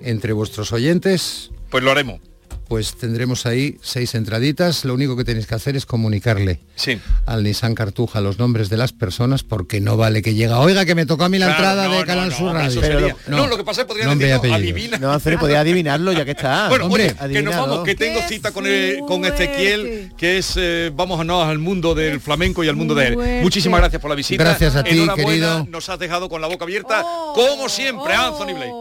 entre 0.00 0.32
vuestros 0.32 0.72
oyentes, 0.72 1.50
Pues 1.70 1.84
lo 1.84 1.90
haremos. 1.90 2.20
Pues 2.68 2.94
tendremos 2.96 3.46
ahí 3.46 3.76
seis 3.82 4.14
entraditas. 4.14 4.84
Lo 4.84 4.94
único 4.94 5.16
que 5.16 5.24
tenéis 5.24 5.46
que 5.46 5.54
hacer 5.54 5.76
es 5.76 5.86
comunicarle 5.86 6.60
Sí. 6.76 6.98
al 7.26 7.42
Nissan 7.44 7.74
Cartuja 7.74 8.20
los 8.20 8.38
nombres 8.38 8.68
de 8.68 8.76
las 8.76 8.92
personas 8.92 9.42
porque 9.42 9.80
no 9.80 9.96
vale 9.96 10.22
que 10.22 10.34
llega. 10.34 10.58
Oiga, 10.60 10.84
que 10.84 10.94
me 10.94 11.06
tocó 11.06 11.24
a 11.24 11.28
mí 11.28 11.38
la 11.38 11.46
Claro, 11.46 11.60
entrada 11.62 11.84
no, 11.88 11.92
de 11.94 12.00
no, 12.00 12.06
Canal 12.06 12.28
no, 12.30 12.36
Sur 12.36 12.56
eso 12.60 12.80
Radio. 12.80 12.98
sería- 12.98 13.16
no, 13.28 13.46
lo 13.46 13.56
que 13.56 13.64
pasa 13.64 13.82
es 13.82 13.86
que 13.86 13.92
y 13.94 13.96
decir, 13.96 14.40
no, 14.42 14.54
adivina. 14.54 14.98
No, 14.98 15.12
Anthony, 15.12 15.38
podía 15.38 15.60
adivinarlo 15.60 16.12
ya 16.12 16.24
que 16.24 16.32
está. 16.32 16.68
Bueno, 16.74 16.86
Hombre, 16.86 17.14
oye, 17.22 17.32
que 17.32 17.42
nos 17.42 17.54
vamos, 17.56 17.84
que 17.84 17.94
tengo 17.94 18.20
cita 18.28 18.50
con, 18.52 18.66
el- 18.66 19.00
con 19.06 19.24
Ezequiel, 19.24 20.12
que 20.16 20.38
es, 20.38 20.54
eh, 20.56 20.90
vamos 20.94 21.20
a 21.20 21.24
no, 21.24 21.42
al 21.42 21.58
mundo 21.58 21.94
del 21.94 22.20
flamenco 22.20 22.64
y 22.64 22.68
al 22.68 22.76
mundo 22.76 22.94
de 22.94 23.08
él. 23.08 23.16
Muchísimas 23.42 23.80
gracias 23.80 24.00
por 24.00 24.10
la 24.10 24.16
visita. 24.16 24.42
Gracias 24.44 24.74
a 24.76 24.82
ti, 24.82 24.90
Enhorabuena, 24.90 25.28
querido. 25.28 25.66
Nos 25.70 25.88
has 25.88 25.98
dejado 25.98 26.28
con 26.28 26.40
la 26.40 26.46
boca 26.48 26.64
abierta, 26.64 27.04
como 27.34 27.68
siempre, 27.68 28.14
Anthony 28.14 28.54
Blake. 28.54 28.72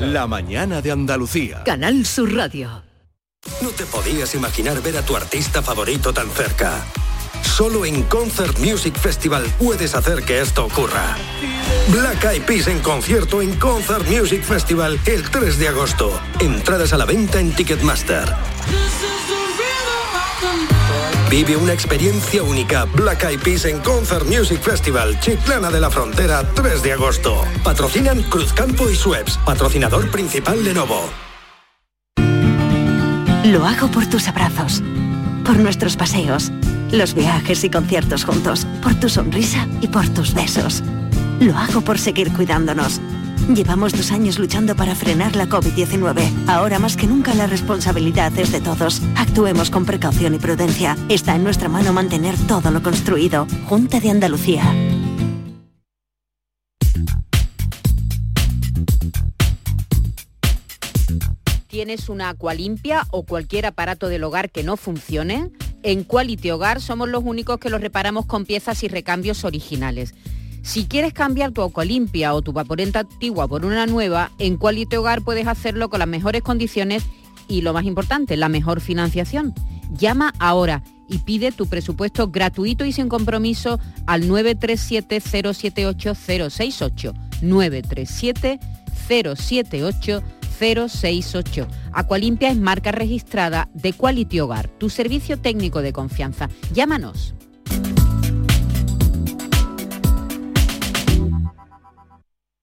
La 0.00 0.28
mañana 0.28 0.80
de 0.80 0.92
Andalucía. 0.92 1.64
Canal 1.64 2.06
Sur 2.06 2.32
Radio. 2.32 2.84
No 3.60 3.70
te 3.70 3.84
podías 3.84 4.32
imaginar 4.36 4.80
ver 4.80 4.96
a 4.96 5.02
tu 5.02 5.16
artista 5.16 5.60
favorito 5.60 6.12
tan 6.12 6.30
cerca. 6.30 6.84
Solo 7.42 7.84
en 7.84 8.04
Concert 8.04 8.58
Music 8.60 8.96
Festival 8.96 9.44
puedes 9.58 9.96
hacer 9.96 10.22
que 10.22 10.40
esto 10.40 10.66
ocurra. 10.66 11.16
Black 11.88 12.24
Eyed 12.24 12.42
Peas 12.42 12.68
en 12.68 12.78
concierto 12.78 13.42
en 13.42 13.54
Concert 13.56 14.06
Music 14.08 14.44
Festival 14.44 15.00
el 15.06 15.28
3 15.28 15.58
de 15.58 15.68
agosto. 15.68 16.20
Entradas 16.38 16.92
a 16.92 16.98
la 16.98 17.04
venta 17.04 17.40
en 17.40 17.52
Ticketmaster. 17.52 18.28
Vive 21.38 21.56
una 21.56 21.72
experiencia 21.72 22.42
única. 22.42 22.84
Black 22.96 23.22
Eyed 23.22 23.38
Peas 23.38 23.64
en 23.64 23.78
Concert 23.78 24.26
Music 24.26 24.60
Festival, 24.60 25.20
Chiclana 25.20 25.70
de 25.70 25.78
la 25.78 25.88
Frontera, 25.88 26.42
3 26.52 26.82
de 26.82 26.94
agosto. 26.94 27.44
Patrocinan 27.62 28.24
Cruzcampo 28.24 28.90
y 28.90 28.96
Sueps, 28.96 29.38
patrocinador 29.46 30.10
principal 30.10 30.64
Lenovo. 30.64 31.00
Lo 33.44 33.64
hago 33.64 33.86
por 33.86 34.04
tus 34.06 34.26
abrazos, 34.26 34.82
por 35.44 35.56
nuestros 35.60 35.96
paseos, 35.96 36.50
los 36.90 37.14
viajes 37.14 37.62
y 37.62 37.70
conciertos 37.70 38.24
juntos, 38.24 38.66
por 38.82 38.96
tu 38.96 39.08
sonrisa 39.08 39.68
y 39.80 39.86
por 39.86 40.08
tus 40.08 40.34
besos. 40.34 40.82
Lo 41.38 41.56
hago 41.56 41.82
por 41.82 42.00
seguir 42.00 42.32
cuidándonos. 42.32 43.00
Llevamos 43.54 43.92
dos 43.92 44.12
años 44.12 44.38
luchando 44.38 44.76
para 44.76 44.94
frenar 44.94 45.34
la 45.34 45.46
COVID-19. 45.46 46.48
Ahora 46.48 46.78
más 46.78 46.98
que 46.98 47.06
nunca 47.06 47.32
la 47.32 47.46
responsabilidad 47.46 48.38
es 48.38 48.52
de 48.52 48.60
todos. 48.60 49.00
Actuemos 49.16 49.70
con 49.70 49.86
precaución 49.86 50.34
y 50.34 50.38
prudencia. 50.38 50.98
Está 51.08 51.34
en 51.34 51.44
nuestra 51.44 51.70
mano 51.70 51.94
mantener 51.94 52.36
todo 52.46 52.70
lo 52.70 52.82
construido. 52.82 53.46
Junta 53.66 54.00
de 54.00 54.10
Andalucía. 54.10 54.64
¿Tienes 61.68 62.10
una 62.10 62.28
Aqualimpia 62.28 63.06
o 63.10 63.22
cualquier 63.24 63.64
aparato 63.64 64.08
del 64.08 64.24
hogar 64.24 64.50
que 64.50 64.62
no 64.62 64.76
funcione? 64.76 65.50
En 65.82 66.04
Quality 66.04 66.50
Hogar 66.50 66.82
somos 66.82 67.08
los 67.08 67.24
únicos 67.24 67.58
que 67.58 67.70
los 67.70 67.80
reparamos 67.80 68.26
con 68.26 68.44
piezas 68.44 68.82
y 68.82 68.88
recambios 68.88 69.44
originales. 69.44 70.14
Si 70.62 70.86
quieres 70.86 71.12
cambiar 71.12 71.52
tu 71.52 71.62
Aqualimpia 71.62 72.34
o 72.34 72.42
tu 72.42 72.52
vaporenta 72.52 73.00
antigua 73.00 73.48
por 73.48 73.64
una 73.64 73.86
nueva, 73.86 74.30
en 74.38 74.56
Quality 74.56 74.96
Hogar 74.96 75.22
puedes 75.22 75.46
hacerlo 75.46 75.88
con 75.88 76.00
las 76.00 76.08
mejores 76.08 76.42
condiciones 76.42 77.04
y 77.48 77.62
lo 77.62 77.72
más 77.72 77.84
importante, 77.84 78.36
la 78.36 78.48
mejor 78.48 78.80
financiación. 78.80 79.54
Llama 79.90 80.34
ahora 80.38 80.82
y 81.08 81.18
pide 81.18 81.52
tu 81.52 81.66
presupuesto 81.66 82.28
gratuito 82.28 82.84
y 82.84 82.92
sin 82.92 83.08
compromiso 83.08 83.80
al 84.06 84.28
937 84.28 85.20
078 85.20 86.14
068 86.14 87.14
937 87.42 88.60
078 89.08 90.22
068. 90.58 91.68
Aqualimpia 91.92 92.50
es 92.50 92.56
marca 92.56 92.92
registrada 92.92 93.68
de 93.74 93.92
Quality 93.92 94.40
Hogar, 94.40 94.68
tu 94.68 94.90
servicio 94.90 95.38
técnico 95.38 95.82
de 95.82 95.92
confianza. 95.92 96.50
Llámanos. 96.72 97.34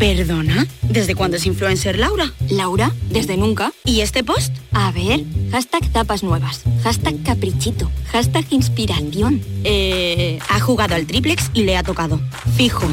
Perdona, 0.00 0.66
¿desde 0.80 1.14
cuándo 1.14 1.36
es 1.36 1.44
influencer 1.44 1.98
Laura? 1.98 2.32
Laura, 2.48 2.90
desde 3.10 3.36
nunca. 3.36 3.74
¿Y 3.84 4.00
este 4.00 4.24
post? 4.24 4.50
A 4.72 4.90
ver, 4.92 5.20
hashtag 5.52 5.92
tapas 5.92 6.22
nuevas, 6.22 6.62
hashtag 6.82 7.22
caprichito, 7.22 7.90
hashtag 8.10 8.46
inspiración. 8.48 9.42
Eh, 9.62 10.38
ha 10.48 10.58
jugado 10.58 10.94
al 10.94 11.04
triplex 11.04 11.50
y 11.52 11.64
le 11.64 11.76
ha 11.76 11.82
tocado. 11.82 12.18
Fijo. 12.56 12.86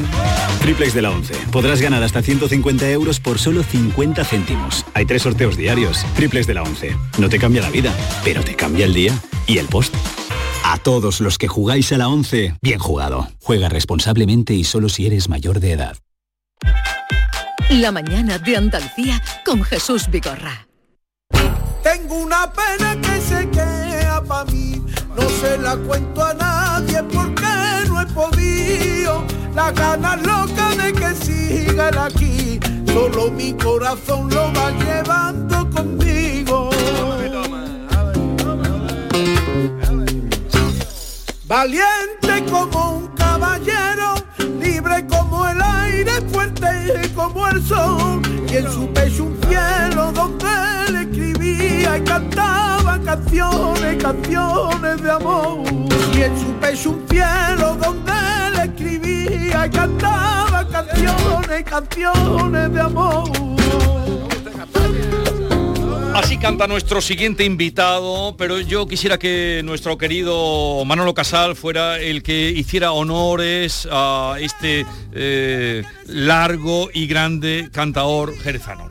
Triplex 0.60 0.92
de 0.92 1.00
la 1.00 1.10
11. 1.10 1.32
Podrás 1.50 1.80
ganar 1.80 2.02
hasta 2.02 2.20
150 2.20 2.90
euros 2.90 3.20
por 3.20 3.38
solo 3.38 3.62
50 3.62 4.22
céntimos. 4.26 4.84
Hay 4.92 5.06
tres 5.06 5.22
sorteos 5.22 5.56
diarios. 5.56 6.04
Triplex 6.14 6.46
de 6.46 6.54
la 6.54 6.62
11. 6.62 6.94
No 7.16 7.30
te 7.30 7.38
cambia 7.38 7.62
la 7.62 7.70
vida, 7.70 7.96
pero 8.22 8.44
te 8.44 8.54
cambia 8.54 8.84
el 8.84 8.92
día 8.92 9.18
y 9.46 9.56
el 9.56 9.66
post. 9.66 9.94
A 10.62 10.76
todos 10.76 11.22
los 11.22 11.38
que 11.38 11.48
jugáis 11.48 11.90
a 11.92 11.96
la 11.96 12.08
11, 12.08 12.56
bien 12.60 12.78
jugado. 12.78 13.28
Juega 13.42 13.70
responsablemente 13.70 14.52
y 14.52 14.64
solo 14.64 14.90
si 14.90 15.06
eres 15.06 15.30
mayor 15.30 15.60
de 15.60 15.72
edad. 15.72 15.96
La 17.70 17.92
mañana 17.92 18.38
de 18.38 18.56
Andalucía 18.56 19.22
con 19.44 19.62
Jesús 19.62 20.08
Vigorra. 20.10 20.66
Tengo 21.82 22.16
una 22.16 22.52
pena 22.52 22.96
que 23.00 23.20
se 23.20 23.48
queda 23.50 24.22
para 24.24 24.44
mí, 24.46 24.82
no 25.16 25.28
se 25.28 25.58
la 25.58 25.76
cuento 25.76 26.24
a 26.24 26.34
nadie 26.34 27.02
porque 27.04 27.88
no 27.88 28.00
he 28.00 28.06
podido. 28.06 29.24
La 29.54 29.70
gana 29.72 30.16
loca 30.16 30.70
de 30.76 30.92
que 30.92 31.14
siga 31.14 31.88
él 31.88 31.98
aquí, 31.98 32.60
solo 32.86 33.30
mi 33.30 33.52
corazón 33.52 34.30
lo 34.30 34.52
va 34.52 34.70
llevando 34.70 35.68
conmigo. 35.70 36.70
Valiente 41.46 42.44
como 42.50 42.97
como 47.14 47.46
el 47.48 47.62
sol, 47.62 48.22
y 48.50 48.56
en 48.56 48.72
su 48.72 48.86
pecho 48.92 49.24
un 49.24 49.38
cielo 49.48 50.12
donde 50.12 50.46
él 50.88 50.96
escribía 50.96 51.98
y 51.98 52.00
cantaba 52.02 52.98
canciones, 53.04 54.02
canciones 54.02 55.02
de 55.02 55.10
amor. 55.10 55.62
Y 56.14 56.22
en 56.22 56.38
su 56.38 56.52
pecho 56.54 56.90
un 56.90 57.08
cielo 57.08 57.76
donde 57.76 58.12
él 58.12 58.70
escribía 58.70 59.66
y 59.66 59.70
cantaba 59.70 60.66
canciones, 60.68 61.64
canciones 61.64 62.72
de 62.72 62.80
amor. 62.80 63.30
Así 66.14 66.36
canta 66.36 66.66
nuestro 66.66 67.00
siguiente 67.00 67.44
invitado, 67.44 68.34
pero 68.36 68.60
yo 68.60 68.86
quisiera 68.86 69.18
que 69.18 69.62
nuestro 69.64 69.96
querido 69.98 70.84
Manolo 70.84 71.14
Casal 71.14 71.54
fuera 71.54 71.98
el 72.00 72.22
que 72.22 72.50
hiciera 72.50 72.92
honores 72.92 73.88
a 73.90 74.36
este 74.40 74.84
eh, 75.12 75.84
largo 76.06 76.90
y 76.92 77.06
grande 77.06 77.68
cantaor 77.72 78.36
jerezano. 78.36 78.88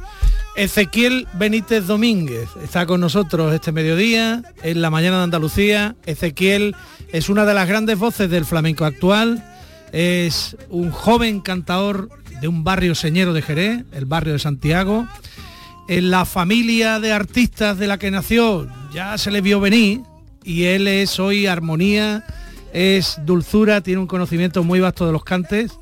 Ezequiel 0.55 1.27
Benítez 1.33 1.85
Domínguez 1.85 2.49
está 2.63 2.87
con 2.87 3.01
nosotros 3.01 3.53
este 3.53 3.71
mediodía 3.71 4.41
en 4.63 4.81
la 4.81 4.89
mañana 4.89 5.17
de 5.17 5.23
Andalucía. 5.25 5.95
Ezequiel 6.05 6.75
es 7.11 7.29
una 7.29 7.45
de 7.45 7.53
las 7.53 7.67
grandes 7.67 7.99
voces 7.99 8.29
del 8.29 8.45
flamenco 8.45 8.85
actual. 8.85 9.43
Es 9.91 10.57
un 10.69 10.89
joven 10.91 11.41
cantador 11.41 12.09
de 12.41 12.47
un 12.47 12.63
barrio 12.63 12.95
señero 12.95 13.33
de 13.33 13.41
Jerez, 13.41 13.85
el 13.91 14.05
barrio 14.05 14.33
de 14.33 14.39
Santiago. 14.39 15.07
En 15.87 16.11
la 16.11 16.25
familia 16.25 16.99
de 16.99 17.13
artistas 17.13 17.77
de 17.77 17.87
la 17.87 17.97
que 17.97 18.11
nació 18.11 18.67
ya 18.93 19.17
se 19.17 19.31
le 19.31 19.41
vio 19.41 19.59
venir 19.59 20.01
y 20.43 20.63
él 20.63 20.87
es 20.87 21.19
hoy 21.19 21.47
armonía, 21.47 22.25
es 22.73 23.17
dulzura, 23.25 23.81
tiene 23.81 24.01
un 24.01 24.07
conocimiento 24.07 24.63
muy 24.63 24.79
vasto 24.79 25.05
de 25.05 25.13
los 25.13 25.23
cantes 25.23 25.79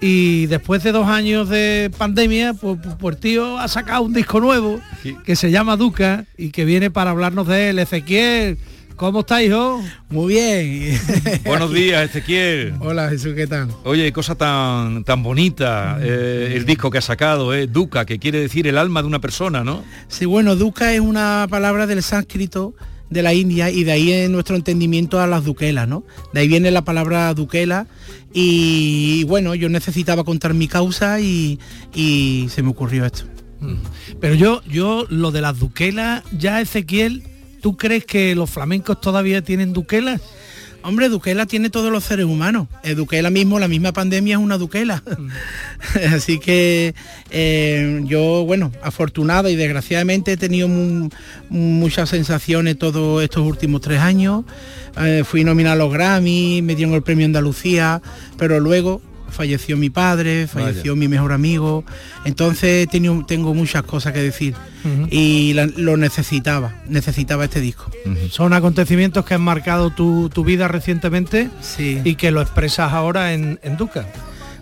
y 0.00 0.46
después 0.46 0.82
de 0.82 0.92
dos 0.92 1.08
años 1.08 1.48
de 1.48 1.90
pandemia, 1.96 2.54
pues, 2.54 2.78
pues, 2.82 2.94
pues 2.98 3.20
tío 3.20 3.58
ha 3.58 3.66
sacado 3.68 4.02
un 4.02 4.12
disco 4.12 4.38
nuevo 4.38 4.80
que 5.24 5.34
se 5.34 5.50
llama 5.50 5.76
Duca 5.76 6.24
y 6.36 6.50
que 6.50 6.64
viene 6.64 6.90
para 6.90 7.10
hablarnos 7.10 7.48
de 7.48 7.70
él. 7.70 7.78
Ezequiel, 7.78 8.58
¿cómo 8.98 9.20
está, 9.20 9.42
hijo? 9.42 9.80
Muy 10.10 10.34
bien. 10.34 11.00
Buenos 11.46 11.72
días, 11.72 12.10
Ezequiel. 12.10 12.74
Hola, 12.80 13.08
Jesús, 13.08 13.32
¿qué 13.34 13.46
tal? 13.46 13.68
Oye, 13.84 14.12
cosa 14.12 14.34
tan, 14.34 15.04
tan 15.04 15.22
bonita, 15.22 15.98
eh, 16.02 16.52
el 16.56 16.66
disco 16.66 16.90
que 16.90 16.98
ha 16.98 17.02
sacado, 17.02 17.54
eh, 17.54 17.66
Duca, 17.66 18.04
que 18.04 18.18
quiere 18.18 18.40
decir 18.40 18.66
el 18.66 18.76
alma 18.76 19.00
de 19.00 19.08
una 19.08 19.20
persona, 19.20 19.64
¿no? 19.64 19.84
Sí, 20.08 20.26
bueno, 20.26 20.56
Duca 20.56 20.92
es 20.92 21.00
una 21.00 21.46
palabra 21.48 21.86
del 21.86 22.02
sánscrito 22.02 22.74
de 23.08 23.22
la 23.22 23.32
India 23.32 23.70
y 23.70 23.84
de 23.84 23.92
ahí 23.92 24.12
en 24.12 24.32
nuestro 24.32 24.56
entendimiento 24.56 25.20
a 25.20 25.26
las 25.26 25.44
duquelas, 25.44 25.88
¿no? 25.88 26.04
De 26.34 26.40
ahí 26.40 26.48
viene 26.48 26.70
la 26.70 26.82
palabra 26.82 27.32
duquela 27.32 27.86
y 28.34 29.24
bueno, 29.24 29.54
yo 29.54 29.68
necesitaba 29.68 30.24
contar 30.24 30.52
mi 30.52 30.68
causa 30.68 31.20
y, 31.20 31.58
y 31.94 32.48
se 32.50 32.62
me 32.62 32.70
ocurrió 32.70 33.06
esto. 33.06 33.24
Pero 34.20 34.34
yo, 34.34 34.60
yo 34.64 35.06
lo 35.08 35.30
de 35.30 35.40
las 35.40 35.58
duquelas, 35.58 36.22
ya 36.32 36.60
Ezequiel, 36.60 37.22
¿tú 37.60 37.76
crees 37.76 38.04
que 38.04 38.34
los 38.34 38.50
flamencos 38.50 39.00
todavía 39.00 39.42
tienen 39.42 39.72
duquelas? 39.72 40.20
Hombre, 40.80 41.08
Duquela 41.08 41.44
tiene 41.44 41.70
todos 41.70 41.90
los 41.90 42.04
seres 42.04 42.24
humanos. 42.24 42.68
Eh, 42.84 42.94
Duquela 42.94 43.30
mismo, 43.30 43.58
la 43.58 43.66
misma 43.66 43.92
pandemia 43.92 44.36
es 44.36 44.40
una 44.40 44.58
Duquela. 44.58 45.02
Así 46.14 46.38
que 46.38 46.94
eh, 47.30 48.00
yo, 48.04 48.44
bueno, 48.46 48.72
afortunado 48.82 49.48
y 49.50 49.56
desgraciadamente 49.56 50.32
he 50.32 50.36
tenido 50.36 50.68
mu- 50.68 51.10
muchas 51.50 52.10
sensaciones 52.10 52.78
todos 52.78 53.22
estos 53.24 53.44
últimos 53.44 53.80
tres 53.80 53.98
años. 54.00 54.44
Eh, 55.00 55.24
fui 55.24 55.42
nominado 55.44 55.74
a 55.74 55.84
los 55.84 55.92
Grammy, 55.92 56.62
me 56.62 56.76
dieron 56.76 56.94
el 56.94 57.02
premio 57.02 57.26
Andalucía, 57.26 58.00
pero 58.36 58.60
luego 58.60 59.02
falleció 59.30 59.76
mi 59.76 59.90
padre, 59.90 60.46
falleció 60.46 60.96
mi 60.96 61.08
mejor 61.08 61.32
amigo. 61.32 61.84
Entonces 62.24 62.88
tengo 62.88 63.54
muchas 63.54 63.82
cosas 63.82 64.12
que 64.12 64.20
decir 64.22 64.54
y 65.10 65.52
la- 65.54 65.66
lo 65.66 65.96
necesitaba, 65.96 66.74
necesitaba 66.88 67.44
este 67.44 67.60
disco. 67.60 67.90
Son 68.30 68.52
acontecimientos 68.52 69.24
que 69.24 69.34
han 69.34 69.42
marcado 69.42 69.90
tu, 69.90 70.28
tu 70.30 70.44
vida 70.44 70.68
recientemente 70.68 71.50
Sí. 71.60 72.00
y 72.04 72.14
que 72.14 72.30
lo 72.30 72.40
expresas 72.40 72.92
ahora 72.92 73.32
en, 73.34 73.58
en 73.62 73.76
Duca. 73.76 74.06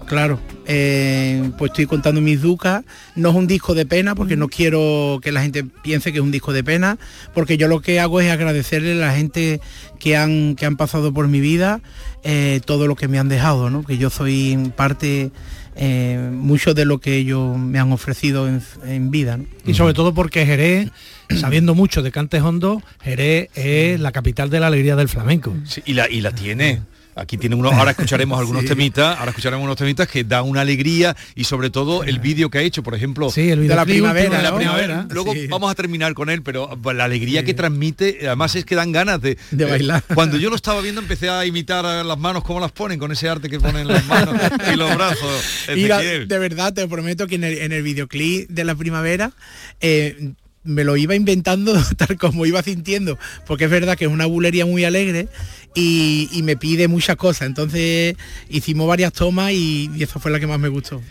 Claro, 0.07 0.39
eh, 0.67 1.51
pues 1.59 1.71
estoy 1.73 1.87
contando 1.87 2.21
mis 2.21 2.41
ducas. 2.41 2.85
No 3.17 3.31
es 3.31 3.35
un 3.35 3.49
disco 3.49 3.75
de 3.75 3.87
pena 3.87 4.15
porque 4.15 4.37
no 4.37 4.47
quiero 4.47 5.19
que 5.21 5.33
la 5.33 5.43
gente 5.43 5.65
piense 5.65 6.13
que 6.13 6.19
es 6.19 6.23
un 6.25 6.31
disco 6.31 6.53
de 6.53 6.63
pena, 6.63 6.97
porque 7.35 7.57
yo 7.57 7.67
lo 7.67 7.81
que 7.81 7.99
hago 7.99 8.21
es 8.21 8.31
agradecerle 8.31 8.93
a 8.93 9.07
la 9.09 9.13
gente 9.17 9.61
que 9.99 10.17
han, 10.17 10.55
que 10.55 10.65
han 10.65 10.77
pasado 10.77 11.13
por 11.13 11.27
mi 11.27 11.41
vida 11.41 11.81
eh, 12.29 12.61
todo 12.65 12.89
lo 12.89 12.97
que 12.97 13.07
me 13.07 13.21
han 13.21 13.29
dejado, 13.29 13.71
¿no? 13.71 13.85
que 13.85 13.99
yo 13.99 14.11
soy 14.11 14.51
en 14.51 14.73
parte 14.73 15.31
eh, 15.77 16.31
mucho 16.33 16.75
de 16.75 16.85
lo 16.85 16.99
que 16.99 17.15
ellos 17.15 17.57
me 17.57 17.79
han 17.79 17.93
ofrecido 17.93 18.49
en, 18.49 18.61
en 18.85 19.13
vida. 19.13 19.37
¿no? 19.37 19.45
Y 19.65 19.75
sobre 19.75 19.95
todo 19.95 20.13
porque 20.13 20.45
Jerez, 20.45 20.91
sabiendo 21.39 21.77
mucho 21.77 22.03
de 22.03 22.11
cantes 22.11 22.43
hondo, 22.43 22.83
Jerez 23.01 23.49
es 23.55 24.01
la 24.01 24.11
capital 24.11 24.51
de 24.51 24.59
la 24.59 24.67
alegría 24.67 24.97
del 24.97 25.09
flamenco. 25.09 25.55
Sí, 25.67 25.83
y 25.87 25.95
la, 25.95 26.11
y 26.11 26.21
la 26.21 26.33
tiene. 26.33 26.83
Aquí 27.19 27.39
tiene 27.39 27.57
uno, 27.57 27.71
ahora 27.71 27.93
escucharemos 27.93 28.39
algunos 28.39 28.63
Sí. 28.63 28.69
temitas, 28.69 29.19
ahora 29.19 29.31
escucharemos 29.31 29.65
unos 29.65 29.77
temitas 29.77 30.07
que 30.07 30.23
da 30.23 30.43
una 30.43 30.61
alegría 30.61 31.17
y 31.35 31.45
sobre 31.45 31.71
todo 31.71 32.05
el 32.05 32.19
vídeo 32.21 32.51
que 32.51 32.59
ha 32.59 32.61
hecho, 32.61 32.83
por 32.83 32.95
ejemplo, 32.95 33.31
Sí, 33.31 33.51
el 33.51 33.67
De 33.67 33.75
la 33.75 33.85
primavera. 33.87 35.07
Luego 35.11 35.33
Sí. 35.33 35.47
vamos 35.47 35.71
a 35.71 35.75
terminar 35.75 36.13
con 36.15 36.29
él, 36.31 36.43
pero 36.43 36.79
la 36.95 37.05
alegría 37.05 37.43
que 37.45 37.55
transmite, 37.55 38.19
además 38.27 38.55
es 38.55 38.65
que 38.65 38.75
dan 38.75 38.93
ganas 38.93 39.21
de, 39.21 39.39
De 39.51 39.65
bailar. 39.65 40.03
Cuando 40.15 40.37
yo 40.37 40.51
lo 40.51 40.57
estaba 40.57 40.81
viendo 40.83 41.01
empecé 41.01 41.29
a 41.31 41.45
imitar 41.47 41.85
las 42.05 42.19
manos 42.19 42.45
cómo 42.45 42.61
las 42.61 42.73
ponen, 42.73 42.99
con 42.99 43.11
ese 43.13 43.29
arte 43.29 43.49
que 43.49 43.59
ponen 43.61 43.89
las 43.89 44.05
manos 44.07 44.35
y 44.73 44.77
los 44.77 44.95
brazos. 44.95 45.43
Y 45.75 45.87
la- 45.89 46.01
Ezequiel. 46.03 46.29
de 46.29 46.39
verdad, 46.39 46.73
te 46.75 46.87
prometo 46.87 47.27
que 47.27 47.37
en 47.37 47.45
el, 47.45 47.59
en 47.59 47.73
el 47.73 47.83
videoclip 47.83 48.49
de 48.51 48.65
la 48.65 48.75
primavera 48.75 49.33
eh, 49.81 50.33
me 50.67 50.85
lo 50.85 50.97
iba 50.97 51.15
inventando 51.15 51.75
tal 51.97 52.17
como 52.19 52.47
iba 52.47 52.63
sintiendo, 52.63 53.19
porque 53.47 53.65
es 53.65 53.71
verdad 53.71 53.97
que 53.97 54.05
es 54.05 54.11
una 54.11 54.27
bulería 54.27 54.67
muy 54.67 54.85
alegre 54.85 55.29
y, 55.75 56.29
y 56.33 56.43
me 56.43 56.57
pide 56.57 56.89
muchas 56.89 57.17
cosas. 57.17 57.47
Entonces 57.47 58.17
hicimos 58.49 58.87
varias 58.89 59.13
tomas 59.13 59.53
y, 59.53 59.91
y 59.95 60.03
esa 60.03 60.19
fue 60.19 60.31
la 60.31 60.41
que 60.41 60.47
más 60.47 60.59
me 60.59 60.69
gustó. 60.69 61.03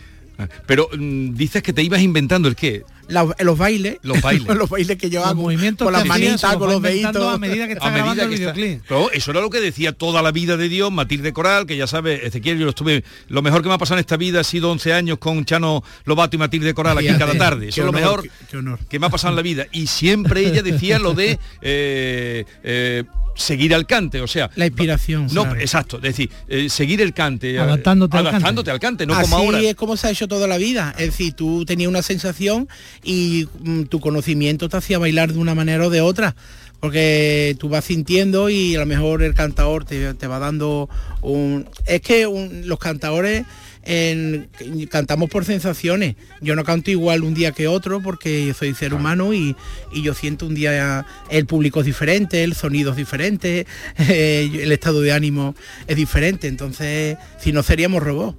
Pero 0.66 0.88
mm, 0.96 1.34
dices 1.34 1.62
que 1.62 1.72
te 1.72 1.82
ibas 1.82 2.00
inventando 2.00 2.48
el 2.48 2.56
qué? 2.56 2.82
La- 3.08 3.24
los 3.38 3.56
bailes, 3.56 3.98
Los 4.02 4.20
bailes. 4.20 4.46
los 4.56 4.68
bailes 4.68 4.96
que 4.98 5.08
yo 5.08 5.20
Los 5.20 5.28
hago, 5.28 5.42
movimientos 5.42 5.84
con 5.86 5.92
las 5.92 6.04
manitas, 6.06 6.40
con 6.56 6.66
los 6.68 6.76
inventando 6.76 7.20
deditos. 7.20 7.34
a 7.34 7.38
medida 7.38 7.66
que 7.68 7.72
está 7.74 7.86
a 7.86 7.90
medida 7.90 8.04
grabando 8.14 8.22
el 8.24 8.28
que 8.30 8.34
está- 8.34 8.52
videoclip. 8.52 8.82
Pero 8.88 9.10
eso 9.12 9.30
era 9.30 9.40
lo 9.40 9.50
que 9.50 9.60
decía 9.60 9.92
toda 9.92 10.22
la 10.22 10.32
vida 10.32 10.56
de 10.56 10.68
Dios, 10.68 10.90
Matilde 10.90 11.32
Coral, 11.32 11.66
que 11.66 11.76
ya 11.76 11.86
sabes, 11.86 12.24
Ezequiel, 12.24 12.58
yo 12.58 12.64
lo 12.64 12.70
estuve, 12.70 13.04
lo 13.28 13.42
mejor 13.42 13.62
que 13.62 13.68
me 13.68 13.74
ha 13.74 13.78
pasado 13.78 13.98
en 13.98 14.00
esta 14.00 14.16
vida 14.16 14.40
ha 14.40 14.44
sido 14.44 14.72
11 14.72 14.92
años 14.92 15.18
con 15.18 15.44
Chano 15.44 15.84
Lobato 16.04 16.34
y 16.34 16.38
Matilde 16.40 16.74
Coral 16.74 16.98
aquí 16.98 17.06
cada 17.16 17.38
tarde. 17.38 17.68
Eso 17.68 17.82
es 17.82 17.86
lo 17.86 17.92
mejor 17.92 18.22
qué- 18.24 18.30
qué 18.50 18.56
honor. 18.56 18.80
que 18.88 18.98
me 18.98 19.06
ha 19.06 19.10
pasado 19.10 19.30
en 19.32 19.36
la 19.36 19.42
vida. 19.42 19.66
Y 19.72 19.86
siempre 19.86 20.40
ella 20.44 20.62
decía 20.62 20.98
lo 20.98 21.14
de 21.14 21.38
eh, 21.62 22.44
eh, 22.64 23.04
seguir 23.36 23.74
al 23.74 23.86
cante, 23.86 24.20
o 24.20 24.26
sea... 24.26 24.50
La 24.56 24.66
inspiración. 24.66 25.28
No, 25.32 25.42
claro. 25.44 25.60
exacto, 25.60 25.96
es 25.98 26.02
decir, 26.02 26.30
eh, 26.48 26.68
seguir 26.68 27.00
el 27.00 27.12
cante. 27.14 27.54
eh, 27.54 27.58
Adaptándote 27.60 28.16
al 28.16 28.24
cante. 28.24 28.36
adaptándote 28.36 28.70
al 28.72 28.80
cante, 28.80 29.06
no 29.06 29.14
Así 29.14 29.30
como 29.30 29.44
ahora. 29.44 29.60
es 29.60 29.74
como 29.76 29.96
se 29.96 30.08
ha 30.08 30.10
hecho 30.10 30.26
toda 30.26 30.46
la 30.48 30.56
vida. 30.58 30.94
Es 30.98 31.06
decir, 31.06 31.34
tú 31.34 31.64
tenías 31.64 31.88
una 31.88 32.02
sensación 32.02 32.68
y 33.04 33.46
mm, 33.60 33.82
tu 33.84 34.00
conocimiento 34.00 34.68
te 34.68 34.76
hacía 34.78 34.98
bailar 34.98 35.32
de 35.32 35.38
una 35.38 35.54
manera 35.54 35.86
o 35.86 35.90
de 35.90 36.00
otra. 36.00 36.34
Porque 36.80 37.56
tú 37.58 37.68
vas 37.68 37.84
sintiendo 37.86 38.50
y 38.50 38.76
a 38.76 38.80
lo 38.80 38.86
mejor 38.86 39.22
el 39.22 39.34
cantador 39.34 39.84
te, 39.84 40.12
te 40.14 40.26
va 40.26 40.38
dando 40.38 40.88
un... 41.22 41.66
Es 41.86 42.00
que 42.02 42.26
un- 42.26 42.68
los 42.68 42.78
cantadores 42.78 43.44
en- 43.86 44.48
cantamos 44.90 45.30
por 45.30 45.44
sensaciones. 45.44 46.16
Yo 46.40 46.54
no 46.56 46.64
canto 46.64 46.90
igual 46.90 47.22
un 47.22 47.34
día 47.34 47.52
que 47.52 47.68
otro 47.68 48.00
porque 48.02 48.52
soy 48.58 48.74
ser 48.74 48.92
humano 48.94 49.32
y, 49.32 49.56
y 49.92 50.02
yo 50.02 50.12
siento 50.14 50.46
un 50.46 50.54
día 50.54 51.06
el 51.30 51.46
público 51.46 51.80
es 51.80 51.86
diferente, 51.86 52.42
el 52.44 52.54
sonido 52.54 52.90
es 52.90 52.96
diferente, 52.96 53.66
eh, 53.98 54.50
el 54.62 54.72
estado 54.72 55.00
de 55.00 55.12
ánimo 55.12 55.54
es 55.86 55.96
diferente. 55.96 56.48
Entonces, 56.48 57.16
si 57.40 57.52
no 57.52 57.62
seríamos 57.62 58.02
robots. 58.02 58.36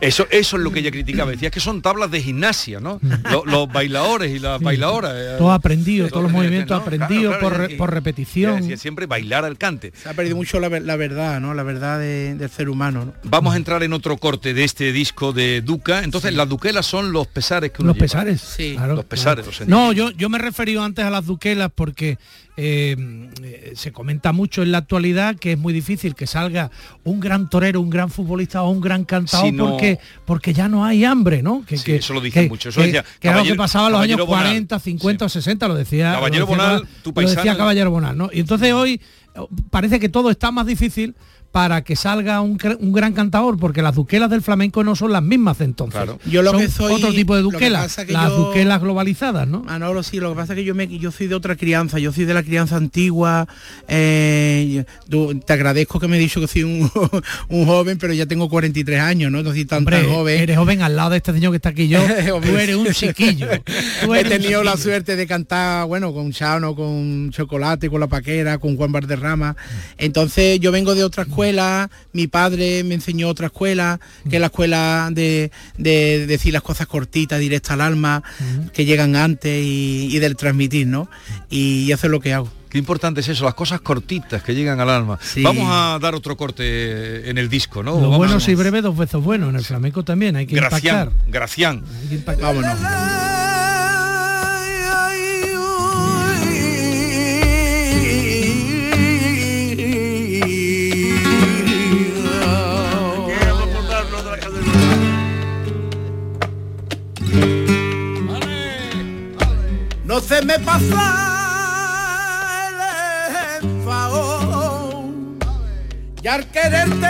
Eso, 0.00 0.26
eso 0.30 0.56
es 0.56 0.62
lo 0.62 0.72
que 0.72 0.80
ella 0.80 0.90
criticaba. 0.90 1.30
Decía 1.30 1.50
que 1.50 1.60
son 1.60 1.82
tablas 1.82 2.10
de 2.10 2.22
gimnasia, 2.22 2.80
¿no? 2.80 3.00
Lo- 3.30 3.44
Los, 3.44 3.72
bailadores 3.72 4.30
y 4.34 4.38
las 4.38 4.60
bailadoras. 4.60 5.12
eh, 5.16 5.34
Todo 5.38 5.52
aprendido, 5.52 6.08
todos 6.08 6.22
los 6.24 6.32
movimientos 6.32 6.76
¿no? 6.76 6.82
Aprendidos 6.82 7.36
claro, 7.38 7.40
por, 7.56 7.58
re- 7.68 7.76
por 7.76 7.92
repetición. 7.92 8.60
decía 8.60 8.76
siempre 8.76 9.06
bailar 9.06 9.44
al 9.44 9.58
cante. 9.58 9.92
Se 10.02 10.08
ha 10.08 10.14
perdido 10.14 10.36
mucho 10.36 10.58
la, 10.60 10.68
ver- 10.68 10.82
la 10.82 10.96
verdad, 10.96 11.40
¿no? 11.40 11.54
La 11.54 11.62
verdad 11.62 11.98
de- 11.98 12.34
del 12.34 12.50
ser 12.50 12.68
humano. 12.68 13.04
¿no? 13.06 13.14
Vamos 13.24 13.54
a 13.54 13.56
entrar 13.56 13.82
en 13.82 13.92
otro 13.92 14.16
corte 14.16 14.54
de 14.54 14.64
este 14.64 14.77
disco 14.92 15.32
de 15.32 15.60
Duca. 15.60 16.02
Entonces, 16.04 16.34
las 16.34 16.48
duquelas 16.48 16.86
son 16.86 17.12
los 17.12 17.26
pesares 17.26 17.70
que 17.72 17.82
uno 17.82 17.88
Los 17.88 17.96
lleva. 17.96 18.04
pesares. 18.04 18.54
claro, 18.74 18.94
Los 18.96 19.04
pesares, 19.04 19.44
claro. 19.46 19.58
los 19.60 19.68
No, 19.68 19.92
yo, 19.92 20.10
yo 20.10 20.28
me 20.28 20.38
he 20.38 20.40
referido 20.40 20.82
antes 20.82 21.04
a 21.04 21.10
las 21.10 21.26
duquelas 21.26 21.70
porque 21.74 22.18
eh, 22.56 22.96
eh, 23.42 23.72
se 23.76 23.92
comenta 23.92 24.32
mucho 24.32 24.62
en 24.62 24.72
la 24.72 24.78
actualidad 24.78 25.36
que 25.36 25.52
es 25.52 25.58
muy 25.58 25.72
difícil 25.72 26.14
que 26.16 26.26
salga 26.26 26.70
un 27.04 27.20
gran 27.20 27.48
torero, 27.48 27.80
un 27.80 27.88
gran 27.90 28.10
futbolista 28.10 28.62
o 28.62 28.70
un 28.70 28.80
gran 28.80 29.04
cantador 29.04 29.46
Si 29.46 29.52
no- 29.52 29.70
porque, 29.70 29.98
porque 30.24 30.52
ya 30.52 30.68
no 30.68 30.84
hay 30.84 31.04
hambre, 31.04 31.42
¿no? 31.42 31.64
Que, 31.64 31.76
Sí, 31.78 31.84
que- 31.84 31.96
eso 31.96 32.14
lo 32.14 32.20
dicen 32.20 32.44
que- 32.44 32.48
mucho. 32.48 32.70
Eso 32.70 32.80
que- 32.80 32.86
decía 32.86 33.04
que 33.20 33.28
era 33.28 33.38
lo 33.38 33.44
que 33.44 33.54
pasaba 33.54 33.86
en 33.86 33.92
los 33.92 34.00
años 34.00 34.16
Caballero 34.16 34.26
Bonal. 34.26 34.44
40, 34.46 34.78
50 34.80 35.24
o 35.24 35.28
60, 35.28 35.68
lo 35.68 35.74
decía. 35.76 36.12
Caballero 36.14 36.46
lo 36.46 36.52
decía, 36.52 36.64
Bonal, 36.66 36.88
tu 37.02 37.12
lo 37.12 37.20
decía 37.20 37.36
paisano. 37.36 37.58
Caballero 37.58 37.90
Bonal, 37.90 38.18
¿no? 38.18 38.30
Y 38.32 38.40
entonces 38.40 38.72
hoy 38.72 39.00
eh, 39.34 39.40
parece 39.70 40.00
que 40.00 40.08
todo 40.08 40.30
está 40.30 40.50
más 40.50 40.66
difícil 40.66 41.14
para 41.52 41.82
que 41.82 41.96
salga 41.96 42.40
un, 42.40 42.58
un 42.80 42.92
gran 42.92 43.12
cantador, 43.14 43.58
porque 43.58 43.80
las 43.82 43.94
duquelas 43.94 44.28
del 44.30 44.42
flamenco 44.42 44.84
no 44.84 44.94
son 44.94 45.12
las 45.12 45.22
mismas 45.22 45.58
de 45.58 45.64
entonces. 45.64 46.02
Yo 46.26 46.42
lo 46.42 46.50
Son 46.52 46.60
que 46.60 46.68
soy- 46.68 46.92
otro 46.92 47.10
tipo 47.12 47.34
de 47.34 47.42
duquelas, 47.42 47.96
que 47.96 48.12
las 48.12 48.28
yo- 48.28 48.36
duquelas 48.48 48.80
globalizadas, 48.80 49.48
¿no? 49.48 49.60
Manolo, 49.64 50.02
sí, 50.02 50.20
lo 50.20 50.30
que 50.30 50.36
pasa 50.36 50.52
es 50.52 50.58
que 50.58 50.64
yo, 50.64 50.74
me, 50.74 50.86
yo 50.98 51.10
soy 51.10 51.26
de 51.26 51.34
otra 51.34 51.56
crianza, 51.56 51.98
yo 51.98 52.12
soy 52.12 52.26
de 52.26 52.34
la 52.34 52.42
crianza 52.42 52.76
antigua. 52.76 53.48
eh, 53.88 54.84
tú- 55.08 55.38
te 55.44 55.52
agradezco 55.52 55.98
que 55.98 56.06
me 56.08 56.16
he 56.16 56.20
dicho 56.20 56.40
que 56.40 56.46
soy 56.46 56.64
un, 56.64 56.90
un 57.48 57.66
joven, 57.66 57.98
pero 57.98 58.12
ya 58.12 58.26
tengo 58.26 58.48
43 58.48 59.00
años, 59.00 59.32
¿no? 59.32 59.42
No 59.42 59.50
soy 59.50 59.64
tan, 59.64 59.84
joven. 59.84 60.40
eres 60.40 60.56
joven 60.56 60.82
al 60.82 60.96
lado 60.96 61.10
de 61.10 61.16
este 61.18 61.32
señor 61.32 61.52
que 61.52 61.56
está 61.56 61.70
aquí 61.70 61.88
yo. 61.88 62.00
tú 62.42 62.56
eres 62.56 62.76
un 62.76 62.86
chiquillo. 62.92 63.48
Tú 64.04 64.14
He 64.14 64.20
eres 64.20 64.32
tenido 64.32 64.62
la 64.62 64.76
suerte 64.76 65.16
de 65.16 65.26
cantar, 65.26 65.86
bueno, 65.86 66.12
con 66.12 66.30
Chano, 66.32 66.74
con 66.74 67.30
Chocolate, 67.30 67.88
con 67.90 68.00
La 68.00 68.06
Paquera, 68.06 68.58
con 68.58 68.76
Juan 68.76 68.92
Valderrama. 68.92 69.56
Entonces 69.96 70.60
yo 70.60 70.70
vengo 70.72 70.94
de 70.94 71.04
otra 71.04 71.24
escuela, 71.38 71.88
mi 72.12 72.26
padre 72.26 72.82
me 72.82 72.94
enseñó 72.94 73.28
otra 73.28 73.46
escuela, 73.46 74.00
que 74.28 74.36
es 74.36 74.40
la 74.40 74.46
escuela 74.46 75.08
de, 75.12 75.52
de 75.76 76.26
decir 76.26 76.52
las 76.52 76.62
cosas 76.62 76.88
cortitas, 76.88 77.38
directas 77.38 77.72
al 77.72 77.80
alma, 77.80 78.24
que 78.72 78.84
llegan 78.84 79.14
antes 79.14 79.64
y, 79.64 80.08
y 80.10 80.18
del 80.18 80.34
transmitir, 80.34 80.88
¿no? 80.88 81.08
Y 81.48 81.92
eso 81.92 82.08
es 82.08 82.10
lo 82.10 82.18
que 82.18 82.34
hago. 82.34 82.50
Qué 82.68 82.76
importante 82.76 83.20
es 83.20 83.28
eso, 83.28 83.44
las 83.44 83.54
cosas 83.54 83.80
cortitas 83.80 84.42
que 84.42 84.54
llegan 84.54 84.80
al 84.80 84.90
alma. 84.90 85.18
Vamos 85.42 85.68
a 85.70 85.98
dar 86.00 86.16
otro 86.16 86.36
corte 86.36 87.30
en 87.30 87.38
el 87.38 87.48
disco, 87.48 87.84
¿no? 87.84 87.92
Lo 87.92 88.00
Vamos 88.02 88.18
bueno 88.18 88.40
si 88.40 88.56
breve, 88.56 88.82
dos 88.82 88.96
veces 88.96 89.22
bueno. 89.22 89.48
En 89.48 89.54
el 89.56 89.64
flamenco 89.64 90.02
también 90.02 90.34
hay 90.34 90.46
que 90.46 90.56
Gracián, 90.56 91.08
impactar. 91.08 91.30
Gracián. 91.30 91.84
Hay 92.02 92.08
que 92.08 92.14
impactar. 92.16 92.54
Vámonos. 92.54 93.37
No 110.18 110.24
se 110.24 110.42
me 110.44 110.58
pasa 110.58 111.04
el 113.60 113.64
enfado 113.64 115.04
y 116.20 116.26
al 116.26 116.44
quererte 116.50 117.06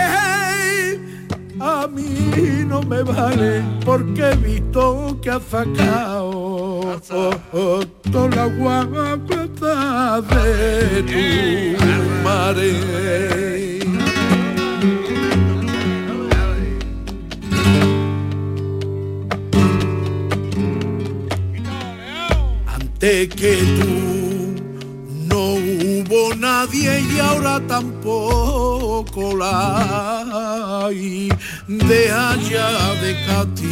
a 1.59 1.87
mí 1.87 2.63
no 2.67 2.83
me 2.83 3.01
vale 3.01 3.63
porque 3.83 4.29
he 4.29 4.35
visto 4.35 5.19
que 5.23 5.31
has 5.31 5.41
sacado 5.41 7.01
toda 8.11 8.27
la 8.35 8.45
guapa 8.45 9.17
de 10.35 11.01
tu 11.01 11.83
madre. 12.23 13.88
Antes 23.01 23.29
que 23.29 23.55
tú 23.79 24.59
no 25.29 25.53
hubo 25.53 26.35
nadie 26.35 26.99
y 26.99 27.19
ahora 27.19 27.61
tampoco 27.65 29.37
la 29.37 30.85
hay. 30.85 31.29
Deja 31.69 32.35
ya 32.51 32.93
de 32.95 33.15
castigarme. 33.25 33.69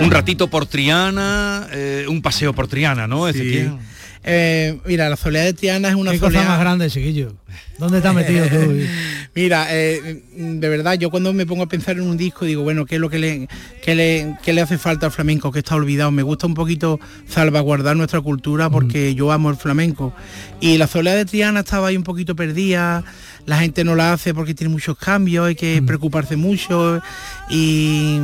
Un 0.00 0.10
ratito 0.10 0.48
por 0.48 0.66
Triana, 0.66 1.66
eh, 1.72 2.04
un 2.10 2.20
paseo 2.20 2.52
por 2.52 2.68
Triana, 2.68 3.06
¿no? 3.06 3.26
Ezequiel? 3.26 3.78
Eh, 4.22 4.78
mira, 4.84 5.08
la 5.08 5.16
soledad 5.16 5.44
de 5.44 5.54
Triana 5.54 5.88
es 5.88 5.94
una 5.94 6.10
Qué 6.12 6.18
cosa 6.18 6.32
soledad 6.32 6.48
más 6.50 6.60
grande, 6.60 6.90
chiquillo. 6.90 7.32
¿Dónde 7.78 8.02
te 8.02 8.08
has 8.08 8.14
metido 8.14 8.46
tú? 8.48 8.56
Mira, 9.34 9.66
eh, 9.70 10.22
de 10.34 10.68
verdad, 10.68 10.94
yo 10.94 11.10
cuando 11.10 11.32
me 11.32 11.46
pongo 11.46 11.62
a 11.62 11.66
pensar 11.66 11.96
en 11.96 12.02
un 12.02 12.18
disco 12.18 12.44
digo, 12.44 12.62
bueno, 12.62 12.84
¿qué 12.84 12.96
es 12.96 13.00
lo 13.00 13.08
que 13.08 13.18
le, 13.18 13.48
qué 13.82 13.94
le, 13.94 14.36
qué 14.42 14.52
le 14.52 14.60
hace 14.60 14.76
falta 14.76 15.06
al 15.06 15.12
flamenco? 15.12 15.50
Que 15.50 15.60
está 15.60 15.74
olvidado. 15.74 16.10
Me 16.10 16.22
gusta 16.22 16.46
un 16.46 16.52
poquito 16.52 17.00
salvaguardar 17.26 17.96
nuestra 17.96 18.20
cultura 18.20 18.68
porque 18.68 19.14
yo 19.14 19.32
amo 19.32 19.48
el 19.48 19.56
flamenco. 19.56 20.12
Y 20.60 20.76
la 20.76 20.86
soledad 20.86 21.16
de 21.16 21.24
Triana 21.24 21.60
estaba 21.60 21.88
ahí 21.88 21.96
un 21.96 22.02
poquito 22.02 22.36
perdida, 22.36 23.04
la 23.46 23.58
gente 23.58 23.84
no 23.84 23.94
la 23.94 24.12
hace 24.12 24.34
porque 24.34 24.52
tiene 24.52 24.70
muchos 24.70 24.98
cambios, 24.98 25.46
hay 25.46 25.54
que 25.54 25.80
preocuparse 25.80 26.36
mucho. 26.36 27.00
Y, 27.48 28.18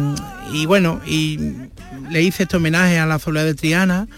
y 0.52 0.66
bueno, 0.66 1.00
y 1.06 1.38
le 2.10 2.22
hice 2.22 2.42
este 2.42 2.58
homenaje 2.58 2.98
a 2.98 3.06
la 3.06 3.18
soledad 3.18 3.46
de 3.46 3.54
Triana 3.54 4.08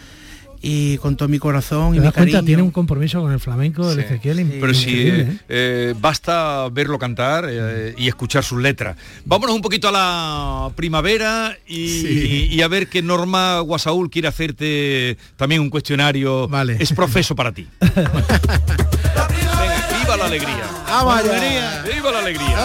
y 0.62 0.98
con 0.98 1.16
todo 1.16 1.26
mi 1.28 1.38
corazón 1.38 1.94
y 1.94 1.96
¿Te 1.96 2.00
mi 2.00 2.04
das 2.04 2.14
cuenta? 2.14 2.32
cariño. 2.32 2.44
Tiene 2.46 2.62
un 2.62 2.70
compromiso 2.70 3.20
con 3.22 3.32
el 3.32 3.40
flamenco, 3.40 3.90
el 3.90 3.96
Sí. 3.98 4.04
Ezequiel. 4.04 4.58
Pero 4.60 4.74
si 4.74 4.90
increíble, 4.90 5.22
eh, 5.48 5.50
¿eh? 5.92 5.94
basta 5.98 6.68
verlo 6.70 6.98
cantar 6.98 7.46
eh, 7.50 7.94
y 7.96 8.08
escuchar 8.08 8.44
sus 8.44 8.60
letras. 8.60 8.96
Vámonos 9.24 9.56
un 9.56 9.62
poquito 9.62 9.88
a 9.88 9.92
la 9.92 10.70
primavera 10.76 11.56
y, 11.66 11.88
Sí. 11.88 12.48
y- 12.50 12.54
y 12.54 12.62
a 12.62 12.68
ver 12.68 12.88
que 12.88 13.00
Norma 13.02 13.60
Guasaúl 13.60 14.10
quiere 14.10 14.28
hacerte 14.28 15.16
también 15.36 15.62
un 15.62 15.70
cuestionario. 15.70 16.48
Es 16.78 16.92
profeso 16.92 17.34
para 17.34 17.52
ti. 17.52 17.66
Venga, 17.80 18.10
viva 20.02 20.16
la 20.16 20.24
alegría. 20.26 20.64
¡Vamos 20.86 21.14
allá! 21.16 21.30
alegría! 21.30 21.84
¡Viva 21.94 22.12
la 22.12 22.18
alegría! 22.18 22.56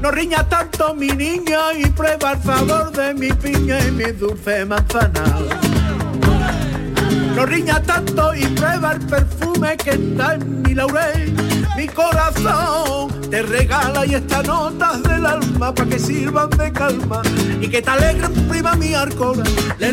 No 0.00 0.10
riña 0.10 0.48
tanto 0.48 0.94
mi 0.94 1.08
niña 1.08 1.72
y 1.78 1.86
prueba 1.90 2.32
el 2.32 2.42
sabor 2.42 2.90
de 2.92 3.14
mi 3.14 3.32
piña 3.32 3.78
y 3.86 3.90
mi 3.90 4.12
dulce 4.12 4.64
manzana. 4.64 5.24
No 7.36 7.46
riña 7.46 7.80
tanto 7.82 8.34
y 8.34 8.46
prueba 8.48 8.92
el 8.92 9.00
perfume 9.00 9.76
que 9.76 9.90
está 9.90 10.34
en 10.34 10.62
mi 10.62 10.74
laurel. 10.74 11.34
Mi 11.76 11.86
corazón 11.86 13.20
te 13.30 13.42
regala 13.42 14.04
y 14.04 14.14
estas 14.14 14.46
notas 14.46 15.02
del 15.02 15.24
alma 15.24 15.74
para 15.74 15.88
que 15.88 15.98
sirvan 15.98 16.50
de 16.50 16.72
calma 16.72 17.22
y 17.60 17.68
que 17.68 17.80
te 17.80 17.90
alegren 17.90 18.32
prima 18.48 18.74
mi 18.74 18.94
arcona. 18.94 19.44
Le. 19.78 19.90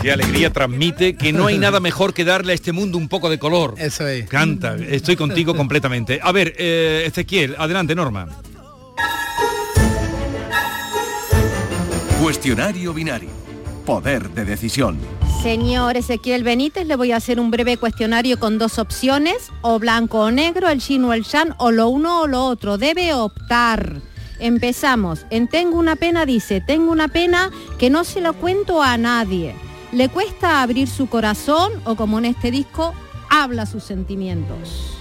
Qué 0.00 0.10
alegría 0.10 0.50
transmite, 0.50 1.14
que 1.14 1.30
no 1.30 1.46
hay 1.46 1.58
nada 1.58 1.78
mejor 1.78 2.14
que 2.14 2.24
darle 2.24 2.52
a 2.52 2.54
este 2.54 2.72
mundo 2.72 2.96
un 2.96 3.08
poco 3.08 3.28
de 3.28 3.38
color. 3.38 3.74
Eso 3.76 4.06
es. 4.06 4.26
Canta, 4.28 4.76
estoy 4.76 5.14
contigo 5.14 5.54
completamente. 5.54 6.20
A 6.22 6.32
ver, 6.32 6.54
eh, 6.56 7.04
Ezequiel, 7.06 7.54
adelante, 7.58 7.94
Norma. 7.94 8.26
Cuestionario 12.22 12.94
binario. 12.94 13.28
Poder 13.84 14.30
de 14.30 14.46
decisión. 14.46 14.98
Señor 15.42 15.96
Ezequiel 15.96 16.44
Benítez, 16.44 16.86
le 16.86 16.96
voy 16.96 17.12
a 17.12 17.16
hacer 17.16 17.38
un 17.38 17.50
breve 17.50 17.76
cuestionario 17.76 18.38
con 18.38 18.58
dos 18.58 18.78
opciones, 18.78 19.50
o 19.60 19.78
blanco 19.78 20.20
o 20.20 20.30
negro, 20.30 20.68
el 20.68 20.80
chin 20.80 21.04
o 21.04 21.12
el 21.12 21.22
shan, 21.22 21.54
o 21.58 21.70
lo 21.70 21.88
uno 21.88 22.22
o 22.22 22.26
lo 22.26 22.44
otro. 22.44 22.78
Debe 22.78 23.12
optar. 23.12 24.00
Empezamos. 24.38 25.26
En 25.28 25.48
Tengo 25.48 25.78
una 25.78 25.96
pena 25.96 26.24
dice, 26.24 26.62
tengo 26.66 26.90
una 26.90 27.08
pena 27.08 27.50
que 27.78 27.90
no 27.90 28.04
se 28.04 28.22
lo 28.22 28.32
cuento 28.32 28.82
a 28.82 28.96
nadie. 28.96 29.54
¿Le 29.92 30.08
cuesta 30.08 30.62
abrir 30.62 30.88
su 30.88 31.08
corazón 31.08 31.72
o 31.84 31.96
como 31.96 32.18
en 32.18 32.26
este 32.26 32.50
disco, 32.50 32.94
habla 33.28 33.66
sus 33.66 33.82
sentimientos? 33.82 34.96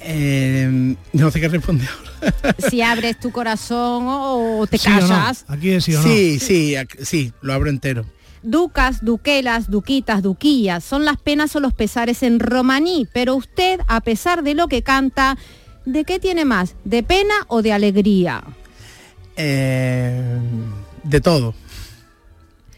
Eh, 0.00 0.96
no 1.12 1.30
sé 1.30 1.40
qué 1.40 1.48
responder 1.48 1.88
ahora. 1.88 2.54
Si 2.70 2.80
abres 2.82 3.18
tu 3.18 3.30
corazón 3.32 4.04
o, 4.06 4.66
te 4.68 4.78
¿Sí 4.78 4.88
o 4.88 4.92
no? 4.92 5.00
callas. 5.00 5.44
Aquí 5.48 5.70
es 5.70 5.84
sí 5.84 5.94
o 5.94 5.98
no. 6.00 6.04
Sí, 6.04 6.38
sí, 6.38 6.74
sí, 7.02 7.32
lo 7.42 7.52
abro 7.52 7.68
entero. 7.68 8.04
Ducas, 8.42 9.04
duquelas, 9.04 9.70
duquitas, 9.70 10.22
duquillas, 10.22 10.84
son 10.84 11.04
las 11.04 11.16
penas 11.16 11.56
o 11.56 11.60
los 11.60 11.72
pesares 11.72 12.22
en 12.22 12.40
romaní, 12.40 13.08
pero 13.12 13.34
usted, 13.34 13.80
a 13.88 14.02
pesar 14.02 14.42
de 14.42 14.54
lo 14.54 14.68
que 14.68 14.82
canta, 14.82 15.36
¿de 15.86 16.04
qué 16.04 16.18
tiene 16.20 16.44
más? 16.44 16.74
¿De 16.84 17.02
pena 17.02 17.34
o 17.48 17.62
de 17.62 17.72
alegría? 17.72 18.44
Eh, 19.36 20.38
de 21.02 21.20
todo. 21.20 21.54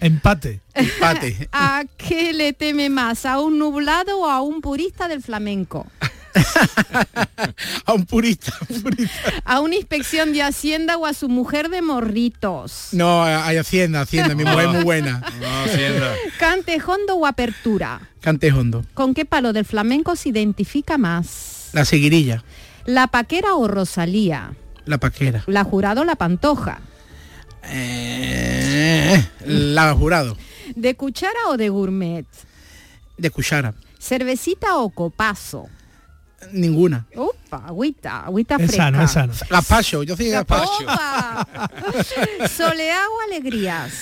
Empate. 0.00 0.60
Empate. 0.74 1.48
¿A 1.52 1.84
qué 1.96 2.32
le 2.32 2.52
teme 2.52 2.88
más? 2.90 3.26
¿A 3.26 3.40
un 3.40 3.58
nublado 3.58 4.20
o 4.20 4.30
a 4.30 4.40
un 4.40 4.60
purista 4.60 5.08
del 5.08 5.22
flamenco? 5.22 5.86
a 7.86 7.94
un 7.94 8.04
purista, 8.04 8.52
¿A 9.44 9.60
una 9.60 9.74
inspección 9.76 10.32
de 10.34 10.42
Hacienda 10.42 10.98
o 10.98 11.06
a 11.06 11.14
su 11.14 11.28
mujer 11.28 11.70
de 11.70 11.80
morritos? 11.80 12.88
No, 12.92 13.22
hay 13.24 13.56
Hacienda, 13.56 14.02
Hacienda, 14.02 14.34
mi 14.34 14.44
mujer 14.44 14.66
es 14.66 14.74
muy 14.74 14.84
buena. 14.84 15.22
¿Cante 16.38 16.78
hondo 16.86 17.16
o 17.16 17.26
apertura? 17.26 18.10
Cante 18.20 18.52
hondo. 18.52 18.84
¿Con 18.94 19.14
qué 19.14 19.24
palo 19.24 19.52
del 19.52 19.64
flamenco 19.64 20.14
se 20.14 20.28
identifica 20.28 20.98
más? 20.98 21.70
La 21.72 21.84
seguirilla, 21.84 22.44
¿La 22.84 23.06
paquera 23.08 23.54
o 23.54 23.66
Rosalía? 23.66 24.52
la 24.84 24.98
paquera. 24.98 25.42
¿La 25.46 25.64
jurado 25.64 26.02
o 26.02 26.04
la 26.04 26.16
pantoja? 26.16 26.80
Eh, 27.68 29.24
la 29.46 29.94
jurado, 29.94 30.36
¿De 30.74 30.94
cuchara 30.94 31.38
o 31.48 31.56
de 31.56 31.68
gourmet? 31.68 32.26
de 33.16 33.30
cuchara. 33.30 33.74
¿Cervecita 33.98 34.76
o 34.76 34.90
copazo? 34.90 35.68
Ninguna. 36.52 37.06
Upa, 37.16 37.64
agüita, 37.66 38.20
agüita 38.26 38.56
Es 38.56 38.66
fresca. 38.66 38.76
sano, 38.84 39.02
es 39.02 39.10
sano. 39.10 40.02
Yo 40.04 40.16
soy 40.16 40.28
gazpacho. 40.30 40.70
Opa. 40.82 41.48
Soleá 42.54 43.00
o 43.08 43.20
alegrías. 43.28 43.92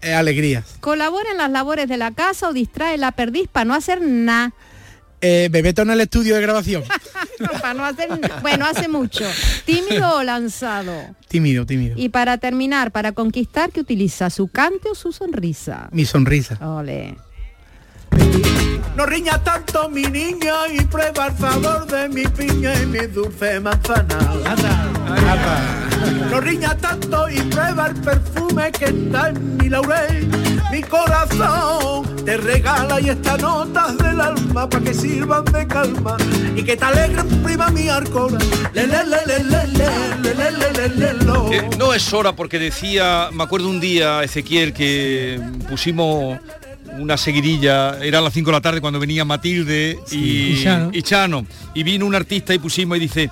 Eh, 0.00 0.14
alegrías. 0.14 0.64
¿Colabora 0.80 1.30
en 1.30 1.36
las 1.38 1.50
labores 1.50 1.88
de 1.88 1.96
la 1.96 2.10
casa 2.12 2.48
o 2.48 2.52
distrae 2.52 2.96
la 2.98 3.12
perdiz 3.12 3.48
para 3.48 3.64
no 3.66 3.74
hacer 3.74 4.00
nada? 4.00 4.52
Eh, 5.20 5.48
me 5.52 5.62
meto 5.62 5.82
en 5.82 5.90
el 5.90 6.00
estudio 6.00 6.34
de 6.36 6.40
grabación. 6.42 6.82
para 7.38 7.74
no 7.74 7.84
hacer 7.84 8.08
Bueno, 8.42 8.66
hace 8.66 8.88
mucho. 8.88 9.24
¿Tímido 9.64 10.16
o 10.16 10.22
lanzado? 10.22 10.92
Tímido, 11.28 11.66
tímido. 11.66 11.94
Y 11.96 12.08
para 12.08 12.38
terminar, 12.38 12.92
para 12.92 13.12
conquistar, 13.12 13.70
¿qué 13.70 13.80
utiliza? 13.80 14.30
¿Su 14.30 14.48
cante 14.48 14.90
o 14.90 14.94
su 14.94 15.12
sonrisa? 15.12 15.88
Mi 15.92 16.04
sonrisa. 16.04 16.58
Ole. 16.60 17.16
No 18.96 19.06
riña 19.06 19.42
tanto 19.42 19.88
mi 19.88 20.02
niño 20.02 20.54
y 20.72 20.84
prueba 20.84 21.26
el 21.26 21.32
favor 21.34 21.86
de 21.86 22.08
mi 22.08 22.26
piña 22.26 22.74
y 22.82 22.86
mi 22.86 23.06
dulce 23.06 23.60
manzana. 23.60 24.18
No 26.30 26.40
riña 26.40 26.76
tanto 26.76 27.28
y 27.28 27.40
prueba 27.42 27.86
el 27.86 27.94
perfume 27.96 28.72
que 28.72 28.86
está 28.86 29.28
en 29.28 29.56
mi 29.56 29.68
laurel. 29.68 30.28
Mi 30.70 30.82
corazón 30.82 32.16
te 32.24 32.36
regala 32.36 33.00
y 33.00 33.10
estas 33.10 33.40
notas 33.40 33.96
del 33.98 34.20
alma 34.20 34.68
para 34.68 34.84
que 34.84 34.94
sirvan 34.94 35.44
de 35.46 35.66
calma 35.66 36.16
y 36.54 36.62
que 36.62 36.76
te 36.76 36.84
alegren, 36.84 37.26
prima 37.42 37.70
mi 37.70 37.88
arcona. 37.88 38.38
No 41.78 41.94
es 41.94 42.12
hora 42.12 42.34
porque 42.34 42.58
decía, 42.58 43.28
me 43.32 43.44
acuerdo 43.44 43.68
un 43.68 43.80
día, 43.80 44.22
Ezequiel, 44.22 44.72
que 44.72 45.40
pusimos 45.68 46.38
una 46.98 47.16
seguidilla, 47.16 47.98
era 48.02 48.18
a 48.18 48.22
las 48.22 48.32
5 48.32 48.50
de 48.50 48.52
la 48.52 48.60
tarde 48.60 48.80
cuando 48.80 48.98
venía 48.98 49.24
Matilde 49.24 49.98
y, 50.10 50.16
y 50.16 50.62
Chano. 50.62 50.90
y 50.92 51.02
Chano, 51.02 51.46
y 51.74 51.82
vino 51.82 52.06
un 52.06 52.14
artista 52.14 52.54
y 52.54 52.58
pusimos 52.58 52.96
y 52.96 53.00
dice, 53.00 53.30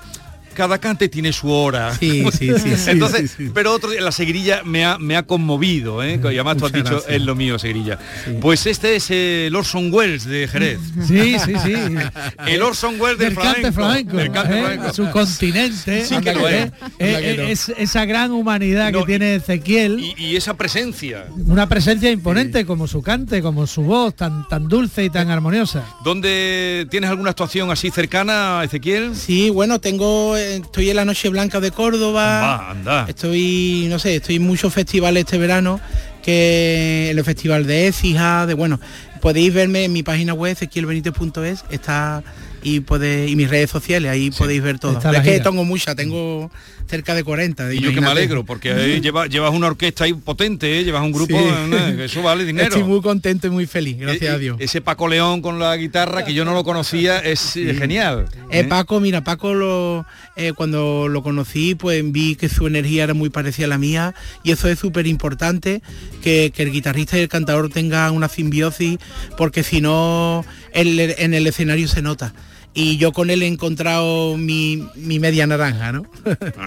cada 0.55 0.79
cante 0.79 1.07
tiene 1.09 1.31
su 1.31 1.51
hora. 1.51 1.93
Sí, 1.95 2.23
sí, 2.31 2.49
sí, 2.57 2.75
sí, 2.77 2.89
Entonces, 2.91 3.31
sí, 3.37 3.45
sí. 3.45 3.51
pero 3.53 3.71
otro 3.73 3.91
día, 3.91 4.01
la 4.01 4.11
seguirilla 4.11 4.63
me 4.63 4.83
ha, 4.85 4.97
me 4.97 5.15
ha 5.15 5.23
conmovido, 5.23 6.01
¿eh? 6.03 6.19
y 6.23 6.25
además 6.25 6.57
tú 6.57 6.65
has 6.65 6.71
dicho, 6.71 6.89
gracias. 6.89 7.13
es 7.13 7.21
lo 7.21 7.35
mío, 7.35 7.59
seguirilla. 7.59 7.99
Pues 8.41 8.65
este 8.65 8.95
es 8.95 9.11
el 9.11 9.55
Orson 9.55 9.93
Welles 9.93 10.25
de 10.25 10.47
Jerez. 10.47 10.79
Sí, 11.07 11.37
sí, 11.45 11.53
sí. 11.63 11.73
El 12.47 12.61
Orson 12.63 12.99
Welles 12.99 13.35
cante 13.37 13.71
flamenco, 13.71 14.17
Del 14.17 14.31
cante 14.31 14.57
¿eh? 14.57 14.61
flamenco. 14.61 14.93
su 14.93 15.09
continente, 15.11 16.05
Sí 16.05 16.15
que 16.21 16.33
lo 16.33 16.47
¿eh? 16.49 16.63
es. 16.63 16.71
Eh, 16.99 17.33
eh, 17.33 17.35
no. 17.37 17.43
es 17.43 17.69
esa 17.77 18.05
gran 18.05 18.31
humanidad 18.31 18.91
que 18.91 19.03
tiene 19.03 19.35
Ezequiel, 19.35 19.99
Y, 19.99 20.15
y 20.17 20.35
esa 20.35 20.55
presencia. 20.55 21.25
una 21.45 21.67
presencia 21.67 22.09
imponente 22.11 22.65
como 22.65 22.87
su 22.87 23.01
cante, 23.01 23.41
como 23.41 23.67
su 23.67 23.81
voz 23.83 24.15
tan 24.15 24.47
tan 24.47 24.67
dulce 24.67 25.03
y 25.03 25.09
tan 25.09 25.29
armoniosa. 25.29 25.83
¿Dónde 26.03 26.87
tienes 26.89 27.09
alguna 27.09 27.31
actuación 27.31 27.71
así 27.71 27.89
cercana, 27.91 28.61
Ezequiel? 28.63 29.15
Sí, 29.15 29.49
bueno, 29.49 29.79
tengo, 29.79 30.37
eh, 30.37 30.44
estoy 30.53 30.89
en 30.89 30.95
la 30.95 31.05
Noche 31.05 31.29
Blanca 31.29 31.59
de 31.59 31.71
Córdoba. 31.71 32.71
Anda. 32.71 33.05
Estoy, 33.07 33.87
no 33.89 33.99
sé, 33.99 34.17
estoy 34.17 34.35
en 34.35 34.43
muchos 34.43 34.73
festivales 34.73 35.25
este 35.25 35.37
verano, 35.37 35.79
que 36.23 37.09
el 37.09 37.23
Festival 37.23 37.65
de 37.65 37.87
Écija, 37.87 38.45
de 38.45 38.53
bueno, 38.53 38.79
podéis 39.21 39.53
verme 39.53 39.85
en 39.85 39.93
mi 39.93 40.03
página 40.03 40.33
web, 40.33 40.53
ezequielbenitez.es, 40.53 41.65
está 41.69 42.23
y 42.65 42.79
puede, 42.79 43.27
y 43.29 43.35
mis 43.35 43.47
redes 43.47 43.69
sociales, 43.69 44.09
ahí 44.09 44.31
podéis 44.31 44.63
ver 44.63 44.79
todo. 44.79 44.97
Es 45.13 45.21
que 45.21 45.39
tengo 45.39 45.63
muchas, 45.63 45.95
tengo 45.95 46.49
cerca 46.89 47.13
de 47.13 47.23
40. 47.23 47.71
Y 47.73 47.79
yo 47.79 47.93
que 47.93 48.01
me 48.01 48.07
alegro, 48.07 48.43
porque 48.43 48.71
ahí 48.71 49.01
lleva- 49.01 49.27
llevas 49.27 49.53
una 49.53 49.67
orquesta 49.67 50.03
ahí 50.05 50.13
potente, 50.13 50.79
¿eh? 50.79 50.83
llevas 50.83 51.03
un 51.03 51.11
grupo, 51.11 51.37
Sí. 51.37 51.45
¿no? 51.69 51.77
eso 52.03 52.23
vale 52.23 52.43
dinero. 52.45 52.67
Estoy 52.69 52.83
muy 52.83 53.01
contento 53.01 53.45
y 53.45 53.49
muy 53.51 53.67
feliz, 53.67 53.97
gracias 53.99 54.31
Eh, 54.31 54.35
a 54.35 54.37
Dios. 54.39 54.57
Ese 54.59 54.81
Paco 54.81 55.07
León 55.07 55.41
con 55.43 55.59
la 55.59 55.77
guitarra, 55.77 56.25
que 56.25 56.33
yo 56.33 56.43
no 56.43 56.53
lo 56.55 56.63
conocía, 56.63 57.19
es 57.19 57.53
genial. 57.53 58.25
Eh, 58.49 58.61
¿eh? 58.61 58.63
Paco, 58.63 58.99
mira, 58.99 59.23
Paco 59.23 59.53
lo, 59.53 60.05
eh, 60.35 60.53
cuando 60.55 61.07
lo 61.07 61.21
conocí, 61.21 61.75
pues 61.75 62.03
vi 62.11 62.35
que 62.35 62.49
su 62.49 62.65
energía 62.65 63.03
era 63.03 63.13
muy 63.13 63.29
parecida 63.29 63.67
a 63.67 63.69
la 63.69 63.77
mía 63.77 64.15
y 64.43 64.51
eso 64.51 64.67
es 64.69 64.79
súper 64.79 65.05
importante, 65.05 65.83
que, 66.23 66.51
que 66.55 66.63
el 66.63 66.71
guitarrista 66.71 67.17
y 67.17 67.21
el 67.21 67.29
cantador 67.29 67.69
tengan 67.69 68.13
una 68.13 68.27
simbiosis, 68.27 68.97
porque 69.37 69.61
si 69.63 69.81
no, 69.81 70.43
en 70.73 71.33
el 71.33 71.45
escenario 71.47 71.87
se 71.87 72.01
nota. 72.01 72.33
Y 72.77 72.97
yo 72.97 73.13
con 73.13 73.29
él 73.29 73.41
he 73.41 73.47
encontrado 73.47 74.35
mi, 74.37 74.85
mi 74.95 75.17
media 75.17 75.47
naranja, 75.47 75.93
¿no? 75.93 76.03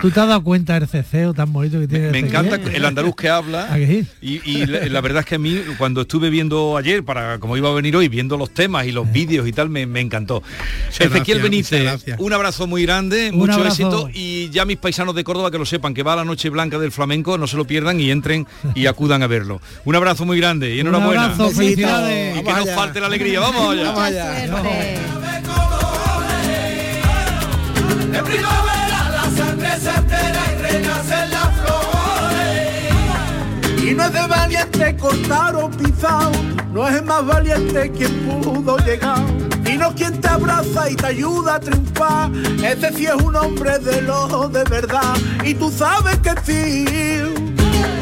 ¿Tú 0.00 0.10
te 0.10 0.20
has 0.20 0.26
dado 0.28 0.42
cuenta 0.42 0.80
del 0.80 0.88
ceceo 0.88 1.34
tan 1.34 1.52
bonito 1.52 1.78
que 1.78 1.86
tiene? 1.86 2.10
Me 2.10 2.18
Ezequiel? 2.20 2.46
encanta 2.46 2.70
el 2.76 2.84
andaluz 2.86 3.14
que 3.14 3.28
habla 3.28 3.78
y, 3.78 4.06
y 4.22 4.64
la, 4.64 4.86
la 4.86 5.00
verdad 5.02 5.20
es 5.20 5.26
que 5.26 5.34
a 5.34 5.38
mí 5.38 5.60
cuando 5.76 6.00
estuve 6.00 6.30
viendo 6.30 6.78
ayer, 6.78 7.04
para 7.04 7.38
como 7.38 7.58
iba 7.58 7.68
a 7.68 7.74
venir 7.74 7.94
hoy, 7.94 8.08
viendo 8.08 8.38
los 8.38 8.54
temas 8.54 8.86
y 8.86 8.92
los 8.92 9.12
vídeos 9.12 9.46
y 9.46 9.52
tal, 9.52 9.68
me, 9.68 9.84
me 9.84 10.00
encantó. 10.00 10.42
Ezequiel 10.88 11.38
muchas 11.38 11.42
Benítez, 11.42 11.82
gracias. 11.82 12.18
un 12.18 12.32
abrazo 12.32 12.66
muy 12.66 12.84
grande, 12.84 13.28
Un 13.30 13.38
mucho 13.40 13.52
abrazo. 13.52 13.68
éxito 13.82 14.10
y 14.14 14.48
ya 14.48 14.64
mis 14.64 14.78
paisanos 14.78 15.14
de 15.14 15.24
Córdoba 15.24 15.50
que 15.50 15.58
lo 15.58 15.66
sepan, 15.66 15.92
que 15.92 16.02
va 16.02 16.14
a 16.14 16.16
la 16.16 16.24
Noche 16.24 16.48
Blanca 16.48 16.78
del 16.78 16.90
Flamenco, 16.90 17.36
no 17.36 17.46
se 17.46 17.58
lo 17.58 17.66
pierdan 17.66 18.00
y 18.00 18.10
entren 18.10 18.46
y 18.74 18.86
acudan 18.86 19.22
a 19.22 19.26
verlo. 19.26 19.60
Un 19.84 19.94
abrazo 19.94 20.24
muy 20.24 20.38
grande 20.38 20.74
y 20.74 20.80
Un 20.80 20.86
enhorabuena. 20.86 21.24
abrazo, 21.34 21.50
felicidades. 21.50 22.34
Y 22.38 22.42
que 22.42 22.50
nos 22.52 22.70
falte 22.70 22.98
la 22.98 23.08
alegría, 23.08 23.40
vamos 23.40 23.72
allá. 23.72 23.84
Vamos 23.92 24.00
allá. 24.00 25.77
En 28.12 28.24
primavera 28.24 29.10
la 29.10 29.24
sangre 29.36 29.78
se 29.80 29.90
altera 29.90 30.42
y 30.52 30.54
renacen 30.62 31.30
las 31.30 31.48
flores. 31.60 32.92
Y 33.82 33.94
no 33.94 34.04
es 34.04 34.12
de 34.12 34.26
valiente 34.26 34.96
cortar 34.96 35.54
o 35.56 35.70
pisar, 35.70 36.30
no 36.72 36.88
es 36.88 37.02
más 37.04 37.24
valiente 37.26 37.90
quien 37.92 38.12
pudo 38.20 38.76
llegar. 38.78 39.22
Y 39.66 39.76
no 39.76 39.94
quien 39.94 40.18
te 40.20 40.28
abraza 40.28 40.88
y 40.90 40.96
te 40.96 41.06
ayuda 41.06 41.56
a 41.56 41.60
triunfar, 41.60 42.30
ese 42.64 42.92
sí 42.94 43.04
es 43.06 43.14
un 43.14 43.36
hombre 43.36 43.78
de 43.78 44.00
lo 44.00 44.48
de 44.48 44.64
verdad. 44.64 45.14
Y 45.44 45.54
tú 45.54 45.70
sabes 45.70 46.16
que 46.18 46.32
sí, 46.44 46.86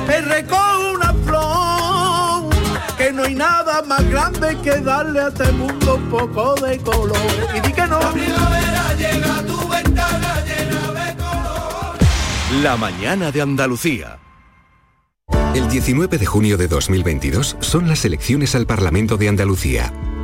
te 0.07 0.21
recoge 0.21 0.95
una 0.95 1.13
flor, 1.25 2.51
que 2.97 3.13
no 3.13 3.25
hay 3.25 3.35
nada 3.35 3.83
más 3.83 4.09
grande 4.09 4.57
que 4.63 4.81
darle 4.81 5.21
a 5.21 5.29
este 5.29 5.51
mundo 5.53 5.97
un 5.97 6.09
poco 6.09 6.55
de 6.55 6.79
color. 6.79 7.19
Y 7.57 7.61
di 7.61 7.73
que 7.73 7.87
no. 7.89 7.99
La 7.99 8.13
primavera 8.13 8.95
llega 8.97 9.39
a 9.39 9.43
tu 9.43 9.56
La 12.63 12.77
mañana 12.77 13.31
de 13.31 13.43
Andalucía. 13.43 14.19
El 15.55 15.69
19 15.69 16.19
de 16.19 16.27
junio 16.27 16.57
de 16.57 16.69
2022 16.69 17.57
son 17.61 17.89
las 17.89 18.05
elecciones 18.05 18.55
al 18.55 18.67
Parlamento 18.67 19.17
de 19.17 19.29
Andalucía. 19.29 19.93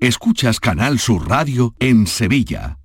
Escuchas 0.00 0.60
Canal 0.60 1.00
Sur 1.00 1.28
Radio 1.28 1.74
en 1.80 2.06
Sevilla. 2.06 2.78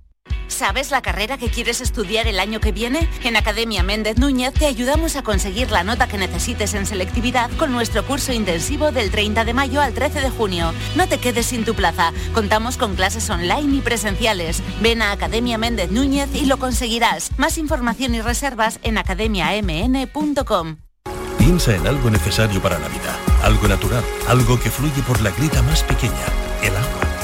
¿Sabes 0.48 0.90
la 0.90 1.00
carrera 1.00 1.38
que 1.38 1.48
quieres 1.48 1.80
estudiar 1.80 2.26
el 2.26 2.40
año 2.40 2.58
que 2.58 2.72
viene? 2.72 3.08
En 3.22 3.36
Academia 3.36 3.84
Méndez 3.84 4.18
Núñez 4.18 4.52
te 4.52 4.66
ayudamos 4.66 5.14
a 5.14 5.22
conseguir 5.22 5.70
la 5.70 5.84
nota 5.84 6.08
que 6.08 6.18
necesites 6.18 6.74
en 6.74 6.86
selectividad 6.86 7.52
con 7.52 7.70
nuestro 7.70 8.04
curso 8.04 8.32
intensivo 8.32 8.90
del 8.90 9.12
30 9.12 9.44
de 9.44 9.54
mayo 9.54 9.80
al 9.80 9.94
13 9.94 10.22
de 10.22 10.30
junio. 10.30 10.74
No 10.96 11.06
te 11.06 11.18
quedes 11.18 11.46
sin 11.46 11.64
tu 11.64 11.74
plaza. 11.74 12.12
Contamos 12.32 12.76
con 12.76 12.96
clases 12.96 13.30
online 13.30 13.76
y 13.76 13.80
presenciales. 13.80 14.60
Ven 14.82 15.00
a 15.00 15.12
Academia 15.12 15.56
Méndez 15.56 15.92
Núñez 15.92 16.28
y 16.34 16.46
lo 16.46 16.56
conseguirás. 16.56 17.30
Más 17.38 17.58
información 17.58 18.16
y 18.16 18.22
reservas 18.22 18.80
en 18.82 18.98
academiamn.com. 18.98 20.78
Piensa 21.38 21.76
en 21.76 21.86
algo 21.86 22.10
necesario 22.10 22.60
para 22.60 22.80
la 22.80 22.88
vida, 22.88 23.16
algo 23.44 23.68
natural, 23.68 24.02
algo 24.26 24.58
que 24.58 24.70
fluye 24.70 25.00
por 25.06 25.20
la 25.20 25.30
grita 25.30 25.62
más 25.62 25.84
pequeña, 25.84 26.26
el 26.62 26.74
agua. 26.74 27.03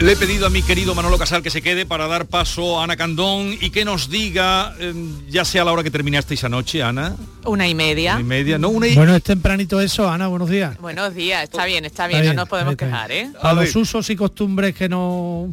Le 0.00 0.12
he 0.12 0.16
pedido 0.16 0.46
a 0.46 0.50
mi 0.50 0.62
querido 0.62 0.94
Manolo 0.94 1.18
Casal 1.18 1.42
que 1.42 1.50
se 1.50 1.60
quede 1.60 1.84
para 1.84 2.06
dar 2.06 2.24
paso 2.24 2.80
a 2.80 2.84
Ana 2.84 2.96
Candón 2.96 3.54
y 3.60 3.68
que 3.68 3.84
nos 3.84 4.08
diga, 4.08 4.74
eh, 4.80 4.94
ya 5.28 5.44
sea 5.44 5.62
la 5.62 5.72
hora 5.72 5.82
que 5.82 5.90
terminasteis 5.90 6.42
anoche, 6.42 6.82
Ana. 6.82 7.16
Una 7.44 7.68
y 7.68 7.74
media. 7.74 8.12
Una 8.14 8.22
y 8.22 8.24
media, 8.24 8.56
no 8.56 8.70
una 8.70 8.86
y... 8.86 8.94
Bueno, 8.94 9.14
es 9.14 9.22
tempranito 9.22 9.78
eso, 9.78 10.08
Ana, 10.08 10.28
buenos 10.28 10.48
días. 10.48 10.78
Buenos 10.78 11.14
días, 11.14 11.44
está 11.44 11.66
bien, 11.66 11.84
está 11.84 12.06
bien, 12.06 12.24
no 12.24 12.32
nos 12.32 12.48
podemos 12.48 12.76
quejar, 12.76 13.12
¿eh? 13.12 13.30
A 13.42 13.52
los 13.52 13.76
usos 13.76 14.08
y 14.08 14.16
costumbres 14.16 14.74
que 14.74 14.88
no 14.88 15.52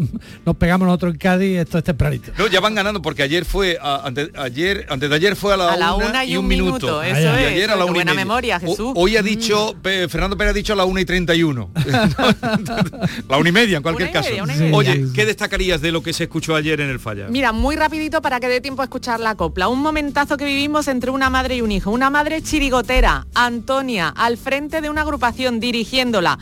nos 0.46 0.56
pegamos 0.56 0.86
nosotros 0.86 1.12
en 1.14 1.18
Cádiz, 1.18 1.58
esto 1.58 1.78
es 1.78 1.84
tempranito. 1.84 2.32
No, 2.38 2.46
ya 2.46 2.60
van 2.60 2.74
ganando 2.74 3.00
porque 3.02 3.22
ayer 3.22 3.44
fue, 3.44 3.78
a- 3.80 4.02
ante- 4.06 4.30
ayer, 4.36 4.86
antes 4.88 5.08
de 5.10 5.16
ayer 5.16 5.36
fue 5.36 5.54
a 5.54 5.56
la, 5.56 5.72
A 5.72 5.76
la 5.76 5.94
una, 5.94 6.08
una 6.10 6.24
y 6.24 6.36
un 6.36 6.44
un 6.44 6.48
minuto. 6.48 6.70
minuto, 6.86 7.02
eso 7.02 7.20
Y 7.20 7.24
es, 7.42 7.46
ayer 7.52 7.70
a 7.70 7.76
la 7.76 7.84
qué 7.84 7.90
una 7.90 7.90
y 7.90 7.94
buena 7.94 8.12
media. 8.12 8.24
memoria, 8.24 8.56
O- 8.56 8.60
Jesús. 8.60 8.92
Hoy 8.94 9.16
ha 9.16 9.22
dicho, 9.22 9.74
Pe- 9.82 10.08
Fernando 10.08 10.36
Pérez 10.36 10.50
ha 10.50 10.54
dicho 10.54 10.72
a 10.72 10.76
la 10.76 10.84
una 10.84 11.00
y 11.00 11.04
31. 11.04 11.70
la 13.28 13.36
una 13.38 13.48
y 13.48 13.52
media 13.52 13.76
en 13.76 13.82
cualquier 13.82 14.08
Una 14.08 14.10
y 14.10 14.12
caso. 14.14 14.28
media, 14.30 14.42
una 14.42 14.56
y 14.56 14.58
media. 14.58 14.76
Oye, 14.76 15.04
¿qué 15.14 15.26
destacarías 15.26 15.80
de 15.80 15.92
lo 15.92 16.02
que 16.02 16.12
se 16.12 16.24
escuchó 16.24 16.54
ayer 16.54 16.80
en 16.80 16.90
el 16.90 16.98
falla? 17.00 17.28
Mira, 17.28 17.52
muy 17.52 17.76
rapidito 17.76 18.22
para 18.22 18.40
que 18.40 18.48
dé 18.48 18.60
tiempo 18.60 18.82
a 18.82 18.84
escuchar 18.86 19.20
la 19.20 19.34
copla. 19.34 19.68
Un 19.68 19.80
momentazo 19.80 20.36
que 20.36 20.44
vivimos 20.44 20.88
entre 20.88 21.10
una 21.10 21.30
madre 21.30 21.56
y 21.56 21.60
un 21.62 21.72
hijo. 21.72 21.90
Una 21.90 22.10
madre 22.10 22.42
chirigotera, 22.42 23.26
Antonia, 23.34 24.08
al 24.08 24.36
frente 24.36 24.80
de 24.80 24.90
una 24.90 25.02
agrupación 25.02 25.60
dirigiéndola. 25.60 26.38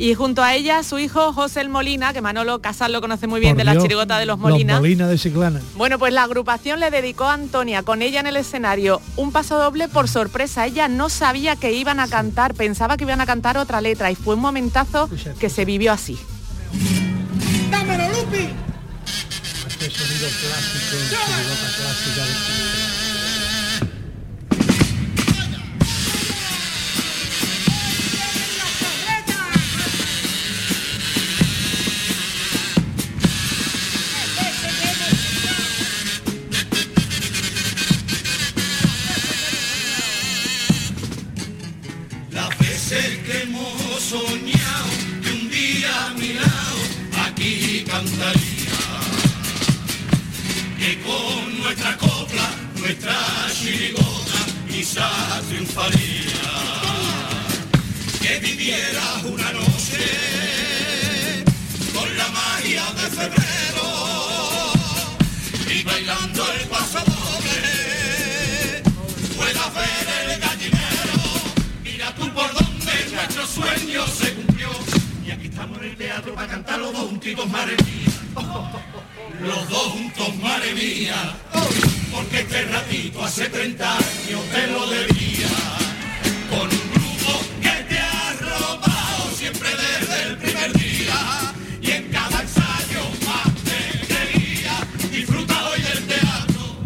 Y 0.00 0.14
junto 0.14 0.42
a 0.42 0.54
ella 0.54 0.82
su 0.82 0.98
hijo 0.98 1.34
José 1.34 1.60
el 1.60 1.68
Molina, 1.68 2.14
que 2.14 2.22
Manolo 2.22 2.62
Casal 2.62 2.90
lo 2.90 3.02
conoce 3.02 3.26
muy 3.26 3.38
bien 3.38 3.54
Por 3.54 3.58
de 3.58 3.64
la 3.64 3.78
chirigota 3.78 4.18
de 4.18 4.24
los 4.24 4.38
Molina. 4.38 4.72
Los 4.72 4.80
Molina 4.80 5.06
de 5.06 5.18
Chiclana. 5.18 5.60
Bueno, 5.76 5.98
pues 5.98 6.14
la 6.14 6.22
agrupación 6.22 6.80
le 6.80 6.90
dedicó 6.90 7.24
a 7.24 7.34
Antonia 7.34 7.82
con 7.82 8.00
ella 8.00 8.20
en 8.20 8.26
el 8.26 8.38
escenario 8.38 9.02
un 9.16 9.30
paso 9.30 9.58
doble 9.58 9.88
por 9.88 10.08
sorpresa. 10.08 10.64
Ella 10.64 10.88
no 10.88 11.10
sabía 11.10 11.54
que 11.54 11.74
iban 11.74 12.00
a 12.00 12.08
cantar, 12.08 12.54
pensaba 12.54 12.96
que 12.96 13.04
iban 13.04 13.20
a 13.20 13.26
cantar 13.26 13.58
otra 13.58 13.82
letra 13.82 14.10
y 14.10 14.14
fue 14.14 14.36
un 14.36 14.40
momentazo 14.40 15.10
que 15.38 15.50
se 15.50 15.66
vivió 15.66 15.92
así. 15.92 16.18
¡Dámelo, 17.70 18.08
Lupi! 18.08 18.48
Este 19.68 19.90
sonido 19.90 20.28
clásico, 20.40 20.96
chirigota 21.10 21.76
clásica. 21.76 22.79
Aquí 47.90 48.06
cantaría. 48.06 48.80
Que 50.78 51.00
con 51.02 51.58
nuestra 51.62 51.96
copla, 51.96 52.50
nuestra 52.76 53.16
chirigota, 53.52 54.38
quizás 54.68 55.42
triunfaría. 55.48 56.52
Que 58.20 58.38
viviera 58.40 59.02
una 59.24 59.52
noche 59.52 61.44
con 61.94 62.16
la 62.16 62.28
magia 62.28 62.84
de 62.94 63.10
febrero 63.10 64.72
y 65.74 65.82
bailando 65.82 66.52
el 66.52 66.68
paso 66.68 66.98
doble 66.98 68.82
pueda 69.36 69.70
ver 69.70 70.30
el 70.30 70.40
gallinero. 70.40 71.22
Mira 71.82 72.14
tú 72.14 72.32
por 72.32 72.52
donde 72.54 73.10
nuestros 73.12 73.50
sueños 73.50 74.10
se 74.10 74.49
cumplieron. 75.66 76.94
juntitos, 76.94 77.48
madre 77.48 77.76
mía. 77.84 78.10
Los 79.40 79.68
dos 79.68 79.86
juntos, 79.92 80.36
madre 80.36 80.74
mía. 80.74 81.34
Porque 82.12 82.40
este 82.40 82.62
ratito 82.64 83.24
hace 83.24 83.48
30 83.48 83.96
años 83.96 84.42
te 84.52 84.66
lo 84.66 84.86
debía. 84.86 85.48
Con 86.50 86.68
un 86.68 86.90
grupo 86.92 87.40
que 87.62 87.84
te 87.88 87.98
ha 87.98 88.32
robado 88.40 89.30
siempre 89.34 89.68
desde 89.70 90.22
el 90.28 90.36
primer 90.36 90.72
día. 90.72 91.54
Y 91.80 91.90
en 91.90 92.08
cada 92.10 92.42
ensayo 92.42 93.02
más 93.26 93.54
te 93.64 94.06
quería. 94.06 94.86
Disfruta 95.10 95.68
hoy 95.68 95.80
del 95.82 96.06
teatro. 96.06 96.76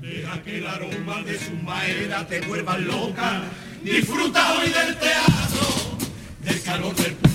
Deja 0.00 0.42
que 0.42 0.58
el 0.58 0.66
aroma 0.66 1.22
de 1.22 1.38
su 1.38 1.52
maera 1.64 2.26
te 2.26 2.40
vuelva 2.42 2.78
loca. 2.78 3.42
Disfruta 3.82 4.52
hoy 4.52 4.68
del 4.70 4.96
teatro. 4.98 5.66
Del 6.44 6.62
calor 6.62 6.94
del 6.94 7.16
su 7.16 7.29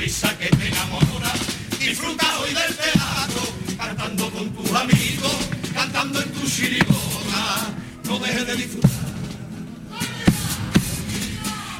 sonrisa 0.00 0.38
que 0.38 0.48
te 0.48 0.68
enamora. 0.68 1.32
Disfruta 1.78 2.38
hoy 2.38 2.54
del 2.54 2.74
teatro. 2.74 3.42
Cantando 3.76 4.30
con 4.30 4.50
tus 4.50 4.72
amigos. 4.72 5.36
Cantando 5.74 6.22
en 6.22 6.32
tu 6.32 6.48
chirigota. 6.48 7.74
No 8.04 8.18
dejes 8.18 8.46
de 8.46 8.56
disfrutar. 8.56 8.90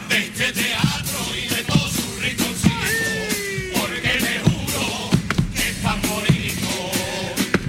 De 0.09 0.19
este 0.19 0.53
teatro 0.53 1.19
y 1.35 1.49
de 1.55 1.63
todo 1.65 1.89
su 1.89 2.21
rinconcito. 2.21 3.81
Porque 3.81 4.09
te 4.09 4.41
juro 4.45 5.11
que 5.55 5.71
es 5.71 5.83
tan 5.83 6.03
bonito. 6.03 6.71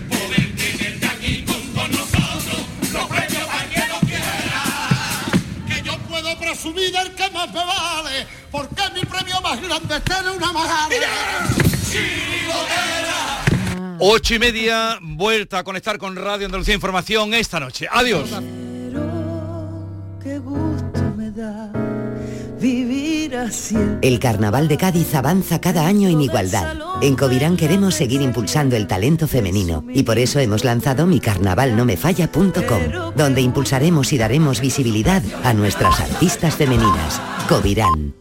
Poder 0.10 0.56
tenerte 0.56 1.06
aquí 1.06 1.46
con 1.46 1.62
todos 1.74 1.90
nosotros. 1.92 2.62
Los 2.92 3.08
premios 3.08 3.48
a 3.50 3.66
quien 3.72 3.90
lo 3.90 4.00
quiera. 4.02 4.64
que 5.68 5.82
yo 5.84 5.98
puedo 6.10 6.38
presumir 6.38 6.92
del 6.92 7.14
que 7.16 7.30
más 7.30 7.48
me 7.54 7.66
vale, 7.66 8.28
porque 8.52 8.82
mi 8.94 9.02
premio 9.02 9.40
más 9.42 9.62
grande 9.62 9.96
es 9.96 10.04
tener 10.04 10.32
una 10.32 10.52
madre. 10.52 10.98
Ocho 14.00 14.36
y 14.36 14.40
media, 14.40 14.98
vuelta 15.02 15.60
a 15.60 15.64
conectar 15.64 15.98
con 15.98 16.16
Radio 16.16 16.46
Andalucía 16.46 16.74
Información 16.74 17.34
esta 17.34 17.60
noche. 17.60 17.88
Adiós. 17.92 18.30
Qué 20.22 20.40
gusto 20.40 21.02
me 21.16 21.32
da 21.32 21.72
vivir 22.62 23.36
así. 23.36 23.76
El 24.02 24.20
Carnaval 24.20 24.68
de 24.68 24.78
Cádiz 24.78 25.14
avanza 25.16 25.60
cada 25.60 25.88
año 25.88 26.08
en 26.08 26.22
igualdad. 26.22 26.78
En 27.02 27.16
Covirán 27.16 27.58
queremos 27.58 27.96
seguir 27.96 28.22
impulsando 28.22 28.76
el 28.76 28.88
talento 28.88 29.28
femenino 29.28 29.84
y 29.90 30.04
por 30.04 30.20
eso 30.20 30.40
hemos 30.40 30.64
lanzado 30.64 31.08
micarnavalnomefalla.com, 31.08 33.14
donde 33.16 33.42
impulsaremos 33.42 34.14
y 34.14 34.18
daremos 34.18 34.62
visibilidad 34.62 35.24
a 35.44 35.54
nuestras 35.54 36.00
artistas 36.00 36.56
femeninas. 36.56 37.20
Covirán, 37.50 38.14